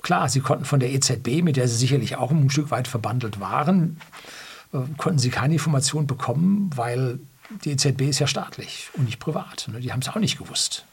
klar, 0.01 0.29
sie 0.29 0.41
konnten 0.41 0.65
von 0.65 0.79
der 0.79 0.91
EZB, 0.91 1.43
mit 1.43 1.55
der 1.55 1.67
sie 1.67 1.75
sicherlich 1.75 2.15
auch 2.15 2.31
ein 2.31 2.49
Stück 2.49 2.71
weit 2.71 2.87
verbandelt 2.87 3.39
waren, 3.39 3.99
äh, 4.73 4.79
konnten 4.97 5.19
sie 5.19 5.29
keine 5.29 5.53
Information 5.53 6.07
bekommen, 6.07 6.71
weil 6.75 7.19
die 7.63 7.71
EZB 7.71 8.01
ist 8.09 8.19
ja 8.19 8.27
staatlich 8.27 8.89
und 8.93 9.05
nicht 9.05 9.19
privat. 9.19 9.67
Ne? 9.71 9.79
Die 9.79 9.91
haben 9.91 10.01
es 10.01 10.09
auch 10.09 10.15
nicht 10.15 10.37
gewusst. 10.37 10.85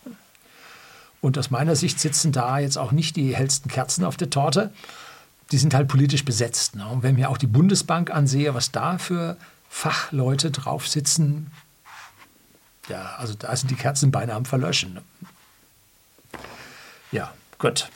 Und 1.20 1.38
aus 1.38 1.50
meiner 1.50 1.76
Sicht 1.76 2.00
sitzen 2.00 2.32
da 2.32 2.58
jetzt 2.58 2.78
auch 2.78 2.92
nicht 2.92 3.16
die 3.16 3.36
hellsten 3.36 3.70
Kerzen 3.70 4.04
auf 4.04 4.16
der 4.16 4.30
Torte. 4.30 4.72
Die 5.52 5.58
sind 5.58 5.74
halt 5.74 5.88
politisch 5.88 6.24
besetzt. 6.24 6.76
Ne? 6.76 6.86
Und 6.86 7.02
wenn 7.02 7.14
ich 7.14 7.20
mir 7.20 7.30
auch 7.30 7.38
die 7.38 7.46
Bundesbank 7.46 8.10
ansehe, 8.10 8.54
was 8.54 8.72
da 8.72 8.98
für 8.98 9.36
Fachleute 9.68 10.50
drauf 10.50 10.88
sitzen, 10.88 11.50
ja, 12.90 13.14
also 13.16 13.34
da 13.34 13.54
sind 13.56 13.70
die 13.70 13.76
Kerzen 13.76 14.10
beinahe 14.10 14.36
am 14.36 14.44
Verlöschen. 14.44 15.00
Ja, 17.12 17.32
gut. 17.58 17.88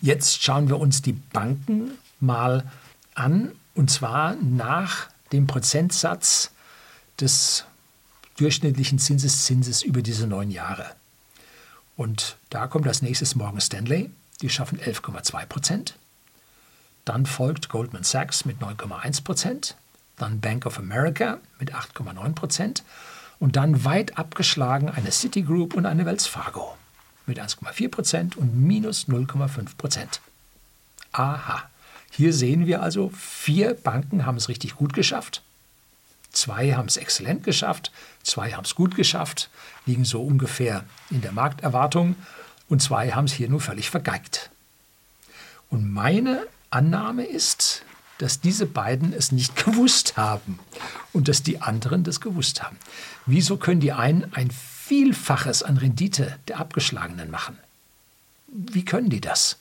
Jetzt 0.00 0.42
schauen 0.42 0.68
wir 0.68 0.78
uns 0.78 1.02
die 1.02 1.12
Banken 1.12 1.92
mal 2.20 2.64
an, 3.14 3.52
und 3.74 3.90
zwar 3.90 4.36
nach 4.36 5.08
dem 5.32 5.46
Prozentsatz 5.46 6.50
des 7.20 7.64
durchschnittlichen 8.36 8.98
Zinseszinses 8.98 9.82
über 9.82 10.02
diese 10.02 10.26
neun 10.26 10.50
Jahre. 10.50 10.86
Und 11.96 12.36
da 12.50 12.66
kommt 12.66 12.86
als 12.86 13.02
nächstes 13.02 13.34
Morgan 13.34 13.60
Stanley, 13.60 14.10
die 14.42 14.50
schaffen 14.50 14.78
11,2 14.78 15.46
Prozent. 15.46 15.98
Dann 17.04 17.24
folgt 17.24 17.68
Goldman 17.68 18.04
Sachs 18.04 18.44
mit 18.44 18.60
9,1 18.60 19.24
Prozent, 19.24 19.76
dann 20.16 20.40
Bank 20.40 20.66
of 20.66 20.78
America 20.78 21.38
mit 21.58 21.74
8,9 21.74 22.34
Prozent 22.34 22.84
und 23.38 23.56
dann 23.56 23.84
weit 23.84 24.18
abgeschlagen 24.18 24.88
eine 24.88 25.10
Citigroup 25.10 25.74
und 25.74 25.86
eine 25.86 26.06
Wells 26.06 26.26
Fargo 26.26 26.76
mit 27.26 27.40
1,4 27.40 27.88
Prozent 27.90 28.36
und 28.36 28.56
minus 28.56 29.08
0,5 29.08 29.76
Prozent. 29.76 30.20
Aha, 31.12 31.64
hier 32.10 32.32
sehen 32.32 32.66
wir 32.66 32.82
also, 32.82 33.10
vier 33.10 33.74
Banken 33.74 34.26
haben 34.26 34.36
es 34.36 34.48
richtig 34.48 34.76
gut 34.76 34.92
geschafft. 34.92 35.42
Zwei 36.30 36.74
haben 36.74 36.86
es 36.88 36.98
exzellent 36.98 37.44
geschafft, 37.44 37.90
zwei 38.22 38.52
haben 38.52 38.64
es 38.64 38.74
gut 38.74 38.94
geschafft, 38.94 39.48
liegen 39.86 40.04
so 40.04 40.22
ungefähr 40.22 40.84
in 41.10 41.22
der 41.22 41.32
Markterwartung. 41.32 42.14
Und 42.68 42.82
zwei 42.82 43.12
haben 43.12 43.24
es 43.24 43.32
hier 43.32 43.48
nur 43.48 43.60
völlig 43.60 43.90
vergeigt. 43.90 44.50
Und 45.70 45.90
meine 45.90 46.46
Annahme 46.68 47.24
ist, 47.24 47.85
dass 48.18 48.40
diese 48.40 48.66
beiden 48.66 49.12
es 49.12 49.32
nicht 49.32 49.56
gewusst 49.64 50.16
haben 50.16 50.58
und 51.12 51.28
dass 51.28 51.42
die 51.42 51.60
anderen 51.60 52.04
das 52.04 52.20
gewusst 52.20 52.62
haben. 52.62 52.76
Wieso 53.26 53.56
können 53.56 53.80
die 53.80 53.92
einen 53.92 54.32
ein 54.34 54.50
Vielfaches 54.50 55.62
an 55.62 55.76
Rendite 55.76 56.38
der 56.48 56.58
Abgeschlagenen 56.58 57.30
machen? 57.30 57.58
Wie 58.46 58.84
können 58.84 59.10
die 59.10 59.20
das? 59.20 59.56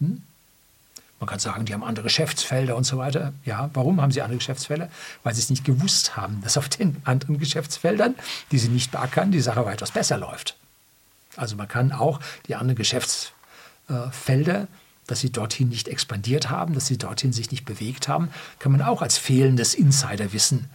Hm? 0.00 0.22
Man 1.18 1.28
kann 1.28 1.38
sagen, 1.38 1.64
die 1.64 1.72
haben 1.72 1.82
andere 1.82 2.04
Geschäftsfelder 2.04 2.76
und 2.76 2.84
so 2.84 2.98
weiter. 2.98 3.32
Ja, 3.44 3.70
warum 3.72 4.02
haben 4.02 4.12
sie 4.12 4.20
andere 4.20 4.36
Geschäftsfelder? 4.36 4.90
Weil 5.22 5.34
sie 5.34 5.40
es 5.40 5.48
nicht 5.48 5.64
gewusst 5.64 6.16
haben, 6.16 6.42
dass 6.42 6.58
auf 6.58 6.68
den 6.68 6.96
anderen 7.04 7.38
Geschäftsfeldern, 7.38 8.14
die 8.50 8.58
sie 8.58 8.68
nicht 8.68 8.90
beackern, 8.90 9.32
die 9.32 9.40
Sache 9.40 9.64
weitaus 9.64 9.92
besser 9.92 10.18
läuft. 10.18 10.56
Also 11.36 11.56
man 11.56 11.68
kann 11.68 11.92
auch 11.92 12.20
die 12.48 12.54
anderen 12.54 12.76
Geschäftsfelder, 12.76 14.68
dass 15.06 15.20
sie 15.20 15.30
dorthin 15.30 15.68
nicht 15.68 15.88
expandiert 15.88 16.50
haben, 16.50 16.74
dass 16.74 16.86
sie 16.86 16.98
dorthin 16.98 17.32
sich 17.32 17.50
nicht 17.50 17.64
bewegt 17.64 18.08
haben, 18.08 18.30
kann 18.58 18.72
man 18.72 18.82
auch 18.82 19.02
als 19.02 19.18
fehlendes 19.18 19.74
Insiderwissen 19.74 20.68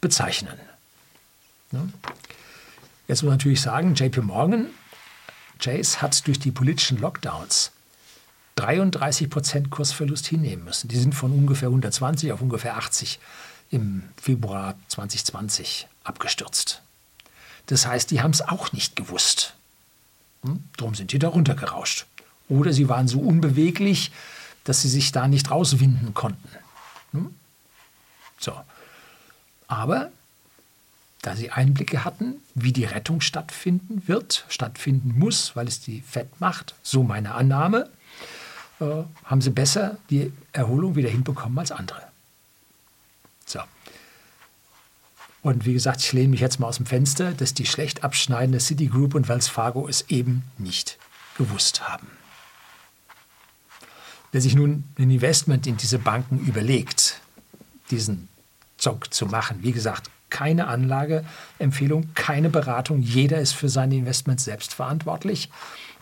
bezeichnen. 0.00 0.58
Jetzt 3.08 3.22
muss 3.22 3.28
man 3.28 3.32
natürlich 3.32 3.60
sagen, 3.60 3.94
JP 3.94 4.22
Morgan, 4.22 4.66
Chase 5.58 6.00
hat 6.02 6.26
durch 6.26 6.38
die 6.38 6.50
politischen 6.50 6.98
Lockdowns 6.98 7.72
33 8.56 9.28
Prozent 9.28 9.70
Kursverlust 9.70 10.26
hinnehmen 10.26 10.64
müssen. 10.64 10.88
Die 10.88 10.98
sind 10.98 11.14
von 11.14 11.30
ungefähr 11.32 11.68
120 11.68 12.32
auf 12.32 12.40
ungefähr 12.40 12.76
80 12.76 13.18
im 13.70 14.02
Februar 14.20 14.74
2020 14.88 15.88
abgestürzt. 16.04 16.82
Das 17.66 17.86
heißt, 17.86 18.10
die 18.10 18.22
haben 18.22 18.30
es 18.30 18.42
auch 18.42 18.72
nicht 18.72 18.96
gewusst. 18.96 19.54
Hm? 20.42 20.64
Darum 20.76 20.94
sind 20.94 21.12
die 21.12 21.18
da 21.18 21.28
runtergerauscht. 21.28 22.06
Oder 22.48 22.72
sie 22.72 22.88
waren 22.88 23.08
so 23.08 23.20
unbeweglich, 23.20 24.12
dass 24.64 24.82
sie 24.82 24.88
sich 24.88 25.12
da 25.12 25.28
nicht 25.28 25.50
rauswinden 25.50 26.14
konnten. 26.14 26.48
Hm? 27.12 27.34
So. 28.38 28.52
Aber 29.68 30.10
da 31.22 31.34
sie 31.34 31.50
Einblicke 31.50 32.04
hatten, 32.04 32.36
wie 32.54 32.72
die 32.72 32.84
Rettung 32.84 33.20
stattfinden 33.20 34.02
wird, 34.06 34.44
stattfinden 34.48 35.18
muss, 35.18 35.56
weil 35.56 35.66
es 35.66 35.80
die 35.80 36.00
FED 36.02 36.40
macht, 36.40 36.74
so 36.82 37.02
meine 37.02 37.34
Annahme, 37.34 37.90
äh, 38.80 39.02
haben 39.24 39.40
sie 39.40 39.50
besser 39.50 39.98
die 40.10 40.32
Erholung 40.52 40.94
wieder 40.94 41.08
hinbekommen 41.08 41.58
als 41.58 41.72
andere. 41.72 42.02
So. 43.44 43.60
Und 45.42 45.64
wie 45.64 45.72
gesagt, 45.72 46.00
ich 46.00 46.12
lehne 46.12 46.28
mich 46.28 46.40
jetzt 46.40 46.60
mal 46.60 46.68
aus 46.68 46.76
dem 46.76 46.86
Fenster, 46.86 47.32
dass 47.32 47.54
die 47.54 47.66
schlecht 47.66 48.04
abschneidende 48.04 48.60
Citigroup 48.60 49.14
und 49.14 49.28
Wells 49.28 49.48
Fargo 49.48 49.88
es 49.88 50.02
eben 50.08 50.44
nicht 50.58 50.98
gewusst 51.36 51.88
haben. 51.88 52.06
Wer 54.36 54.42
sich 54.42 54.54
nun 54.54 54.84
ein 54.98 55.10
Investment 55.10 55.66
in 55.66 55.78
diese 55.78 55.98
Banken 55.98 56.40
überlegt, 56.40 57.22
diesen 57.90 58.28
Zock 58.76 59.14
zu 59.14 59.24
machen, 59.24 59.60
wie 59.62 59.72
gesagt, 59.72 60.10
keine 60.28 60.66
Anlageempfehlung, 60.66 62.10
keine 62.12 62.50
Beratung, 62.50 63.00
jeder 63.00 63.40
ist 63.40 63.54
für 63.54 63.70
seine 63.70 63.96
Investments 63.96 64.44
selbst 64.44 64.74
verantwortlich. 64.74 65.48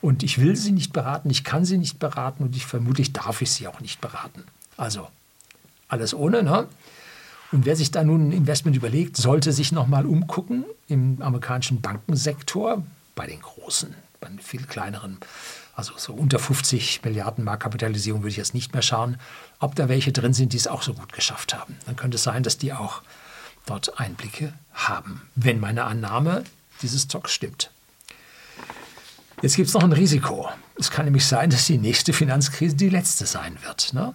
Und 0.01 0.25
ich 0.25 0.41
will 0.41 0.57
sie 0.57 0.73
nicht 0.73 0.93
beraten, 0.93 1.31
ich 1.31 1.45
kann 1.45 1.65
sie 1.65 1.79
nicht 1.79 2.01
beraten 2.01 2.43
und 2.43 2.57
ich 2.57 2.67
vermutlich 2.67 3.13
darf 3.13 3.41
ich 3.41 3.53
sie 3.53 3.69
auch 3.69 3.79
nicht 3.79 4.01
beraten. 4.01 4.43
Also 4.77 5.07
alles 5.87 6.13
ohne. 6.13 6.43
Ne? 6.43 6.67
Und 7.53 7.67
wer 7.67 7.77
sich 7.77 7.93
da 7.93 8.03
nun 8.03 8.31
ein 8.31 8.33
Investment 8.33 8.77
überlegt, 8.77 9.17
sollte 9.17 9.53
sich 9.53 9.71
nochmal 9.71 10.07
umgucken 10.07 10.65
im 10.89 11.23
amerikanischen 11.23 11.81
Bankensektor, 11.83 12.83
bei 13.15 13.29
den 13.29 13.41
großen, 13.41 13.95
bei 14.19 14.27
den 14.27 14.41
viel 14.41 14.65
kleineren, 14.65 15.19
also 15.77 15.93
so 15.97 16.13
unter 16.13 16.39
50 16.39 17.03
Milliarden 17.05 17.45
Marktkapitalisierung 17.45 18.23
würde 18.23 18.31
ich 18.31 18.37
jetzt 18.37 18.55
nicht 18.55 18.73
mehr 18.73 18.83
schauen, 18.83 19.19
ob 19.59 19.75
da 19.75 19.89
welche 19.89 20.13
drin 20.13 20.33
sind, 20.33 20.53
die 20.53 20.57
es 20.57 20.69
auch 20.69 20.83
so 20.83 20.95
gut 20.95 21.13
geschafft 21.13 21.55
haben. 21.55 21.77
Dann 21.87 21.97
könnte 21.97 22.17
es 22.17 22.23
sein, 22.23 22.43
dass 22.43 22.59
die 22.59 22.73
auch 22.73 23.03
dort 23.67 23.99
Einblicke 23.99 24.53
haben, 24.73 25.23
wenn 25.35 25.59
meine 25.59 25.85
Annahme 25.85 26.45
dieses 26.83 27.09
Zocks 27.09 27.33
stimmt. 27.33 27.71
Jetzt 29.43 29.57
gibt 29.57 29.69
es 29.69 29.75
noch 29.75 29.83
ein 29.83 29.93
Risiko. 29.93 30.49
Es 30.79 30.91
kann 30.91 31.05
nämlich 31.05 31.27
sein, 31.27 31.51
dass 31.51 31.67
die 31.67 31.79
nächste 31.79 32.13
Finanzkrise 32.13 32.77
die 32.77 32.89
letzte 32.89 33.27
sein 33.27 33.59
wird. 33.63 33.93
Ne? 33.93 34.15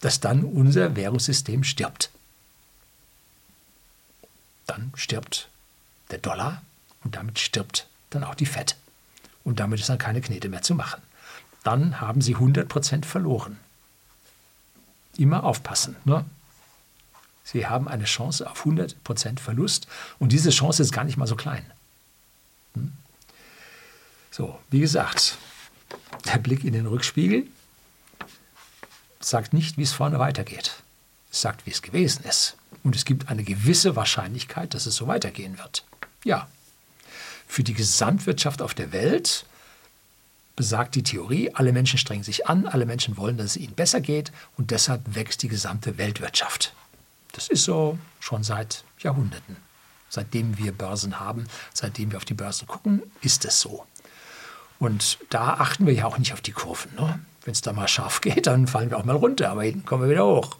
Dass 0.00 0.20
dann 0.20 0.44
unser 0.44 0.96
Währungssystem 0.96 1.64
stirbt. 1.64 2.10
Dann 4.66 4.92
stirbt 4.94 5.48
der 6.10 6.18
Dollar 6.18 6.62
und 7.04 7.16
damit 7.16 7.38
stirbt 7.38 7.88
dann 8.10 8.24
auch 8.24 8.34
die 8.34 8.46
Fed. 8.46 8.76
Und 9.44 9.60
damit 9.60 9.80
ist 9.80 9.88
dann 9.88 9.98
keine 9.98 10.20
Knete 10.20 10.48
mehr 10.48 10.62
zu 10.62 10.74
machen. 10.74 11.02
Dann 11.62 12.00
haben 12.00 12.20
sie 12.20 12.36
100% 12.36 13.04
verloren. 13.04 13.58
Immer 15.16 15.44
aufpassen. 15.44 15.96
Ne? 16.04 16.24
Sie 17.44 17.66
haben 17.66 17.88
eine 17.88 18.04
Chance 18.04 18.48
auf 18.48 18.64
100% 18.64 19.40
Verlust 19.40 19.88
und 20.18 20.32
diese 20.32 20.50
Chance 20.50 20.82
ist 20.82 20.92
gar 20.92 21.04
nicht 21.04 21.16
mal 21.16 21.26
so 21.26 21.36
klein. 21.36 21.64
Hm? 22.74 22.92
So, 24.30 24.58
wie 24.70 24.80
gesagt, 24.80 25.36
der 26.26 26.38
Blick 26.38 26.64
in 26.64 26.72
den 26.72 26.86
Rückspiegel 26.86 27.46
sagt 29.20 29.52
nicht, 29.52 29.76
wie 29.76 29.82
es 29.82 29.92
vorne 29.92 30.18
weitergeht. 30.18 30.82
Es 31.32 31.40
sagt, 31.40 31.66
wie 31.66 31.70
es 31.70 31.82
gewesen 31.82 32.24
ist. 32.24 32.56
Und 32.82 32.96
es 32.96 33.04
gibt 33.04 33.28
eine 33.28 33.44
gewisse 33.44 33.96
Wahrscheinlichkeit, 33.96 34.74
dass 34.74 34.86
es 34.86 34.96
so 34.96 35.06
weitergehen 35.06 35.58
wird. 35.58 35.84
Ja. 36.24 36.48
Für 37.50 37.64
die 37.64 37.74
Gesamtwirtschaft 37.74 38.62
auf 38.62 38.74
der 38.74 38.92
Welt 38.92 39.44
besagt 40.54 40.94
die 40.94 41.02
Theorie, 41.02 41.50
alle 41.52 41.72
Menschen 41.72 41.98
strengen 41.98 42.22
sich 42.22 42.46
an, 42.46 42.68
alle 42.68 42.86
Menschen 42.86 43.16
wollen, 43.16 43.36
dass 43.36 43.46
es 43.46 43.56
ihnen 43.56 43.74
besser 43.74 44.00
geht 44.00 44.30
und 44.56 44.70
deshalb 44.70 45.16
wächst 45.16 45.42
die 45.42 45.48
gesamte 45.48 45.98
Weltwirtschaft. 45.98 46.72
Das 47.32 47.48
ist 47.48 47.64
so 47.64 47.98
schon 48.20 48.44
seit 48.44 48.84
Jahrhunderten. 49.00 49.56
Seitdem 50.08 50.58
wir 50.58 50.70
Börsen 50.70 51.18
haben, 51.18 51.48
seitdem 51.74 52.12
wir 52.12 52.18
auf 52.18 52.24
die 52.24 52.34
Börsen 52.34 52.68
gucken, 52.68 53.02
ist 53.20 53.44
es 53.44 53.60
so. 53.60 53.84
Und 54.78 55.18
da 55.30 55.54
achten 55.54 55.86
wir 55.86 55.92
ja 55.92 56.04
auch 56.04 56.18
nicht 56.18 56.32
auf 56.32 56.40
die 56.40 56.52
Kurven. 56.52 56.94
Ne? 56.94 57.18
Wenn 57.44 57.52
es 57.52 57.62
da 57.62 57.72
mal 57.72 57.88
scharf 57.88 58.20
geht, 58.20 58.46
dann 58.46 58.68
fallen 58.68 58.90
wir 58.90 58.96
auch 58.96 59.04
mal 59.04 59.16
runter, 59.16 59.50
aber 59.50 59.64
hinten 59.64 59.84
kommen 59.84 60.04
wir 60.04 60.10
wieder 60.10 60.24
hoch. 60.24 60.56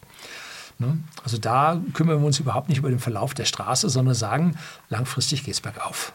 Ne? 0.80 0.98
Also 1.22 1.38
da 1.38 1.80
kümmern 1.94 2.18
wir 2.18 2.26
uns 2.26 2.40
überhaupt 2.40 2.68
nicht 2.68 2.78
über 2.78 2.90
den 2.90 2.98
Verlauf 2.98 3.32
der 3.32 3.44
Straße, 3.44 3.88
sondern 3.88 4.16
sagen, 4.16 4.58
langfristig 4.88 5.44
geht 5.44 5.54
es 5.54 5.60
bergauf. 5.60 6.12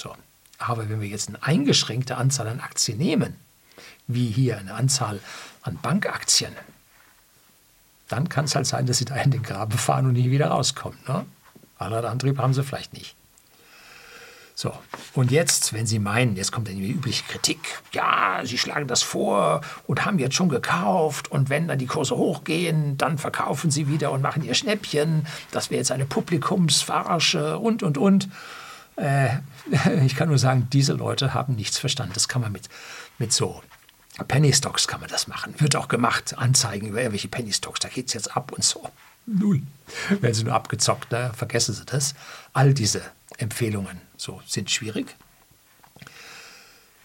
So. 0.00 0.14
Aber 0.58 0.88
wenn 0.88 1.00
wir 1.00 1.08
jetzt 1.08 1.28
eine 1.28 1.42
eingeschränkte 1.42 2.16
Anzahl 2.16 2.48
an 2.48 2.60
Aktien 2.60 2.98
nehmen, 2.98 3.36
wie 4.06 4.28
hier 4.28 4.58
eine 4.58 4.74
Anzahl 4.74 5.20
an 5.62 5.78
Bankaktien, 5.80 6.52
dann 8.08 8.28
kann 8.28 8.46
es 8.46 8.54
halt 8.54 8.66
sein, 8.66 8.86
dass 8.86 8.98
sie 8.98 9.04
da 9.04 9.16
in 9.16 9.30
den 9.30 9.42
Graben 9.42 9.76
fahren 9.78 10.06
und 10.06 10.14
nie 10.14 10.30
wieder 10.30 10.48
rauskommen. 10.48 10.98
Ne? 11.06 11.26
Antrieb 11.78 12.38
haben 12.38 12.54
sie 12.54 12.64
vielleicht 12.64 12.92
nicht. 12.92 13.14
So, 14.54 14.74
und 15.14 15.30
jetzt, 15.30 15.72
wenn 15.72 15.86
Sie 15.86 15.98
meinen, 15.98 16.36
jetzt 16.36 16.52
kommt 16.52 16.68
dann 16.68 16.76
die 16.76 16.90
übliche 16.90 17.24
Kritik, 17.24 17.60
ja, 17.92 18.42
Sie 18.44 18.58
schlagen 18.58 18.88
das 18.88 19.02
vor 19.02 19.62
und 19.86 20.04
haben 20.04 20.18
jetzt 20.18 20.34
schon 20.34 20.50
gekauft 20.50 21.30
und 21.30 21.48
wenn 21.48 21.66
dann 21.66 21.78
die 21.78 21.86
Kurse 21.86 22.14
hochgehen, 22.14 22.98
dann 22.98 23.16
verkaufen 23.16 23.70
Sie 23.70 23.88
wieder 23.88 24.12
und 24.12 24.20
machen 24.20 24.44
Ihr 24.44 24.52
Schnäppchen, 24.52 25.26
das 25.50 25.70
wäre 25.70 25.78
jetzt 25.78 25.92
eine 25.92 26.04
Publikumsverarsche 26.04 27.58
und, 27.58 27.82
und, 27.82 27.96
und. 27.96 28.28
Äh, 28.96 29.38
ich 30.04 30.16
kann 30.16 30.28
nur 30.28 30.38
sagen, 30.38 30.68
diese 30.72 30.92
Leute 30.92 31.34
haben 31.34 31.54
nichts 31.54 31.78
verstanden. 31.78 32.12
Das 32.14 32.28
kann 32.28 32.42
man 32.42 32.52
mit, 32.52 32.68
mit 33.18 33.32
so 33.32 33.62
Penny 34.28 34.52
Stocks 34.52 34.88
kann 34.88 35.00
man 35.00 35.08
das 35.08 35.28
machen. 35.28 35.54
Wird 35.58 35.76
auch 35.76 35.88
gemacht, 35.88 36.36
Anzeigen 36.36 36.88
über 36.88 36.98
irgendwelche 36.98 37.28
Penny 37.28 37.52
Stocks, 37.52 37.80
da 37.80 37.88
geht 37.88 38.08
es 38.08 38.14
jetzt 38.14 38.36
ab 38.36 38.52
und 38.52 38.64
so. 38.64 38.88
Null. 39.26 39.62
Werden 40.08 40.34
sie 40.34 40.44
nur 40.44 40.54
abgezockt, 40.54 41.12
ne? 41.12 41.30
vergessen 41.34 41.74
Sie 41.74 41.84
das. 41.84 42.14
All 42.52 42.74
diese 42.74 43.02
Empfehlungen 43.38 44.00
so 44.16 44.40
sind 44.46 44.70
schwierig. 44.70 45.14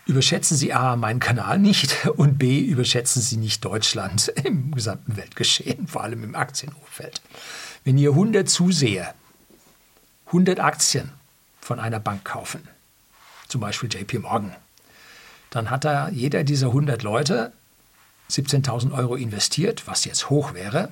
Überschätzen 0.08 0.56
Sie 0.56 0.72
A, 0.74 0.96
meinen 0.96 1.20
Kanal 1.20 1.60
nicht 1.60 2.08
und 2.18 2.38
B, 2.38 2.60
überschätzen 2.60 3.22
Sie 3.22 3.38
nicht 3.38 3.64
Deutschland 3.64 4.28
im 4.44 4.74
gesamten 4.74 5.18
Weltgeschehen, 5.18 5.88
vor 5.88 6.04
allem 6.04 6.24
im 6.24 6.36
Aktienumfeld. 6.36 7.22
Wenn 7.84 7.98
ihr 7.98 8.12
100 8.12 8.50
Zuseher 8.50 9.14
100 10.28 10.60
Aktien 10.60 11.12
von 11.66 11.80
einer 11.80 12.00
Bank 12.00 12.24
kaufen, 12.24 12.68
zum 13.48 13.60
Beispiel 13.60 13.92
JP 13.92 14.20
Morgan, 14.20 14.56
dann 15.50 15.72
hat 15.72 15.84
da 15.84 16.10
jeder 16.10 16.44
dieser 16.44 16.68
100 16.68 17.02
Leute 17.02 17.52
17.000 18.30 18.92
Euro 18.94 19.16
investiert, 19.16 19.88
was 19.88 20.06
jetzt 20.06 20.30
hoch 20.30 20.54
wäre. 20.54 20.90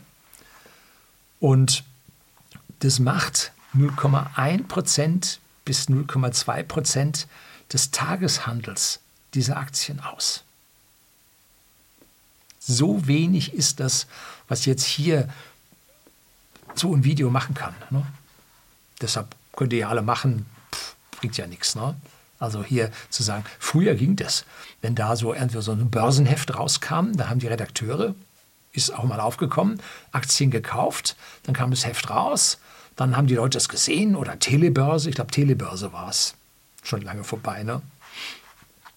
Und 1.40 1.84
das 2.80 2.98
macht 2.98 3.52
0,1 3.76 4.68
Prozent 4.68 5.40
bis 5.64 5.90
0,2 5.90 6.64
Prozent 6.64 7.28
des 7.72 7.92
Tageshandels 7.92 9.00
dieser 9.36 9.58
Aktien 9.58 10.00
aus. 10.00 10.44
So 12.58 13.06
wenig 13.06 13.54
ist 13.54 13.80
das, 13.80 14.08
was 14.48 14.66
jetzt 14.66 14.86
hier 14.86 15.30
so 16.74 16.96
ein 16.96 17.04
Video 17.04 17.30
machen 17.30 17.54
kann. 17.54 17.76
Ne? 17.92 18.04
Deshalb 19.02 19.36
könnt 19.56 19.72
ihr 19.74 19.80
ja 19.80 19.90
alle 19.90 20.02
machen, 20.02 20.48
bringt 21.24 21.38
ja 21.38 21.48
nichts. 21.48 21.76
Ne? 21.76 21.96
Also 22.38 22.66
hier 22.66 22.92
zu 23.10 23.24
sagen, 23.24 23.46
früher 23.58 23.96
ging 23.96 24.18
das, 24.18 24.44
wenn 24.82 24.94
da 24.94 25.16
so 25.16 25.34
irgendwie 25.34 25.62
so 25.62 25.72
ein 25.72 25.90
Börsenheft 25.90 26.54
rauskam, 26.54 27.14
da 27.14 27.30
haben 27.30 27.40
die 27.40 27.48
Redakteure, 27.48 28.14
ist 28.74 28.94
auch 28.94 29.06
mal 29.06 29.22
aufgekommen, 29.22 29.80
Aktien 30.12 30.52
gekauft, 30.52 31.16
dann 31.44 31.56
kam 31.56 31.72
das 31.72 31.86
Heft 31.86 32.10
raus, 32.10 32.60
dann 32.98 33.16
haben 33.16 33.28
die 33.28 33.36
Leute 33.36 33.58
es 33.58 33.70
gesehen 33.70 34.18
oder 34.18 34.38
Telebörse, 34.38 35.08
ich 35.08 35.16
glaube 35.16 35.32
Telebörse 35.32 35.94
war 35.94 36.10
es, 36.10 36.36
schon 36.84 37.02
lange 37.02 37.24
vorbei, 37.24 37.64
ne? 37.64 37.82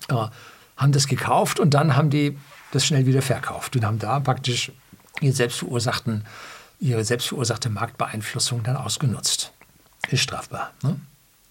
Äh, 0.08 0.26
haben 0.76 0.92
das 0.92 1.06
gekauft 1.06 1.60
und 1.60 1.74
dann 1.74 1.96
haben 1.96 2.10
die 2.10 2.36
das 2.72 2.84
schnell 2.84 3.06
wieder 3.06 3.22
verkauft 3.22 3.76
und 3.76 3.84
haben 3.84 4.00
da 4.00 4.18
praktisch 4.18 4.72
ihre, 5.20 5.32
selbstverursachten, 5.32 6.24
ihre 6.80 7.04
selbstverursachte 7.04 7.70
Marktbeeinflussung 7.70 8.64
dann 8.64 8.76
ausgenutzt. 8.76 9.52
Ist 10.08 10.22
strafbar, 10.22 10.72
ne? 10.82 10.98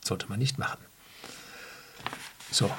Sollte 0.08 0.28
man 0.28 0.40
nicht 0.40 0.58
machen. 0.58 0.84
So, 2.52 2.72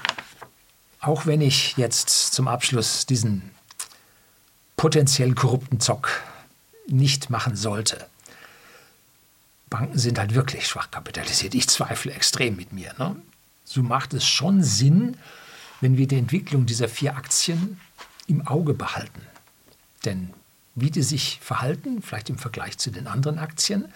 auch 1.00 1.26
wenn 1.26 1.40
ich 1.40 1.76
jetzt 1.76 2.08
zum 2.08 2.48
Abschluss 2.48 3.06
diesen 3.06 3.50
potenziell 4.76 5.34
korrupten 5.34 5.80
Zock 5.80 6.10
nicht 6.86 7.30
machen 7.30 7.56
sollte, 7.56 8.06
Banken 9.68 9.98
sind 9.98 10.18
halt 10.18 10.34
wirklich 10.34 10.66
schwach 10.66 10.90
kapitalisiert. 10.90 11.54
Ich 11.54 11.68
zweifle 11.68 12.12
extrem 12.12 12.56
mit 12.56 12.72
mir. 12.72 12.94
Ne? 12.98 13.16
So 13.64 13.82
macht 13.82 14.14
es 14.14 14.24
schon 14.24 14.62
Sinn, 14.62 15.16
wenn 15.80 15.96
wir 15.96 16.06
die 16.06 16.18
Entwicklung 16.18 16.66
dieser 16.66 16.88
vier 16.88 17.16
Aktien 17.16 17.80
im 18.28 18.46
Auge 18.46 18.74
behalten. 18.74 19.26
Denn 20.04 20.32
wie 20.74 20.90
die 20.90 21.02
sich 21.02 21.40
verhalten, 21.42 22.02
vielleicht 22.02 22.30
im 22.30 22.38
Vergleich 22.38 22.78
zu 22.78 22.90
den 22.90 23.06
anderen 23.06 23.38
Aktien, 23.38 23.92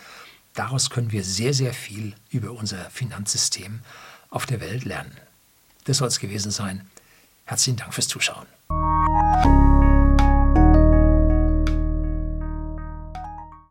daraus 0.54 0.90
können 0.90 1.12
wir 1.12 1.24
sehr, 1.24 1.54
sehr 1.54 1.72
viel 1.72 2.14
über 2.30 2.52
unser 2.52 2.90
Finanzsystem 2.90 3.80
auf 4.30 4.46
der 4.46 4.60
Welt 4.60 4.84
lernen. 4.84 5.16
Das 5.84 5.98
soll 5.98 6.08
es 6.08 6.20
gewesen 6.20 6.50
sein. 6.50 6.88
Herzlichen 7.44 7.78
Dank 7.78 7.94
fürs 7.94 8.08
Zuschauen. 8.08 8.46